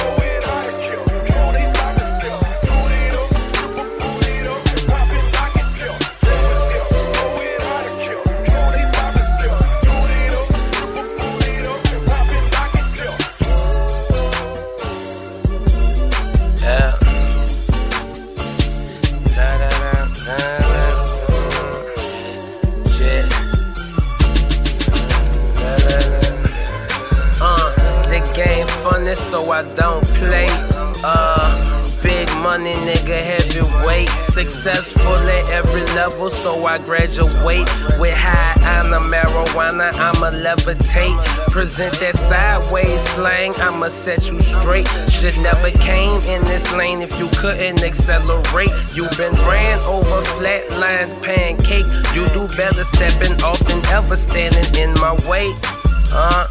I 29.52 29.64
don't 29.76 30.06
play. 30.06 30.48
Uh, 31.04 31.84
big 32.02 32.28
money, 32.38 32.74
nigga, 32.88 33.22
heavyweight. 33.22 34.10
Successful 34.22 35.14
at 35.14 35.50
every 35.50 35.84
level, 35.94 36.30
so 36.30 36.66
I 36.66 36.78
graduate 36.78 37.68
with 38.00 38.16
high 38.16 38.56
on 38.80 38.94
honor 38.94 39.06
marijuana. 39.08 39.92
I'ma 39.94 40.32
levitate. 40.32 41.18
Present 41.52 41.94
that 42.00 42.16
sideways 42.16 43.02
slang, 43.12 43.52
I'ma 43.58 43.90
set 43.90 44.32
you 44.32 44.40
straight. 44.40 44.88
Shit 45.10 45.38
never 45.40 45.72
came 45.72 46.22
in 46.22 46.42
this 46.48 46.72
lane 46.74 47.02
if 47.02 47.20
you 47.20 47.28
couldn't 47.38 47.84
accelerate. 47.84 48.72
You 48.96 49.08
been 49.18 49.34
ran 49.50 49.80
over 49.82 50.22
flatline 50.38 51.12
pancake. 51.24 51.86
You 52.16 52.26
do 52.28 52.48
better 52.56 52.86
stepping 52.86 53.42
off 53.44 53.60
than 53.60 53.86
ever 53.88 54.16
standing 54.16 54.82
in 54.82 54.94
my 55.02 55.14
way. 55.30 55.52
Uh. 56.14 56.48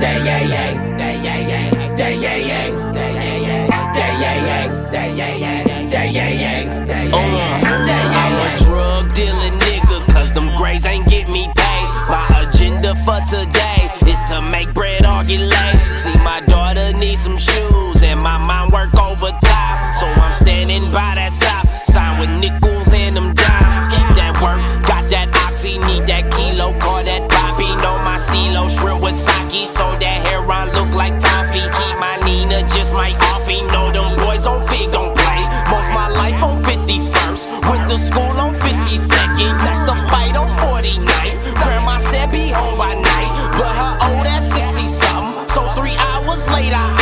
yeah, 4.01 4.33
yeah, 4.33 5.13
yeah, 5.13 6.05
yeah, 6.05 6.29
yeah, 6.31 6.59
yeah, 6.59 7.69
I'm 8.17 8.55
a 8.55 8.57
drug 8.57 9.15
dealing 9.15 9.53
nigga, 9.61 10.07
cause 10.13 10.33
them 10.33 10.55
grades 10.57 10.87
ain't 10.87 11.07
get 11.07 11.29
me 11.29 11.51
paid. 11.55 11.87
My 12.09 12.49
agenda 12.49 12.95
for 12.95 13.21
today 13.29 13.91
is 14.07 14.21
to 14.29 14.41
make 14.41 14.73
bread 14.73 15.05
or 15.05 15.23
get 15.25 15.41
laid. 15.41 15.99
See, 15.99 16.17
my 16.25 16.41
daughter 16.41 16.93
needs 16.95 17.21
some 17.23 17.37
shoes, 17.37 18.03
and 18.03 18.23
my 18.23 18.39
mom 18.39 18.71
work 18.71 18.95
overtime. 18.97 19.93
So 19.93 20.07
I'm 20.07 20.35
standing 20.35 20.85
by 20.85 21.13
that 21.17 21.33
stop 21.33 21.67
sign 21.79 22.21
with 22.21 22.31
nickels 22.41 22.93
and 22.93 23.17
them 23.17 23.35
dimes. 23.35 23.95
Keep 23.95 24.17
that 24.17 24.41
work, 24.41 24.61
got 24.87 25.05
that 25.11 25.35
oxy, 25.37 25.79
need 25.79 26.07
that 26.07 26.31
kilo, 26.33 26.73
that 26.73 26.81
poppy. 26.81 26.98
Stilo, 28.49 28.69
shrimp 28.69 29.03
with 29.03 29.15
sake, 29.15 29.69
so 29.69 29.95
that 30.01 30.27
hair 30.27 30.41
on 30.41 30.73
look 30.73 30.95
like 30.95 31.19
toffee. 31.21 31.61
Keep 31.61 31.99
my 32.01 32.17
Nina 32.25 32.63
just 32.63 32.95
my 32.95 33.13
offie. 33.33 33.61
Know 33.71 33.91
them 33.93 34.17
boys 34.17 34.47
on 34.47 34.67
fig 34.69 34.91
don't 34.91 35.15
play. 35.15 35.41
Most 35.71 35.93
my 35.93 36.09
life 36.09 36.43
on 36.43 36.63
51st, 36.65 37.69
went 37.69 37.89
to 37.91 37.99
school 37.99 38.23
on 38.41 38.55
52nd. 38.55 39.53
Used 39.53 39.85
to 39.85 39.95
fight 40.09 40.35
on 40.37 40.49
49th. 40.65 41.55
Grandma 41.63 41.99
said 41.99 42.31
be 42.31 42.49
home 42.49 42.79
by 42.79 42.95
night, 42.95 43.31
but 43.53 43.73
her 43.77 44.17
old 44.17 44.27
ass 44.27 44.51
60 44.51 44.87
something. 44.87 45.49
So 45.49 45.71
three 45.75 45.97
hours 45.97 46.49
later, 46.49 46.98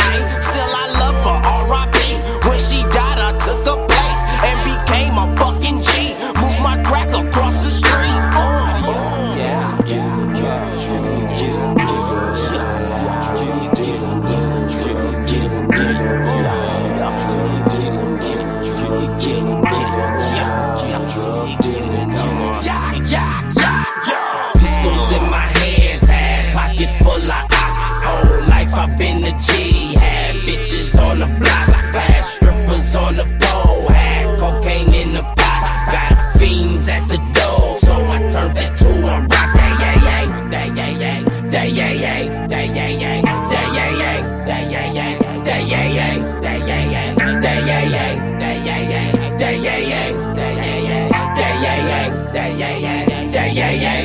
yeah, 53.47 53.71
yeah. 53.71 53.96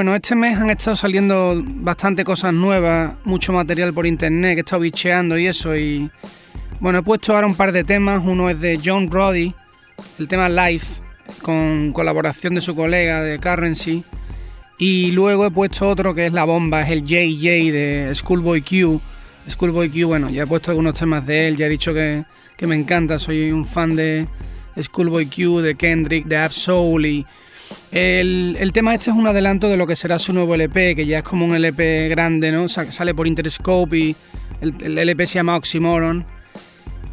Bueno, 0.00 0.14
este 0.14 0.34
mes 0.34 0.56
han 0.56 0.70
estado 0.70 0.96
saliendo 0.96 1.62
bastante 1.62 2.24
cosas 2.24 2.54
nuevas, 2.54 3.12
mucho 3.24 3.52
material 3.52 3.92
por 3.92 4.06
internet 4.06 4.54
que 4.54 4.60
he 4.60 4.64
estado 4.64 4.80
bicheando 4.80 5.36
y 5.36 5.46
eso. 5.46 5.76
Y 5.76 6.10
bueno, 6.80 7.00
he 7.00 7.02
puesto 7.02 7.34
ahora 7.34 7.46
un 7.46 7.54
par 7.54 7.70
de 7.70 7.84
temas. 7.84 8.22
Uno 8.24 8.48
es 8.48 8.58
de 8.62 8.80
John 8.82 9.10
Roddy, 9.10 9.54
el 10.18 10.26
tema 10.26 10.48
Life, 10.48 11.02
con 11.42 11.92
colaboración 11.92 12.54
de 12.54 12.62
su 12.62 12.74
colega 12.74 13.20
de 13.20 13.38
Currency. 13.38 14.02
Y 14.78 15.10
luego 15.10 15.44
he 15.44 15.50
puesto 15.50 15.86
otro 15.86 16.14
que 16.14 16.28
es 16.28 16.32
la 16.32 16.44
bomba, 16.44 16.80
es 16.80 16.92
el 16.92 17.04
JJ 17.04 17.70
de 17.70 18.10
Schoolboy 18.14 18.62
Q. 18.62 19.02
Schoolboy 19.50 19.90
Q, 19.90 20.06
bueno, 20.06 20.30
ya 20.30 20.44
he 20.44 20.46
puesto 20.46 20.70
algunos 20.70 20.94
temas 20.94 21.26
de 21.26 21.48
él, 21.48 21.58
ya 21.58 21.66
he 21.66 21.68
dicho 21.68 21.92
que, 21.92 22.24
que 22.56 22.66
me 22.66 22.74
encanta, 22.74 23.18
soy 23.18 23.52
un 23.52 23.66
fan 23.66 23.94
de 23.94 24.26
Schoolboy 24.80 25.26
Q, 25.26 25.60
de 25.60 25.74
Kendrick, 25.74 26.24
de 26.24 26.38
Ab 26.38 26.52
Soul 26.52 27.04
y 27.04 27.26
el, 27.92 28.56
el, 28.58 28.72
tema 28.72 28.94
este 28.94 29.10
es 29.10 29.16
un 29.16 29.26
adelanto 29.26 29.68
de 29.68 29.76
lo 29.76 29.86
que 29.86 29.96
será 29.96 30.18
su 30.18 30.32
nuevo 30.32 30.54
LP, 30.54 30.94
que 30.94 31.06
ya 31.06 31.18
es 31.18 31.24
como 31.24 31.44
un 31.44 31.54
LP 31.54 32.08
grande, 32.08 32.52
¿no? 32.52 32.68
Sale 32.68 33.14
por 33.14 33.26
Interscope 33.26 33.96
y 33.96 34.16
el, 34.60 34.74
el 34.82 34.98
LP 34.98 35.26
se 35.26 35.34
llama 35.34 35.56
Oxymoron. 35.56 36.26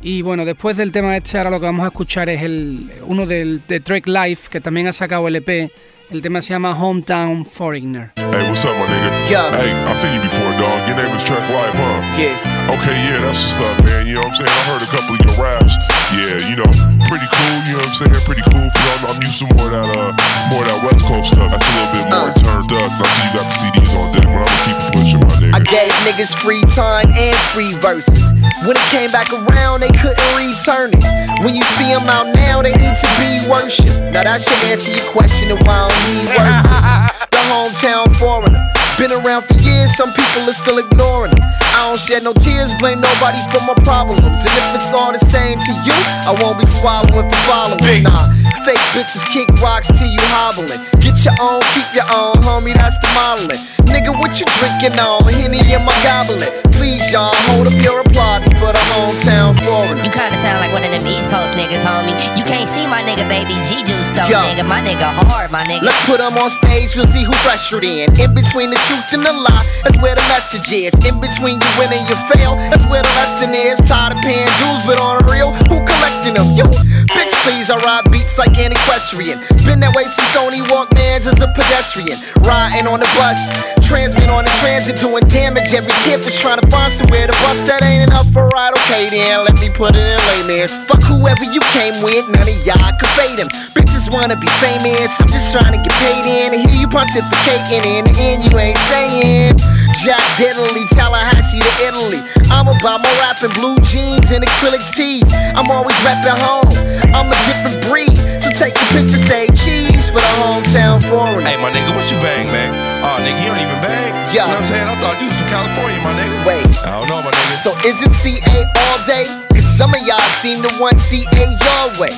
Y 0.02 0.22
bueno, 0.22 0.46
después 0.46 0.78
del 0.78 0.92
tema 0.92 1.18
este, 1.18 1.38
ahora 1.38 1.50
lo 1.50 1.60
que 1.60 1.66
vamos 1.66 1.84
a 1.84 1.88
escuchar 1.88 2.30
es 2.30 2.42
el, 2.44 2.92
uno 3.06 3.26
del, 3.26 3.62
de 3.68 3.80
Trek 3.80 4.08
Life, 4.08 4.50
que 4.50 4.62
también 4.62 4.88
ha 4.88 4.94
sacado 4.94 5.28
LP. 5.28 5.72
El 6.10 6.22
tema 6.22 6.42
se 6.42 6.54
llama 6.54 6.72
Hometown 6.82 7.44
Foreigner. 7.46 8.12
Hey, 8.16 8.48
what's 8.48 8.64
up, 8.64 8.72
my 8.78 8.86
nigga? 8.86 9.30
Yeah. 9.30 9.52
Hey, 9.52 9.74
I've 9.92 10.00
seen 10.00 10.14
you 10.14 10.22
before, 10.22 10.52
dog. 10.54 10.88
Your 10.88 10.96
name 10.96 11.14
is 11.16 11.24
Trek 11.26 11.42
Life, 11.50 11.74
huh? 11.74 12.18
Yeah. 12.18 12.57
Okay, 12.68 13.00
yeah, 13.08 13.24
that's 13.24 13.40
the 13.40 13.50
stuff, 13.56 13.76
man. 13.88 14.08
You 14.08 14.20
know 14.20 14.28
what 14.28 14.36
I'm 14.36 14.44
saying? 14.44 14.52
I 14.52 14.64
heard 14.68 14.84
a 14.84 14.92
couple 14.92 15.16
of 15.16 15.22
your 15.24 15.36
raps. 15.40 15.72
Yeah, 16.12 16.36
you 16.52 16.56
know, 16.60 16.68
pretty 17.08 17.24
cool. 17.32 17.56
You 17.64 17.80
know 17.80 17.84
what 17.84 17.96
I'm 17.96 18.12
saying? 18.12 18.24
Pretty 18.28 18.44
cool. 18.52 18.68
Cause 18.68 18.88
I'm, 18.92 19.02
I'm 19.08 19.20
used 19.24 19.40
to 19.40 19.48
more 19.56 19.68
of 19.68 19.76
that, 19.76 19.88
uh, 19.88 20.12
more 20.52 20.64
of 20.64 20.68
that 20.68 20.80
West 20.84 21.04
Coast 21.08 21.32
stuff. 21.32 21.48
That's 21.48 21.64
a 21.64 21.72
little 21.80 21.92
bit 21.96 22.06
more 22.12 22.32
turned 22.44 22.72
up. 22.76 22.92
Not 22.92 23.08
you 23.24 23.30
got 23.40 23.48
the 23.48 23.56
CDs 23.56 23.92
on 23.96 24.08
deck, 24.12 24.28
but 24.28 24.44
I'm 24.44 24.52
gonna 24.52 24.68
keep 24.68 24.80
pushing, 24.92 25.22
my 25.24 25.32
nigga. 25.40 25.56
I 25.56 25.60
gave 25.64 25.92
niggas 26.04 26.36
free 26.44 26.64
time 26.76 27.08
and 27.16 27.36
free 27.56 27.72
verses. 27.80 28.36
When 28.68 28.76
it 28.76 28.88
came 28.92 29.16
back 29.16 29.32
around, 29.32 29.80
they 29.80 29.92
couldn't 29.96 30.32
return 30.36 30.92
it. 30.92 31.04
When 31.48 31.56
you 31.56 31.64
see 31.80 31.88
them 31.88 32.04
out 32.12 32.36
now, 32.36 32.60
they 32.60 32.76
need 32.76 33.00
to 33.00 33.10
be 33.16 33.48
worshipped. 33.48 34.12
Now 34.12 34.28
that 34.28 34.44
should 34.44 34.60
answer 34.68 34.92
your 34.92 35.08
question 35.16 35.56
of 35.56 35.60
why 35.64 35.88
I 35.88 35.88
don't 35.88 36.04
need 36.12 36.28
work. 36.36 37.16
the 37.48 37.54
hometown 37.54 38.06
foreigner. 38.18 38.60
Been 38.98 39.12
around 39.12 39.44
for 39.44 39.54
years, 39.62 39.96
some 39.96 40.12
people 40.12 40.50
are 40.50 40.58
still 40.58 40.80
ignoring 40.80 41.32
it. 41.32 41.40
I 41.78 41.86
don't 41.86 42.00
shed 42.00 42.24
no 42.24 42.34
tears, 42.34 42.74
blame 42.74 43.00
nobody 43.00 43.38
for 43.54 43.62
my 43.64 43.78
problems. 43.86 44.26
And 44.26 44.42
if 44.42 44.82
it's 44.82 44.92
all 44.92 45.14
the 45.14 45.22
same 45.30 45.62
to 45.62 45.74
you, 45.86 45.98
I 46.26 46.34
won't 46.42 46.60
be 46.60 46.66
swallowing 46.66 47.30
for 47.30 47.42
following. 47.46 48.04
Nah, 48.04 48.34
fake 48.66 48.82
bitches 48.98 49.24
kick 49.32 49.48
rocks 49.62 49.88
till 49.88 50.10
you 50.10 50.20
hobbling. 50.34 50.82
Get 51.00 51.24
your 51.24 51.38
own, 51.40 51.62
keep 51.78 51.86
your 51.94 52.10
own, 52.10 52.42
homie, 52.42 52.74
that's 52.74 52.98
the 52.98 53.08
modeling. 53.14 53.62
Nigga, 53.86 54.12
what 54.18 54.36
you 54.42 54.46
drinking 54.60 54.98
on? 55.00 55.24
Henny 55.30 55.62
in 55.62 55.86
my 55.86 55.96
goblet. 56.04 56.50
Please, 56.74 57.10
y'all, 57.14 57.34
hold 57.50 57.68
up 57.70 57.78
your 57.78 58.02
applauding 58.02 58.54
for 58.58 58.74
the 58.74 58.84
hometown 58.92 59.54
foreigner. 59.62 60.04
You 60.04 60.10
kinda 60.12 60.36
sound 60.38 60.60
like 60.60 60.74
one 60.74 60.84
of 60.84 60.92
them 60.92 61.06
East 61.08 61.30
Coast 61.30 61.54
niggas, 61.54 61.86
homie. 61.86 62.18
You 62.38 62.44
can't 62.44 62.68
see 62.70 62.86
my 62.86 63.02
nigga, 63.06 63.30
baby. 63.30 63.54
G 63.64 63.82
Juice 63.86 64.12
though, 64.12 64.26
Yo. 64.28 64.42
nigga. 64.42 64.66
My 64.66 64.82
nigga 64.82 65.06
hard, 65.30 65.50
my 65.52 65.64
nigga. 65.64 65.84
Let's 65.84 66.02
put 66.06 66.18
put 66.18 66.26
'em 66.26 66.38
on 66.38 66.50
stage, 66.50 66.96
we'll 66.96 67.06
see 67.08 67.24
who 67.24 67.34
pressured 67.44 67.84
in. 67.84 68.10
In 68.20 68.34
between 68.34 68.70
the 68.70 68.80
truth 68.88 69.12
and 69.14 69.26
the 69.26 69.34
lie, 69.34 69.66
that's 69.84 69.98
where 70.00 70.16
the 70.16 70.26
message 70.30 70.72
is. 70.72 70.94
In 71.06 71.20
between 71.20 71.60
you 71.60 71.72
win 71.78 71.92
and 71.94 72.06
you 72.08 72.18
fail, 72.32 72.56
that's 72.70 72.86
where 72.88 73.04
the 73.04 73.14
lesson 73.20 73.54
is. 73.54 73.78
Tired 73.88 74.16
of 74.16 74.22
paying 74.22 74.50
dues, 74.62 74.84
but 74.86 74.98
on 74.98 75.22
real, 75.30 75.52
who 75.70 75.78
collecting 75.86 76.36
them? 76.36 76.54
You, 76.58 76.66
bitch, 77.14 77.34
please, 77.46 77.70
I 77.70 77.78
ride 77.82 78.10
beats 78.12 78.38
like 78.38 78.58
an 78.58 78.72
equestrian. 78.72 79.40
Been 79.66 79.80
that 79.82 79.96
way 79.96 80.06
since 80.06 80.30
Sony 80.34 80.62
Walkmans 80.66 81.28
as 81.28 81.40
a 81.42 81.50
pedestrian. 81.54 82.18
Riding 82.44 82.88
on 82.88 83.00
the 83.00 83.10
bus, 83.18 83.40
transmit 83.88 84.28
on 84.30 84.44
the 84.44 84.52
transit, 84.60 85.00
doing 85.00 85.24
damage. 85.32 85.74
Every 85.74 85.96
campus 86.04 86.38
trying 86.38 86.60
to 86.60 86.68
find 86.68 86.92
somewhere 86.92 87.26
to 87.26 87.36
bust 87.48 87.64
that 87.72 87.82
ain't 87.82 88.12
enough 88.12 88.28
for 88.36 88.52
right. 88.52 88.76
Okay, 88.84 89.08
then 89.08 89.48
let 89.48 89.56
me 89.64 89.72
put 89.72 89.96
it 89.96 90.04
in 90.04 90.20
layman's. 90.28 90.76
Fuck 90.92 91.02
whoever 91.08 91.48
you 91.48 91.64
came 91.72 91.96
with, 92.04 92.28
none 92.28 92.44
of 92.44 92.60
y'all 92.68 92.92
could 93.00 93.12
fade 93.16 93.40
him. 93.40 93.48
Bitches 93.72 94.12
wanna 94.12 94.36
be 94.36 94.48
famous, 94.60 95.16
I'm 95.24 95.32
just 95.32 95.56
trying 95.56 95.72
to 95.72 95.80
get 95.80 95.96
paid 96.04 96.28
in. 96.28 96.54
And 96.54 96.62
hear 96.68 96.76
you 96.84 96.90
pontificating, 96.92 98.12
in 98.20 98.44
you 98.44 98.52
ain't 98.60 98.78
saying. 98.92 99.56
Jack 100.04 100.22
Diddley, 100.36 100.84
Tallahassee 100.92 101.64
to 101.64 101.74
Italy. 101.88 102.20
I'm 102.52 102.68
about 102.68 103.02
my 103.02 103.12
rapping 103.24 103.56
blue 103.56 103.80
jeans 103.88 104.36
and 104.36 104.44
acrylic 104.44 104.84
tees. 104.94 105.32
I'm 105.56 105.72
always 105.72 105.96
rapping 106.04 106.36
home. 106.36 106.68
I'm 107.16 107.32
a 107.32 107.40
different 107.48 107.80
breed. 107.88 108.20
So 108.44 108.52
take 108.52 108.76
a 108.76 108.86
picture, 108.92 109.24
say 109.24 109.48
cheese 109.56 109.87
for 110.10 110.20
the 110.20 110.34
hometown 110.40 111.04
foreigner. 111.04 111.44
Hey, 111.44 111.58
my 111.58 111.72
nigga, 111.72 111.96
what 111.96 112.10
you 112.12 112.18
bang, 112.24 112.48
man? 112.48 112.72
Oh, 113.04 113.20
nigga, 113.24 113.40
you 113.44 113.50
don't 113.52 113.60
even 113.60 113.80
bang. 113.84 114.14
Yeah. 114.32 114.48
You 114.48 114.56
know 114.56 114.60
what 114.60 114.62
I'm 114.62 114.68
saying? 114.68 114.88
I 114.88 114.96
thought 115.00 115.16
you 115.22 115.28
was 115.28 115.40
from 115.40 115.50
California, 115.52 116.00
my 116.04 116.14
nigga. 116.16 116.38
Wait. 116.48 116.68
I 116.84 117.00
don't 117.00 117.10
know, 117.10 117.22
my 117.22 117.32
nigga. 117.32 117.58
So 117.58 117.72
is 117.84 118.02
it 118.02 118.14
CA 118.14 118.58
all 118.88 119.00
day? 119.06 119.26
Cause 119.54 119.68
some 119.78 119.94
of 119.94 120.02
y'all 120.02 120.20
seem 120.42 120.62
to 120.64 120.72
want 120.80 120.98
CA 120.98 121.24
your 121.24 121.86
way. 122.00 122.14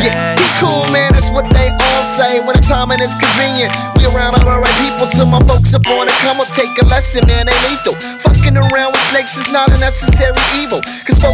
Yeah, 0.00 0.32
be 0.32 0.48
cool, 0.56 0.88
man, 0.96 1.12
that's 1.12 1.28
what 1.28 1.44
they 1.52 1.68
all 1.68 2.04
say 2.16 2.40
when 2.40 2.56
the 2.56 2.64
timing 2.64 3.04
is 3.04 3.12
convenient. 3.20 3.68
We 4.00 4.08
around 4.08 4.32
all 4.32 4.48
the 4.48 4.56
right 4.56 4.78
people 4.80 5.04
till 5.12 5.28
my 5.28 5.44
folks 5.44 5.76
up 5.76 5.84
on 5.92 6.08
it. 6.08 6.16
Come 6.24 6.40
up, 6.40 6.48
take 6.56 6.72
a 6.80 6.86
lesson, 6.88 7.28
man, 7.28 7.44
they 7.44 7.58
lethal. 7.68 7.92
Fucking 8.24 8.56
around 8.56 8.96
with 8.96 9.04
snakes 9.12 9.36
is 9.36 9.52
not 9.52 9.68
a 9.68 9.76
necessary 9.76 10.40
evil. 10.56 10.80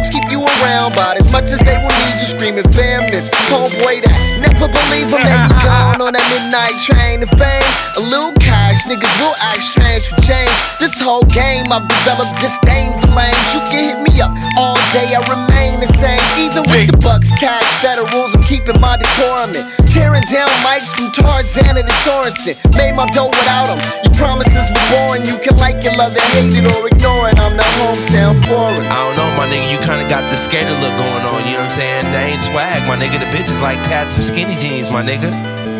Folks 0.07 0.19
keep 0.23 0.31
you 0.31 0.43
around, 0.43 0.95
but 0.95 1.19
as 1.19 1.31
much 1.31 1.51
as 1.51 1.59
they 1.59 1.75
will 1.75 1.91
need 2.07 2.15
you 2.19 2.27
screaming 2.27 2.67
fairness. 2.71 3.29
Homeboy, 3.51 4.03
that 4.03 4.15
never 4.39 4.71
believe 4.71 5.11
they 5.11 5.19
be 5.19 5.55
gone 5.63 5.99
on 5.99 6.13
that 6.13 6.23
midnight 6.31 6.75
train 6.79 7.19
to 7.19 7.29
fame. 7.35 7.71
A 7.97 8.03
little 8.03 8.31
cash, 8.39 8.83
niggas 8.87 9.11
will 9.19 9.35
act 9.41 9.63
strange 9.63 10.07
for 10.07 10.15
change. 10.23 10.51
This 10.79 10.95
whole 10.99 11.27
game, 11.35 11.67
I've 11.71 11.87
developed 11.87 12.39
disdain 12.39 12.95
for 13.03 13.11
lanes. 13.11 13.51
You 13.51 13.59
can 13.67 13.83
hit 13.83 13.99
me 13.99 14.13
up 14.23 14.31
all 14.55 14.79
day, 14.95 15.11
I 15.11 15.19
remain 15.27 15.83
the 15.83 15.91
same. 15.99 16.23
Even 16.39 16.63
with 16.71 16.87
the 16.87 16.97
bucks, 17.03 17.31
cash, 17.35 17.67
federals, 17.83 18.35
I'm 18.35 18.43
keeping 18.43 18.79
my 18.79 18.95
decorum 18.95 19.51
in. 19.59 19.65
Tearing 19.91 20.23
down 20.31 20.47
mics 20.63 20.87
from 20.93 21.11
Tarzan 21.11 21.75
to 21.75 21.83
Torrenson. 22.07 22.55
Made 22.79 22.95
my 22.95 23.07
dough 23.11 23.27
without 23.27 23.75
them. 23.75 24.06
Promises 24.17 24.69
were 24.73 24.87
born, 24.89 25.25
You 25.25 25.37
can 25.37 25.57
like 25.57 25.85
it, 25.85 25.95
love 25.95 26.15
it, 26.15 26.21
hate 26.33 26.53
it, 26.53 26.65
or 26.65 26.87
ignore 26.87 27.29
it. 27.29 27.37
I'm 27.37 27.55
the 27.55 27.63
hometown 27.77 28.33
foreign. 28.45 28.85
I 28.89 29.05
don't 29.05 29.15
know, 29.15 29.29
my 29.37 29.47
nigga. 29.47 29.71
You 29.71 29.77
kinda 29.77 30.09
got 30.09 30.25
the 30.31 30.37
skater 30.37 30.73
look 30.81 30.97
going 30.97 31.23
on, 31.23 31.45
you 31.45 31.53
know 31.53 31.61
what 31.61 31.69
I'm 31.69 31.71
saying? 31.71 32.11
They 32.11 32.33
ain't 32.33 32.41
swag, 32.41 32.87
my 32.87 32.97
nigga. 32.97 33.19
The 33.19 33.29
bitches 33.29 33.61
like 33.61 33.77
tats 33.83 34.15
and 34.15 34.25
skinny 34.25 34.55
jeans, 34.57 34.89
my 34.89 35.03
nigga. 35.03 35.76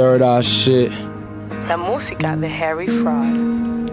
Third 0.00 0.22
eye 0.22 0.40
shit. 0.40 0.90
La 1.68 1.76
música 1.76 2.34
de 2.34 2.48
Harry 2.48 2.86
Fraud. 2.86 3.90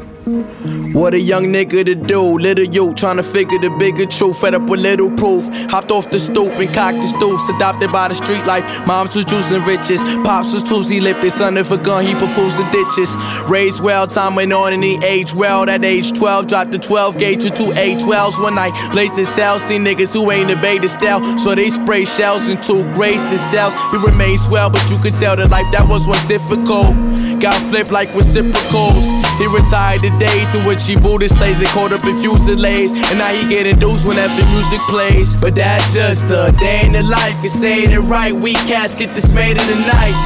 What 0.97 1.13
a 1.13 1.19
young 1.19 1.45
nigga 1.45 1.85
to 1.85 1.93
do, 1.93 2.39
little 2.39 2.65
you 2.65 2.91
trying 2.95 3.17
to 3.17 3.23
figure 3.23 3.59
the 3.59 3.69
bigger 3.69 4.07
truth, 4.07 4.41
fed 4.41 4.55
up 4.55 4.67
with 4.67 4.79
little 4.79 5.11
proof. 5.11 5.47
Hopped 5.69 5.91
off 5.91 6.09
the 6.09 6.17
stoop 6.17 6.53
and 6.53 6.73
cocked 6.73 6.97
his 6.97 7.13
deuce, 7.13 7.47
adopted 7.49 7.91
by 7.91 8.07
the 8.07 8.15
street 8.15 8.43
life. 8.47 8.65
Moms 8.87 9.15
was 9.15 9.23
juicing 9.25 9.63
riches, 9.67 10.01
pops 10.23 10.53
was 10.53 10.63
Tuesday 10.63 10.99
lifted, 10.99 11.29
son 11.29 11.55
of 11.57 11.71
a 11.71 11.77
gun, 11.77 12.03
he 12.03 12.15
fools 12.33 12.57
in 12.57 12.67
ditches. 12.71 13.15
Raised 13.47 13.83
well, 13.83 14.07
time 14.07 14.33
went 14.33 14.51
on 14.51 14.73
and 14.73 14.83
he 14.83 14.95
aged 15.05 15.35
well. 15.35 15.69
At 15.69 15.85
age 15.85 16.13
12, 16.13 16.47
dropped 16.47 16.71
the 16.71 16.79
12 16.79 17.19
gauge 17.19 17.43
to 17.43 17.51
two 17.51 17.69
A12s 17.73 18.41
one 18.41 18.55
night. 18.55 18.73
Laced 18.95 19.17
his 19.17 19.29
cells, 19.29 19.61
see 19.61 19.77
niggas 19.77 20.13
who 20.13 20.31
ain't 20.31 20.49
the 20.49 20.87
style, 20.87 21.21
so 21.37 21.53
they 21.53 21.69
spray 21.69 22.05
shells 22.05 22.47
into 22.47 22.91
grades 22.93 23.21
to 23.21 23.37
cells. 23.37 23.75
He 23.91 23.97
remained 23.97 24.39
swell, 24.39 24.71
but 24.71 24.89
you 24.89 24.97
could 24.97 25.13
tell 25.13 25.35
the 25.35 25.47
life 25.47 25.71
that 25.73 25.87
was 25.87 26.07
was 26.07 26.25
difficult. 26.27 26.95
Got 27.39 27.61
flipped 27.69 27.91
like 27.91 28.13
reciprocals. 28.15 29.05
He 29.37 29.45
retired 29.47 30.01
the 30.01 30.09
days 30.17 30.55
in 30.55 30.65
which 30.65 30.85
he 30.87 30.95
Buddhist 30.95 31.35
stays 31.37 31.59
and 31.59 31.69
caught 31.69 31.93
up 31.93 32.03
in 32.03 32.15
fusillades. 32.15 32.91
And 33.09 33.19
now 33.19 33.31
he 33.31 33.47
get 33.47 33.67
induced 33.67 34.07
whenever 34.07 34.33
music 34.49 34.79
plays. 34.89 35.37
But 35.37 35.53
that's 35.53 35.93
just 35.93 36.25
a 36.25 36.51
day 36.59 36.81
in 36.83 36.93
the 36.93 37.03
life. 37.03 37.39
Can 37.41 37.49
say 37.49 37.83
it 37.83 37.99
right. 37.99 38.33
We 38.33 38.53
cats 38.53 38.95
get 38.95 39.13
this 39.13 39.31
made 39.31 39.61
in 39.61 39.67
the 39.67 39.79
night. 39.85 40.17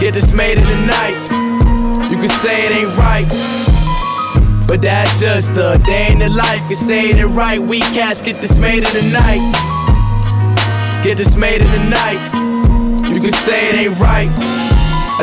Get 0.00 0.14
this 0.14 0.32
made 0.32 0.58
in 0.58 0.64
the 0.64 0.86
night. 0.86 2.10
You 2.10 2.16
can 2.16 2.30
say 2.30 2.64
it 2.64 2.72
ain't 2.72 2.96
right. 2.96 3.28
But 4.66 4.80
that's 4.80 5.20
just 5.20 5.50
a 5.52 5.78
day 5.84 6.10
in 6.10 6.20
the 6.20 6.30
life. 6.30 6.60
Can 6.68 6.76
say 6.76 7.10
it 7.10 7.26
right. 7.26 7.60
We 7.60 7.80
cats 7.80 8.22
get 8.22 8.40
this 8.40 8.56
made 8.58 8.88
in 8.88 8.92
the 8.94 9.12
night. 9.12 9.44
Get 11.04 11.18
this 11.18 11.36
made 11.36 11.62
in 11.62 11.70
the 11.70 11.84
night. 11.90 12.32
You 13.12 13.20
can 13.20 13.32
say 13.32 13.68
it 13.68 13.74
ain't 13.74 13.98
right. 13.98 14.59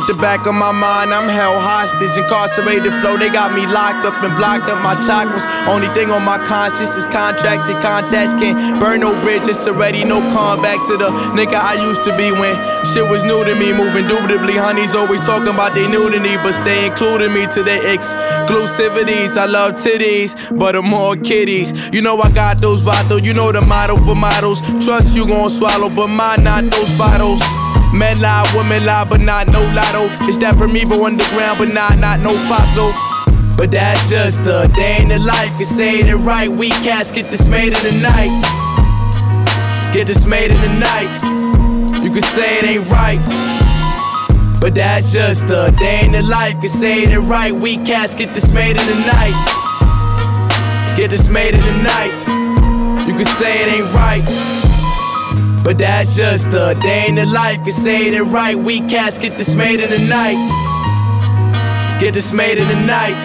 The 0.08 0.14
back 0.14 0.48
of 0.48 0.56
my 0.56 0.72
mind, 0.72 1.14
I'm 1.14 1.28
held 1.28 1.60
hostage, 1.60 2.16
incarcerated 2.16 2.94
flow. 3.04 3.18
They 3.18 3.28
got 3.28 3.52
me 3.52 3.68
locked 3.68 4.06
up 4.06 4.24
and 4.24 4.38
blocked 4.38 4.70
up 4.72 4.82
my 4.82 4.96
chakras. 4.96 5.44
Only 5.68 5.94
thing 5.94 6.12
on 6.12 6.24
my 6.24 6.38
conscience 6.46 6.96
is 6.96 7.06
contracts 7.06 7.68
and 7.68 7.76
contacts. 7.84 8.32
Can't 8.40 8.80
burn 8.80 9.02
no 9.02 9.20
bridges 9.20 9.68
already, 9.68 10.06
no 10.06 10.22
comeback 10.32 10.80
to 10.88 10.96
the 10.96 11.10
nigga 11.36 11.60
I 11.60 11.74
used 11.86 12.06
to 12.06 12.16
be 12.16 12.32
when 12.32 12.56
shit 12.86 13.04
was 13.12 13.26
new 13.26 13.44
to 13.44 13.54
me. 13.54 13.74
Moving 13.74 14.08
indubitably, 14.08 14.56
honeys 14.56 14.96
always 14.96 15.20
talking 15.20 15.54
about 15.54 15.76
they 15.76 15.90
nudity, 15.90 16.38
but 16.38 16.54
stay 16.54 16.88
including 16.88 17.34
me 17.34 17.46
to 17.48 17.62
their 17.62 17.84
exclusivities. 17.84 19.36
I 19.36 19.44
love 19.44 19.74
titties, 19.74 20.32
but 20.58 20.78
I'm 20.78 20.88
more 20.88 21.18
kitties. 21.18 21.74
You 21.92 22.02
know 22.02 22.18
I 22.22 22.32
got 22.32 22.62
those 22.62 22.82
vital, 22.82 23.20
you 23.20 23.34
know 23.34 23.52
the 23.52 23.60
motto 23.60 23.98
for 23.98 24.16
models. 24.16 24.62
Trust 24.86 25.14
you 25.14 25.28
gon' 25.28 25.50
swallow, 25.50 25.90
but 25.90 26.08
mine 26.08 26.46
not 26.46 26.64
those 26.72 26.98
bottles. 26.98 27.44
Men 27.94 28.20
lie, 28.20 28.46
women 28.56 28.86
lie, 28.86 29.06
but 29.06 29.22
not 29.22 29.48
no 29.48 29.62
lotto. 29.72 30.10
It's 30.28 30.38
that 30.40 30.56
Primeval 30.58 31.06
underground, 31.06 31.58
but 31.58 31.70
not 31.74 31.98
not 31.98 32.20
no 32.20 32.38
fossil. 32.48 32.92
But 33.58 33.72
that's 33.72 34.10
just 34.10 34.42
a 34.42 34.70
day 34.76 34.98
in 35.02 35.08
the 35.08 35.18
life. 35.18 35.50
Can 35.58 35.66
say 35.66 36.00
it 36.00 36.16
right. 36.16 36.50
We 36.50 36.70
cats 36.70 37.12
get 37.12 37.32
this 37.32 37.48
made 37.48 37.74
in 37.74 37.84
the 37.84 38.00
night. 38.02 38.30
Get 39.94 40.06
this 40.06 40.28
made 40.28 40.52
in 40.52 40.62
the 40.62 40.74
night. 40.78 42.04
You 42.04 42.12
can 42.12 42.22
say 42.22 42.58
it 42.58 42.64
ain't 42.64 42.90
right. 42.90 43.20
But 44.62 44.76
that's 44.76 45.12
just 45.12 45.46
a 45.46 45.74
day 45.80 46.06
in 46.06 46.12
the 46.12 46.22
life. 46.22 46.60
Can 46.60 46.70
say 46.70 47.04
it 47.04 47.18
right. 47.18 47.52
We 47.52 47.78
cats 47.78 48.14
get 48.14 48.36
this 48.36 48.52
made 48.52 48.80
in 48.80 48.86
the 48.86 49.00
night. 49.08 50.96
Get 50.96 51.10
this 51.10 51.30
made 51.30 51.56
in 51.56 51.62
the 51.62 51.84
night. 51.84 53.08
You 53.08 53.14
can 53.14 53.26
say 53.26 53.64
it 53.64 53.82
ain't 53.82 53.94
right. 53.94 54.77
But 55.64 55.78
that's 55.78 56.16
just 56.16 56.48
a 56.48 56.78
day 56.82 57.08
in 57.08 57.16
the 57.16 57.26
life. 57.26 57.64
Can 57.64 57.72
say 57.72 58.08
it 58.08 58.22
right. 58.22 58.56
We 58.56 58.80
cats 58.82 59.18
get 59.18 59.38
dismayed 59.38 59.80
in 59.80 59.90
the 59.90 60.00
night. 60.08 60.38
Get 62.00 62.14
dismayed 62.14 62.58
in 62.58 62.68
the 62.68 62.76
night. 62.76 63.18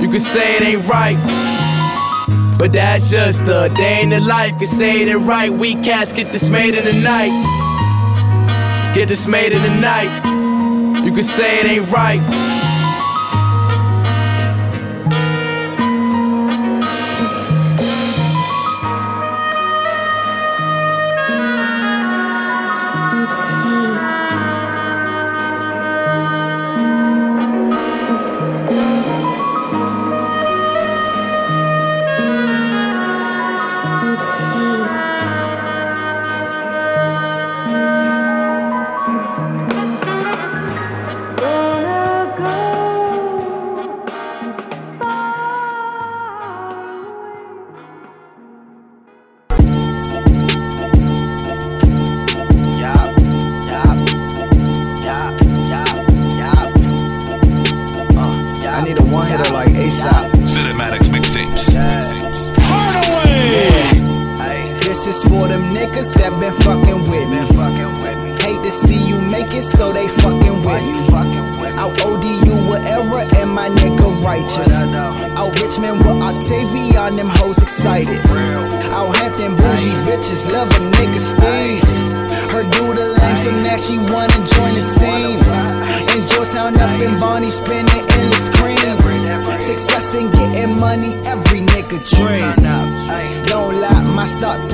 You 0.00 0.08
can 0.08 0.20
say 0.20 0.56
it 0.56 0.62
ain't 0.62 0.86
right. 0.86 1.18
But 2.58 2.72
that's 2.72 3.10
just 3.10 3.42
a 3.42 3.72
day 3.74 4.02
in 4.02 4.10
the 4.10 4.20
life. 4.20 4.58
Can 4.58 4.66
say 4.66 5.08
it 5.08 5.16
right. 5.16 5.50
We 5.50 5.74
cats 5.74 6.12
get 6.12 6.32
dismayed 6.32 6.74
in 6.74 6.84
the 6.84 6.92
night. 6.92 7.32
Get 8.94 9.08
dismayed 9.08 9.52
in 9.52 9.62
the 9.62 9.74
night. 9.80 11.04
You 11.04 11.12
can 11.12 11.22
say 11.22 11.60
it 11.60 11.66
ain't 11.66 11.90
right. 11.90 12.57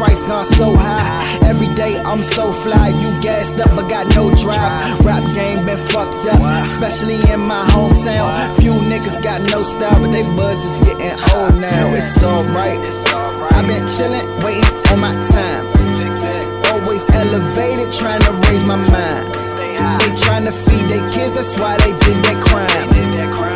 Price 0.04 0.24
gone 0.24 0.44
so 0.44 0.76
high. 0.76 1.48
Every 1.48 1.68
day 1.74 1.96
I'm 1.98 2.22
so 2.22 2.52
fly, 2.52 2.88
you 2.88 3.10
gassed 3.22 3.58
up 3.58 3.70
but 3.74 3.88
got 3.88 4.06
no 4.14 4.34
drive. 4.34 5.00
Rap 5.04 5.24
game 5.34 5.64
been 5.64 5.78
fucked 5.78 6.26
up, 6.32 6.40
especially 6.64 7.18
in 7.32 7.40
my 7.40 7.62
hometown. 7.72 8.28
Few 8.60 8.72
niggas 8.72 9.22
got 9.22 9.40
no 9.50 9.62
style, 9.62 9.98
but 10.00 10.10
they 10.12 10.22
buzz 10.36 10.60
is 10.64 10.80
getting 10.86 11.16
old 11.34 11.56
now. 11.60 11.94
It's 11.94 12.22
alright. 12.22 12.80
I've 13.56 13.66
been 13.66 13.86
chillin', 13.94 14.28
waiting 14.44 14.76
on 14.92 15.00
my 15.00 15.14
time. 15.32 15.64
Always 16.72 17.08
elevated, 17.10 17.92
trying 17.94 18.20
to 18.28 18.32
raise 18.44 18.64
my 18.64 18.76
mind. 18.76 19.26
They 20.00 20.10
trying 20.24 20.44
to 20.44 20.52
feed 20.52 20.84
their 20.90 21.04
kids, 21.12 21.32
that's 21.32 21.56
why 21.58 21.76
they 21.78 21.92
did 22.04 22.18
that 22.26 22.38
crime. 22.46 22.88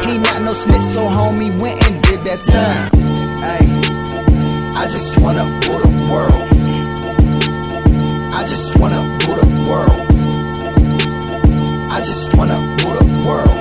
He 0.09 0.19
not 0.19 0.43
no 0.43 0.55
snitch, 0.55 0.81
so 0.81 1.03
homie 1.07 1.53
went 1.61 1.83
and 1.87 2.03
did 2.05 2.25
that 2.25 2.41
time. 2.41 2.91
Ay. 3.43 3.98
I 4.81 4.87
just 4.87 5.19
wanna 5.19 5.43
rule 5.43 5.81
the 5.81 5.89
world. 6.09 6.49
I 8.33 8.45
just 8.45 8.79
wanna 8.79 9.03
rule 9.27 9.35
the 9.35 9.49
world. 9.69 10.01
I 11.91 12.01
just 12.01 12.33
wanna 12.37 12.61
rule 12.79 12.95
the 12.95 13.09
world. 13.27 13.59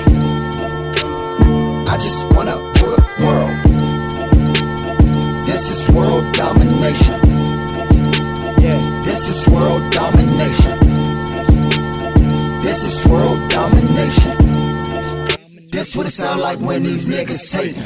I 1.90 1.98
just 1.98 2.24
wanna 2.36 2.58
rule 2.58 2.96
the 3.02 3.06
world. 3.26 3.56
This 5.48 5.72
is 5.72 5.90
world 5.90 6.32
domination. 6.34 7.20
Yeah, 8.62 8.80
this 9.04 9.28
is 9.28 9.48
world 9.48 9.92
domination. 9.92 10.78
This 12.62 12.84
is 12.84 13.04
world 13.08 13.40
domination. 13.50 14.57
This 15.78 15.96
what 15.96 16.08
it 16.08 16.10
sound 16.10 16.42
like 16.42 16.58
when 16.60 16.82
these 16.82 17.08
niggas 17.08 17.54
hatin'. 17.54 17.84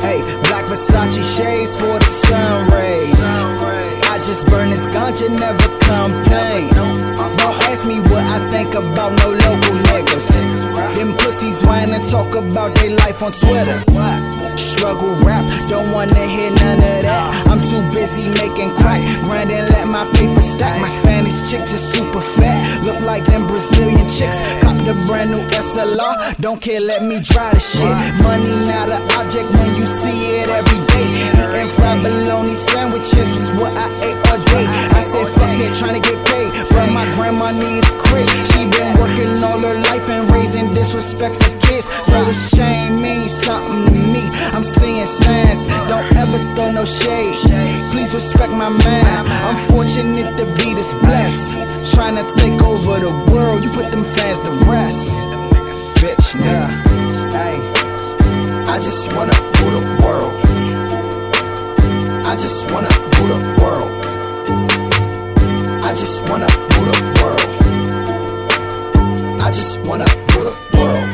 Hey, 0.00 0.20
black 0.44 0.66
Versace 0.66 1.36
shades 1.36 1.76
for 1.76 1.98
the 1.98 2.04
sun 2.04 2.70
rays. 2.70 3.93
Just 4.26 4.46
burn 4.46 4.70
this 4.70 4.86
ganja, 4.86 5.28
never 5.38 5.68
complain. 5.84 6.72
Don't 6.72 7.56
ask 7.68 7.86
me 7.86 8.00
what 8.00 8.24
I 8.24 8.40
think 8.50 8.74
about 8.74 9.12
no 9.20 9.28
local 9.30 9.76
niggas. 9.92 10.28
Them 10.96 11.12
pussies 11.18 11.62
whine 11.62 11.90
and 11.90 12.04
talk 12.08 12.34
about 12.34 12.74
their 12.76 12.96
life 12.96 13.22
on 13.22 13.32
Twitter. 13.32 13.78
Struggle 14.56 15.14
rap, 15.26 15.44
don't 15.68 15.92
wanna 15.92 16.26
hear 16.26 16.50
none 16.50 16.78
of 16.78 17.02
that. 17.04 17.46
I'm 17.50 17.60
too 17.60 17.82
busy 17.92 18.28
making 18.40 18.74
crack, 18.74 19.00
grind 19.24 19.50
and 19.50 19.68
let 19.68 19.86
my 19.88 20.06
paper 20.12 20.40
stack. 20.40 20.80
My 20.80 20.88
Spanish 20.88 21.50
chick 21.50 21.60
just 21.60 21.92
super 21.94 22.20
fat, 22.20 22.58
look 22.84 23.00
like 23.00 23.24
them 23.26 23.46
Brazilian 23.46 24.08
chicks. 24.08 24.40
Cop 24.62 24.78
the 24.88 24.94
brand 25.06 25.30
new 25.32 25.42
SLR, 25.50 26.40
don't 26.40 26.60
care, 26.62 26.80
let 26.80 27.02
me 27.02 27.20
try 27.22 27.52
the 27.52 27.60
shit. 27.60 27.94
Money 28.22 28.54
not 28.66 28.88
an 28.88 29.02
object 29.18 29.50
when 29.58 29.74
you 29.74 29.84
see 29.84 30.40
it 30.40 30.48
every 30.48 30.80
day. 30.94 31.06
Eating 31.42 31.68
fried 31.68 32.02
bologna 32.02 32.54
sandwiches 32.54 33.28
was 33.36 33.50
what 33.60 33.72
I 33.76 33.88
ate 34.06 34.13
all 34.30 34.40
day. 34.54 34.66
I 34.98 35.00
said 35.02 35.26
fuck 35.36 35.58
it, 35.58 35.74
trying 35.74 36.00
to 36.00 36.04
get 36.04 36.18
paid, 36.26 36.50
but 36.70 36.90
my 36.90 37.06
grandma 37.14 37.50
need 37.50 37.84
a 37.84 37.94
crate. 37.98 38.30
She 38.52 38.66
been 38.66 38.98
working 38.98 39.42
all 39.42 39.58
her 39.58 39.74
life 39.90 40.08
and 40.08 40.28
raising 40.30 40.72
disrespect 40.74 41.36
for 41.36 41.50
kids, 41.66 41.86
so 42.06 42.24
the 42.24 42.32
shame 42.32 43.00
means 43.00 43.32
something 43.32 43.86
to 43.86 43.98
me. 44.14 44.22
I'm 44.54 44.64
seeing 44.64 45.06
signs, 45.06 45.66
don't 45.88 46.06
ever 46.16 46.38
throw 46.54 46.70
no 46.70 46.84
shade. 46.84 47.34
Please 47.90 48.14
respect 48.14 48.52
my 48.52 48.68
man. 48.68 49.26
I'm 49.46 49.56
fortunate 49.68 50.36
to 50.36 50.46
be 50.58 50.74
this 50.74 50.92
blessed. 51.04 51.52
Trying 51.94 52.16
to 52.16 52.24
take 52.40 52.60
over 52.62 52.98
the 53.00 53.10
world, 53.32 53.64
you 53.64 53.70
put 53.70 53.90
them 53.92 54.04
fans 54.04 54.40
to 54.40 54.50
rest. 54.70 55.22
Bitch. 56.00 56.34
Hey, 57.32 57.56
I 58.68 58.78
just 58.78 59.12
wanna 59.14 59.32
rule 59.58 59.80
the 59.80 60.02
world. 60.02 60.34
I 62.26 62.36
just 62.36 62.70
wanna 62.70 62.88
rule 63.16 63.28
the 63.28 63.62
world. 63.62 64.03
I 65.94 65.96
just 65.96 66.22
wanna 66.28 66.48
rule 66.74 66.90
the 66.90 67.02
world. 67.22 67.40
I 69.40 69.48
just 69.52 69.80
wanna 69.86 70.06
rule 70.34 70.50
the 70.50 70.54
world. 70.76 71.06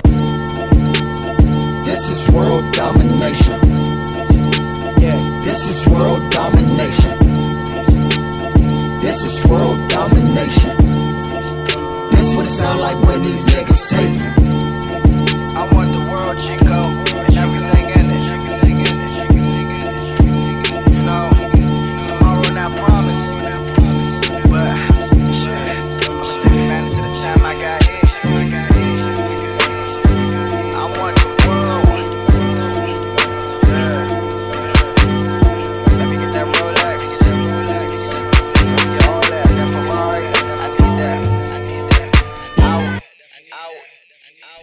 This 1.84 2.08
is 2.08 2.26
world 2.30 2.64
domination. 2.72 3.60
Yeah, 4.98 5.20
this 5.44 5.68
is 5.68 5.86
world 5.86 6.22
domination. 6.30 7.14
This 9.00 9.22
is 9.22 9.44
world 9.44 9.78
domination. 9.90 10.74
This 12.10 12.34
what 12.34 12.46
it 12.46 12.48
sound 12.48 12.80
like 12.80 12.98
when 13.02 13.20
these 13.22 13.44
niggas 13.52 13.82
say. 13.90 14.08
I 15.60 15.68
want 15.74 15.92
the 15.92 16.00
world, 16.10 16.38
Chico, 16.38 16.79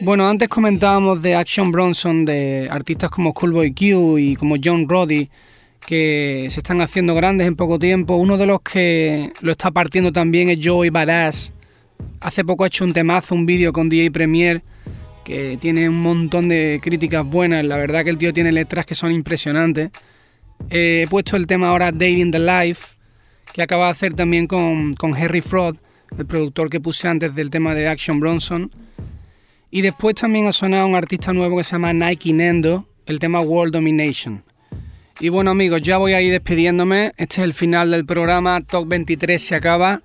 Bueno, 0.07 0.29
antes 0.29 0.47
comentábamos 0.47 1.21
de 1.21 1.35
Action 1.35 1.69
Bronson, 1.69 2.23
de 2.23 2.69
artistas 2.71 3.09
como 3.09 3.31
Schoolboy 3.31 3.73
Q 3.73 4.17
y 4.17 4.35
como 4.37 4.55
John 4.63 4.87
Roddy, 4.87 5.29
que 5.85 6.47
se 6.49 6.61
están 6.61 6.79
haciendo 6.79 7.13
grandes 7.13 7.45
en 7.45 7.57
poco 7.57 7.77
tiempo. 7.77 8.15
Uno 8.15 8.37
de 8.37 8.45
los 8.45 8.61
que 8.61 9.33
lo 9.41 9.51
está 9.51 9.69
partiendo 9.69 10.13
también 10.13 10.47
es 10.47 10.59
Joey 10.65 10.91
Badass. 10.91 11.51
Hace 12.21 12.45
poco 12.45 12.63
ha 12.63 12.67
hecho 12.67 12.85
un 12.85 12.93
temazo, 12.93 13.35
un 13.35 13.45
vídeo 13.45 13.73
con 13.73 13.89
DJ 13.89 14.11
Premier, 14.11 14.63
que 15.25 15.57
tiene 15.59 15.89
un 15.89 16.01
montón 16.01 16.47
de 16.47 16.79
críticas 16.81 17.25
buenas. 17.25 17.65
La 17.65 17.75
verdad 17.75 18.05
que 18.05 18.11
el 18.11 18.17
tío 18.17 18.31
tiene 18.31 18.53
letras 18.53 18.85
que 18.85 18.95
son 18.95 19.11
impresionantes. 19.11 19.91
Eh, 20.69 21.03
he 21.05 21.07
puesto 21.09 21.35
el 21.35 21.47
tema 21.47 21.67
ahora 21.67 21.91
Dating 21.91 22.31
the 22.31 22.39
Life, 22.39 22.95
que 23.51 23.61
acaba 23.61 23.87
de 23.87 23.91
hacer 23.91 24.13
también 24.13 24.47
con, 24.47 24.93
con 24.93 25.13
Harry 25.15 25.41
Fraud, 25.41 25.75
el 26.17 26.25
productor 26.25 26.69
que 26.69 26.79
puse 26.79 27.09
antes 27.09 27.35
del 27.35 27.49
tema 27.49 27.75
de 27.75 27.89
Action 27.89 28.21
Bronson. 28.21 28.71
Y 29.69 29.81
después 29.81 30.15
también 30.15 30.47
ha 30.47 30.53
sonado 30.53 30.87
un 30.87 30.95
artista 30.95 31.33
nuevo 31.33 31.57
que 31.57 31.63
se 31.63 31.73
llama 31.73 31.91
Nike 31.91 32.31
Nendo, 32.31 32.87
el 33.05 33.19
tema 33.19 33.41
World 33.41 33.73
Domination. 33.73 34.43
Y 35.19 35.29
bueno 35.29 35.51
amigos, 35.51 35.81
ya 35.81 35.97
voy 35.97 36.13
a 36.13 36.21
ir 36.21 36.31
despidiéndome. 36.31 37.11
Este 37.17 37.41
es 37.41 37.45
el 37.45 37.53
final 37.53 37.91
del 37.91 38.05
programa, 38.05 38.61
Talk 38.61 38.87
23 38.87 39.41
se 39.41 39.55
acaba. 39.55 40.01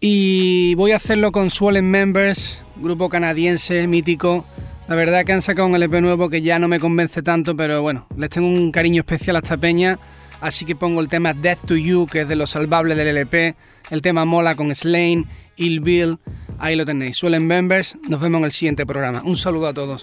Y 0.00 0.74
voy 0.76 0.92
a 0.92 0.96
hacerlo 0.96 1.32
con 1.32 1.50
Swollen 1.50 1.90
Members, 1.90 2.62
grupo 2.76 3.08
canadiense 3.08 3.86
mítico. 3.88 4.44
La 4.86 4.94
verdad 4.94 5.24
que 5.24 5.32
han 5.32 5.42
sacado 5.42 5.66
un 5.66 5.74
LP 5.74 6.00
nuevo 6.02 6.28
que 6.28 6.42
ya 6.42 6.58
no 6.58 6.68
me 6.68 6.78
convence 6.78 7.22
tanto, 7.22 7.56
pero 7.56 7.80
bueno, 7.82 8.06
les 8.16 8.30
tengo 8.30 8.46
un 8.46 8.70
cariño 8.70 9.00
especial 9.00 9.36
a 9.36 9.38
esta 9.38 9.56
peña. 9.56 9.98
Así 10.40 10.66
que 10.66 10.76
pongo 10.76 11.00
el 11.00 11.08
tema 11.08 11.32
Death 11.32 11.66
to 11.66 11.76
You, 11.76 12.06
que 12.06 12.20
es 12.20 12.28
de 12.28 12.36
los 12.36 12.50
salvables 12.50 12.96
del 12.98 13.08
LP. 13.08 13.54
El 13.90 14.02
tema 14.02 14.26
Mola 14.26 14.54
con 14.54 14.74
Slain, 14.74 15.26
Ill 15.56 15.80
Bill. 15.80 16.18
Ahí 16.58 16.76
lo 16.76 16.84
tenéis. 16.84 17.16
Swollen 17.16 17.46
Members. 17.46 17.96
Nos 18.08 18.20
vemos 18.20 18.38
en 18.38 18.44
el 18.46 18.52
siguiente 18.52 18.86
programa. 18.86 19.22
Un 19.24 19.36
saludo 19.36 19.68
a 19.68 19.74
todos. 19.74 20.00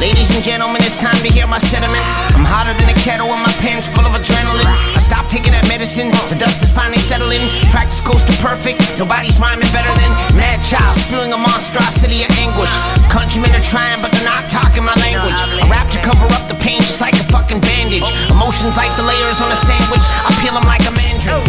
Ladies 0.00 0.30
and 0.34 0.42
gentlemen, 0.42 0.80
it's 0.82 0.96
time 0.96 1.16
to 1.22 1.28
hear 1.30 1.46
my 1.46 1.58
sentiments. 1.58 2.14
I'm 2.34 2.44
hotter 2.44 2.72
than 2.78 2.88
a 2.88 2.94
kettle 2.94 3.28
my 3.42 3.52
full 3.88 4.06
of 4.06 4.14
adrenaline. 4.14 4.99
I 5.10 5.18
stopped 5.18 5.34
taking 5.34 5.50
that 5.58 5.66
medicine, 5.66 6.14
the 6.30 6.38
dust 6.38 6.62
is 6.62 6.70
finally 6.70 7.02
settling. 7.02 7.42
Practice 7.74 7.98
goes 7.98 8.22
to 8.22 8.34
perfect, 8.38 8.78
nobody's 8.94 9.34
rhyming 9.42 9.66
better 9.74 9.90
than 9.98 10.06
Madchild, 10.38 10.94
spewing 11.02 11.34
a 11.34 11.40
monstrosity 11.40 12.22
of 12.22 12.30
anguish. 12.38 12.70
Countrymen 13.10 13.50
are 13.50 13.66
trying, 13.66 13.98
but 13.98 14.14
they're 14.14 14.22
not 14.22 14.46
talking 14.46 14.86
my 14.86 14.94
language. 15.02 15.34
I 15.34 15.66
rap 15.66 15.90
to 15.90 15.98
cover 16.06 16.30
up 16.30 16.46
the 16.46 16.54
pain, 16.62 16.78
just 16.86 17.02
like 17.02 17.18
a 17.18 17.26
fucking 17.26 17.58
bandage. 17.58 18.06
Emotions 18.30 18.78
like 18.78 18.94
the 18.94 19.02
layers 19.02 19.42
on 19.42 19.50
a 19.50 19.58
sandwich. 19.58 20.06
I 20.22 20.30
peel 20.38 20.54
them 20.54 20.62
like 20.70 20.86
a 20.86 20.94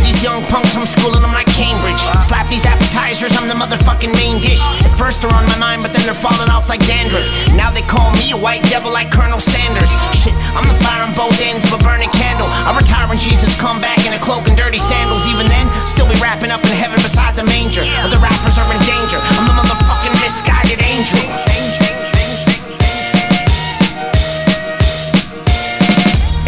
These 0.03 0.19
young 0.19 0.43
punks, 0.51 0.75
I'm 0.75 0.83
schooling 0.83 1.23
them 1.23 1.31
like 1.31 1.47
Cambridge. 1.55 2.03
Slap 2.27 2.51
these 2.51 2.67
appetizers, 2.67 3.31
I'm 3.39 3.47
the 3.47 3.55
motherfucking 3.55 4.11
main 4.19 4.43
dish. 4.43 4.59
At 4.83 4.91
first 4.99 5.23
they're 5.23 5.31
on 5.31 5.47
my 5.47 5.57
mind, 5.57 5.79
but 5.79 5.95
then 5.95 6.03
they're 6.03 6.17
falling 6.17 6.51
off 6.51 6.67
like 6.67 6.83
dandruff. 6.83 7.23
Now 7.55 7.71
they 7.71 7.81
call 7.81 8.11
me 8.19 8.35
a 8.35 8.37
white 8.37 8.63
devil 8.67 8.91
like 8.91 9.11
Colonel 9.11 9.39
Sanders. 9.39 9.87
Shit, 10.11 10.35
I'm 10.59 10.67
the 10.67 10.75
fire 10.83 11.07
on 11.07 11.15
both 11.15 11.39
ends 11.39 11.63
of 11.71 11.79
a 11.79 11.81
burning 11.87 12.11
candle. 12.11 12.51
I 12.51 12.75
retire 12.75 13.07
when 13.07 13.17
Jesus 13.17 13.55
come 13.55 13.79
back 13.79 14.03
in 14.03 14.11
a 14.11 14.19
cloak 14.19 14.47
and 14.51 14.57
dirty 14.59 14.79
sandals. 14.79 15.23
Even 15.31 15.47
then, 15.47 15.71
still 15.87 16.07
be 16.07 16.19
wrapping 16.19 16.51
up 16.51 16.59
in 16.67 16.75
heaven 16.75 16.99
beside 16.99 17.39
the 17.39 17.47
manger. 17.47 17.87
Other 18.03 18.19
rappers 18.19 18.59
are 18.59 18.67
in 18.67 18.79
danger. 18.83 19.23
I'm 19.39 19.47
the 19.47 19.55
motherfucking 19.55 20.15
misguided 20.19 20.83
angel. 20.83 21.80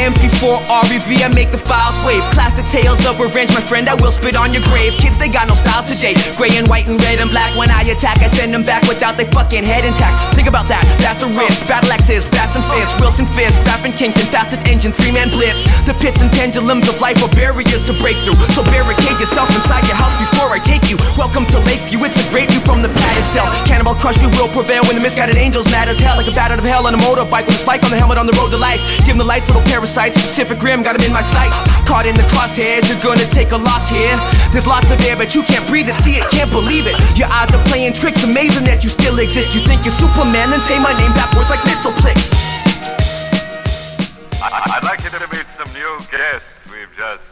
MP4 0.03 0.59
REV, 0.91 1.23
I 1.23 1.31
make 1.31 1.55
the 1.55 1.57
files 1.57 1.95
wave. 2.03 2.19
Classic 2.35 2.67
tales 2.67 2.99
of 3.07 3.23
revenge, 3.23 3.55
my 3.55 3.63
friend, 3.63 3.87
I 3.87 3.95
will 3.95 4.11
spit 4.11 4.35
on 4.35 4.51
your 4.51 4.59
grave. 4.67 4.99
Kids, 4.99 5.15
they 5.15 5.31
got 5.31 5.47
no 5.47 5.55
styles 5.55 5.87
today. 5.87 6.11
Gray 6.35 6.51
and 6.59 6.67
white 6.67 6.91
and 6.91 6.99
red 7.07 7.23
and 7.23 7.31
black. 7.31 7.55
When 7.55 7.71
I 7.71 7.87
attack, 7.87 8.19
I 8.19 8.27
send 8.27 8.51
them 8.51 8.67
back 8.67 8.83
without 8.91 9.15
their 9.15 9.31
fucking 9.31 9.63
head 9.63 9.87
intact. 9.87 10.35
Think 10.35 10.51
about 10.51 10.67
that, 10.67 10.83
that's 10.99 11.23
a 11.23 11.29
risk. 11.31 11.63
Battle 11.71 11.87
axes, 11.95 12.27
bats 12.27 12.59
and 12.59 12.67
fists. 12.67 12.91
Wilson 12.99 13.23
Fisk, 13.31 13.55
rapping 13.63 13.95
Kingpin, 13.95 14.27
fastest 14.27 14.67
engine, 14.67 14.91
three 14.91 15.15
man 15.15 15.31
blitz. 15.31 15.63
The 15.87 15.95
pits 15.95 16.19
and 16.19 16.27
pendulums 16.35 16.91
of 16.91 16.99
life 16.99 17.23
are 17.23 17.31
barriers 17.31 17.87
to 17.87 17.95
break 18.03 18.19
through. 18.27 18.35
So 18.51 18.59
barricade 18.67 19.15
yourself 19.23 19.47
inside 19.55 19.87
your 19.87 19.95
house 19.95 20.11
before 20.19 20.51
I 20.51 20.59
take 20.59 20.91
you. 20.91 20.99
Welcome 21.15 21.47
to 21.55 21.63
Lakeview, 21.63 22.03
it's 22.03 22.19
a 22.19 22.27
great 22.27 22.51
view 22.51 22.59
from 22.67 22.83
the 22.83 22.91
padded 22.91 23.27
cell. 23.31 23.47
Cannibal 23.63 23.95
crush 23.95 24.19
you 24.19 24.27
will 24.35 24.51
prevail 24.51 24.83
when 24.83 24.99
the 24.99 25.03
misguided 25.03 25.39
angels 25.39 25.71
mad 25.71 25.87
as 25.87 25.95
hell. 25.95 26.19
Like 26.19 26.27
a 26.27 26.35
bat 26.35 26.51
out 26.51 26.59
of 26.59 26.67
hell 26.67 26.91
on 26.91 26.91
a 26.91 26.99
motorbike 26.99 27.47
with 27.47 27.55
a 27.55 27.63
spike 27.63 27.87
on 27.87 27.91
the 27.95 27.99
helmet 27.99 28.19
on 28.19 28.27
the 28.27 28.35
road 28.35 28.51
to 28.51 28.59
life. 28.59 28.83
Dim 29.07 29.15
the 29.15 29.23
lights, 29.23 29.47
little 29.47 29.63
parasites. 29.93 30.21
Pacific 30.21 30.61
Rim, 30.61 30.83
got 30.83 30.95
him 30.95 31.05
in 31.05 31.13
my 31.13 31.21
sights. 31.21 31.57
Caught 31.87 32.05
in 32.05 32.15
the 32.15 32.23
crosshairs, 32.23 32.89
you're 32.89 33.01
gonna 33.01 33.27
take 33.29 33.51
a 33.51 33.57
loss 33.57 33.89
here. 33.89 34.17
There's 34.51 34.67
lots 34.67 34.89
of 34.91 34.99
air, 35.05 35.15
but 35.15 35.35
you 35.35 35.43
can't 35.43 35.65
breathe 35.67 35.89
it, 35.89 35.95
see 35.97 36.17
it, 36.17 36.29
can't 36.31 36.51
believe 36.51 36.87
it. 36.87 36.95
Your 37.17 37.27
eyes 37.29 37.53
are 37.53 37.63
playing 37.65 37.93
tricks, 37.93 38.23
amazing 38.23 38.65
that 38.65 38.83
you 38.83 38.89
still 38.89 39.19
exist. 39.19 39.53
You 39.53 39.61
think 39.61 39.85
you're 39.85 39.93
Superman, 39.93 40.49
then 40.49 40.61
say 40.61 40.79
my 40.79 40.93
name 40.97 41.13
backwards 41.13 41.49
like 41.49 41.61
Mxyzptlk. 41.61 42.17
I'd 44.43 44.83
like 44.83 45.03
you 45.03 45.09
to 45.09 45.27
meet 45.31 45.45
some 45.57 45.71
new 45.73 45.97
guests 46.11 46.47
we've 46.71 46.91
just 46.97 47.23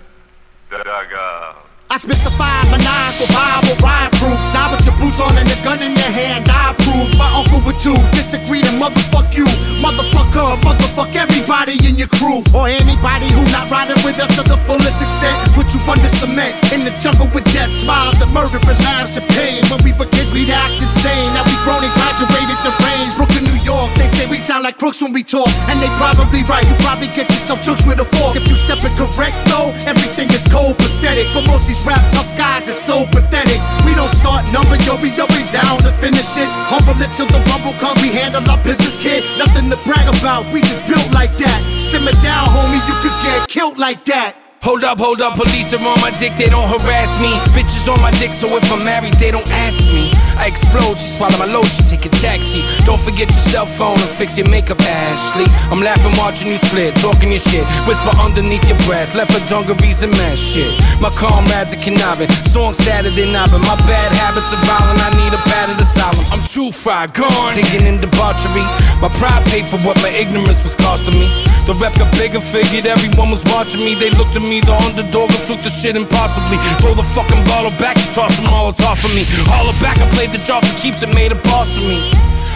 dug 0.69 1.13
up. 1.13 1.67
I 1.89 1.97
spit 1.97 2.17
the 2.23 2.31
five 2.31 2.71
maniacal 2.71 3.27
Bible 3.35 3.75
ride 3.83 4.10
proof. 4.21 4.37
Die 4.53 4.69
with 4.69 4.85
your 4.85 4.95
boots 5.01 5.17
on 5.17 5.33
and 5.33 5.49
a 5.49 5.57
gun 5.65 5.81
in 5.81 5.97
your 5.97 6.13
hand, 6.13 6.45
I 6.45 6.77
proof. 6.77 7.09
My 7.17 7.25
uncle 7.33 7.65
would 7.65 7.81
too 7.81 7.97
disagree 8.13 8.61
to 8.61 8.73
motherfuck 8.77 9.33
you, 9.33 9.49
motherfucker, 9.81 10.61
motherfuck 10.61 11.09
everybody 11.17 11.81
in 11.89 11.97
your 11.97 12.11
crew 12.13 12.45
or 12.53 12.69
anybody 12.69 13.33
who 13.33 13.41
not 13.49 13.65
riding 13.73 13.97
with 14.05 14.21
us 14.21 14.29
to 14.37 14.45
the 14.45 14.57
fullest 14.69 15.01
extent. 15.01 15.33
Put 15.57 15.73
you 15.73 15.81
under 15.89 16.11
cement 16.21 16.53
in 16.69 16.85
the 16.85 16.93
jungle 17.01 17.27
with 17.33 17.49
death 17.49 17.73
smiles 17.73 18.21
and 18.21 18.29
murder 18.29 18.61
and 18.61 18.79
laughs 18.85 19.17
and 19.17 19.25
pain. 19.33 19.65
When 19.73 19.81
we 19.81 19.91
were 19.97 20.07
kids, 20.13 20.29
we'd 20.29 20.53
act 20.53 20.77
insane. 20.77 21.33
Now 21.33 21.43
we 21.49 21.57
grown 21.65 21.81
and 21.81 21.93
graduated 21.97 22.59
the 22.61 22.73
range. 22.85 23.17
Brooklyn, 23.17 23.49
New 23.49 23.59
York, 23.65 23.89
they 23.97 24.05
say 24.05 24.29
we 24.29 24.37
sound 24.37 24.61
like 24.61 24.77
crooks 24.77 25.01
when 25.01 25.11
we 25.11 25.25
talk, 25.25 25.49
and 25.65 25.81
they 25.81 25.89
probably 25.97 26.45
right. 26.45 26.63
You 26.69 26.77
probably 26.85 27.09
get 27.09 27.25
yourself 27.25 27.65
choked 27.65 27.89
with 27.89 27.97
a 27.97 28.05
fork 28.05 28.37
if 28.37 28.45
you 28.45 28.55
step 28.55 28.85
it 28.85 28.93
correct 28.93 29.49
though. 29.49 29.73
Everything 29.89 30.29
is 30.29 30.45
cold, 30.45 30.77
pathetic, 30.77 31.25
but 31.33 31.47
most 31.49 31.65
these 31.67 31.81
rap 31.87 32.03
tough 32.13 32.29
guys 32.37 32.69
are 32.69 32.77
so 32.77 33.09
pathetic. 33.09 33.57
We 33.87 33.97
don't 33.97 34.10
start 34.11 34.43
number, 34.51 34.75
yo, 34.83 34.99
we 34.99 35.09
always 35.19 35.49
down 35.51 35.79
to 35.81 35.91
finish 36.03 36.37
it. 36.37 36.49
Humble 36.67 36.99
it 37.01 37.11
till 37.15 37.27
the 37.27 37.41
rumble 37.51 37.73
cause 37.79 37.97
we 38.01 38.09
handle 38.11 38.43
our 38.49 38.61
business, 38.63 38.95
kid. 38.95 39.23
Nothing 39.37 39.69
to 39.69 39.77
brag 39.87 40.07
about, 40.19 40.45
we 40.53 40.61
just 40.61 40.83
built 40.87 41.07
like 41.13 41.31
that. 41.37 41.59
Simmer 41.79 42.15
down, 42.19 42.47
homie, 42.51 42.81
you 42.83 42.95
could 43.01 43.17
get 43.23 43.47
killed 43.47 43.77
like 43.77 44.03
that. 44.05 44.40
Hold 44.61 44.83
up, 44.85 44.99
hold 45.01 45.21
up, 45.25 45.33
police 45.33 45.73
are 45.73 45.81
on 45.81 45.97
my 46.05 46.13
dick, 46.21 46.37
they 46.37 46.45
don't 46.45 46.69
harass 46.69 47.17
me. 47.17 47.33
Bitches 47.57 47.89
on 47.89 47.97
my 47.97 48.13
dick, 48.21 48.29
so 48.29 48.45
if 48.53 48.61
I'm 48.69 48.85
married, 48.85 49.17
they 49.17 49.33
don't 49.33 49.49
ask 49.49 49.89
me. 49.89 50.13
I 50.37 50.45
explode, 50.45 51.01
she 51.01 51.09
swallow 51.17 51.33
my 51.41 51.49
she 51.65 51.81
take 51.89 52.05
a 52.05 52.13
taxi. 52.21 52.61
Don't 52.85 53.01
forget 53.01 53.25
your 53.33 53.41
cell 53.41 53.65
phone 53.65 53.97
and 53.97 54.11
fix 54.21 54.37
your 54.37 54.47
makeup, 54.53 54.77
Ashley. 54.85 55.49
I'm 55.73 55.81
laughing, 55.81 56.13
watching 56.21 56.45
you 56.53 56.61
split, 56.61 56.93
talking 57.01 57.33
your 57.33 57.41
shit. 57.41 57.65
Whisper 57.89 58.13
underneath 58.21 58.61
your 58.69 58.77
breath, 58.85 59.17
left 59.17 59.33
her 59.33 59.41
dungarees 59.49 60.03
and 60.05 60.13
mad 60.21 60.37
shit. 60.37 60.77
My 61.01 61.09
comrades 61.09 61.73
are 61.73 61.81
conniving, 61.81 62.29
songs 62.45 62.77
Saturday 62.77 63.25
knobbing. 63.25 63.65
My 63.65 63.81
bad 63.89 64.13
habits 64.13 64.53
are 64.53 64.61
violent, 64.61 65.01
I 65.01 65.09
need 65.17 65.33
a 65.33 65.41
padded 65.49 65.81
asylum. 65.81 66.21
I'm 66.37 66.45
too 66.45 66.69
fried, 66.69 67.17
gone. 67.17 67.57
Digging 67.57 67.89
in 67.89 67.97
debauchery. 67.97 68.61
My 69.01 69.09
pride 69.17 69.41
paid 69.49 69.65
for 69.65 69.81
what 69.81 69.97
my 70.05 70.13
ignorance 70.13 70.61
was 70.61 70.77
costing 70.77 71.17
me. 71.17 71.49
The 71.65 71.77
rep 71.77 71.93
got 71.93 72.11
bigger, 72.17 72.41
figured 72.41 72.85
everyone 72.85 73.29
was 73.29 73.43
watching 73.53 73.85
me. 73.85 73.93
They 73.93 74.09
looked 74.09 74.35
at 74.35 74.41
me, 74.41 74.61
the 74.61 74.73
underdog, 74.73 75.29
and 75.29 75.43
took 75.45 75.61
the 75.61 75.69
shit 75.69 75.95
impossibly. 75.95 76.57
Throw 76.81 76.93
the 76.93 77.05
fucking 77.05 77.43
bottle 77.45 77.71
back, 77.77 77.97
you 78.01 78.09
toss 78.13 78.35
them 78.37 78.49
all 78.49 78.73
off 78.73 79.03
of 79.05 79.13
me. 79.13 79.25
All 79.53 79.69
back, 79.77 79.97
I 80.01 80.09
played 80.11 80.31
the 80.31 80.41
job 80.41 80.63
and 80.65 80.75
keeps 80.77 81.03
it 81.03 81.13
made 81.13 81.31
a 81.31 81.39
boss 81.47 81.77
of 81.77 81.83
me. 81.83 82.09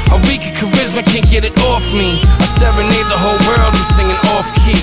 A 0.09 0.17
weak 0.25 0.41
charisma 0.57 1.05
can't 1.05 1.27
get 1.29 1.45
it 1.45 1.57
off 1.69 1.85
me. 1.93 2.21
I 2.41 2.45
serenade 2.57 3.07
the 3.09 3.17
whole 3.17 3.39
world, 3.45 3.73
I'm 3.73 3.87
singing 3.93 4.19
off 4.33 4.49
key. 4.65 4.81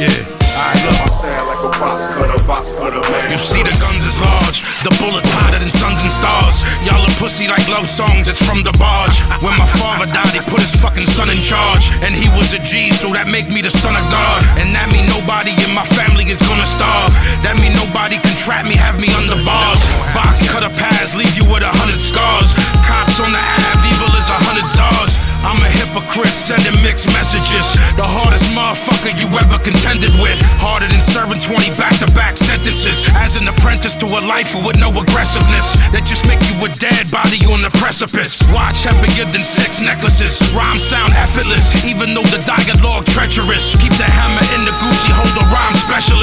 Yeah. 0.00 0.35
I 0.66 1.06
stand 1.06 1.42
like 1.46 1.62
a 1.62 1.72
box 1.78 1.98
cutter, 2.14 2.40
box 2.42 2.64
cutter, 2.74 2.98
man. 2.98 3.30
You 3.30 3.38
see 3.38 3.62
the 3.62 3.70
guns 3.70 4.02
is 4.02 4.18
large, 4.18 4.66
the 4.82 4.90
bullets 4.98 5.30
hotter 5.30 5.62
than 5.62 5.70
suns 5.70 6.02
and 6.02 6.10
stars. 6.10 6.62
Y'all 6.82 7.02
are 7.02 7.16
pussy 7.22 7.46
like 7.46 7.62
love 7.70 7.86
songs, 7.86 8.26
it's 8.26 8.42
from 8.42 8.66
the 8.66 8.74
barge. 8.74 9.14
When 9.42 9.54
my 9.54 9.68
father 9.78 10.10
died, 10.10 10.34
he 10.34 10.42
put 10.42 10.58
his 10.58 10.74
fucking 10.82 11.06
son 11.06 11.30
in 11.30 11.38
charge. 11.38 11.86
And 12.02 12.10
he 12.10 12.26
was 12.34 12.50
a 12.50 12.60
G, 12.66 12.90
so 12.90 13.14
that 13.14 13.30
make 13.30 13.46
me 13.46 13.62
the 13.62 13.70
son 13.70 13.94
of 13.94 14.04
God. 14.10 14.42
And 14.58 14.74
that 14.74 14.90
mean 14.90 15.06
nobody 15.06 15.54
in 15.62 15.70
my 15.70 15.86
family 15.94 16.26
is 16.26 16.42
gonna 16.42 16.66
starve. 16.66 17.14
That 17.46 17.54
mean 17.62 17.74
nobody 17.78 18.18
can 18.18 18.34
trap 18.42 18.66
me, 18.66 18.74
have 18.74 18.98
me 18.98 19.06
under 19.14 19.38
bars. 19.46 19.78
Box 20.10 20.42
cutter 20.50 20.72
paths, 20.74 21.14
leave 21.14 21.34
you 21.38 21.46
with 21.46 21.62
a 21.62 21.72
hundred 21.78 22.02
scars. 22.02 22.50
Cops 22.82 23.22
on 23.22 23.30
the 23.30 23.38
Ave, 23.38 23.86
evil 23.86 24.10
is 24.18 24.26
a 24.26 24.38
hundred 24.50 24.66
czars. 24.74 25.14
I'm 25.46 25.62
a 25.62 25.70
hypocrite 25.78 26.34
sending 26.34 26.74
mixed 26.82 27.06
messages. 27.14 27.70
The 27.94 28.02
hardest 28.02 28.50
motherfucker 28.50 29.14
you 29.14 29.30
ever 29.30 29.62
contended 29.62 30.10
with. 30.18 30.38
Harder 30.58 30.88
than 30.88 31.02
serving 31.02 31.40
20 31.40 31.70
back 31.78 31.94
to 32.02 32.08
back 32.12 32.36
sentences. 32.36 33.06
As 33.14 33.36
an 33.36 33.46
apprentice 33.46 33.94
to 33.96 34.06
a 34.06 34.20
lifer 34.20 34.58
with 34.58 34.78
no 34.78 34.90
aggressiveness. 34.90 35.76
That 35.94 36.02
just 36.02 36.26
make 36.26 36.42
you 36.50 36.56
a 36.64 36.70
dead 36.76 37.10
body 37.10 37.44
on 37.46 37.62
the 37.62 37.70
precipice. 37.78 38.42
Watch 38.50 38.82
heavier 38.84 39.30
than 39.30 39.44
six 39.44 39.80
necklaces. 39.80 40.40
Rhymes 40.52 40.82
sound 40.82 41.12
effortless, 41.14 41.84
even 41.84 42.14
though 42.14 42.26
the 42.34 42.42
dialogue 42.42 43.06
treacherous. 43.06 43.76
Keep 43.78 43.94
the 44.00 44.08
hammer 44.08 44.44
in 44.56 44.64
the 44.64 44.74
Gucci, 44.82 45.10
hold 45.14 45.32
the 45.36 45.46
rhyme 45.52 45.76
special. 45.76 46.16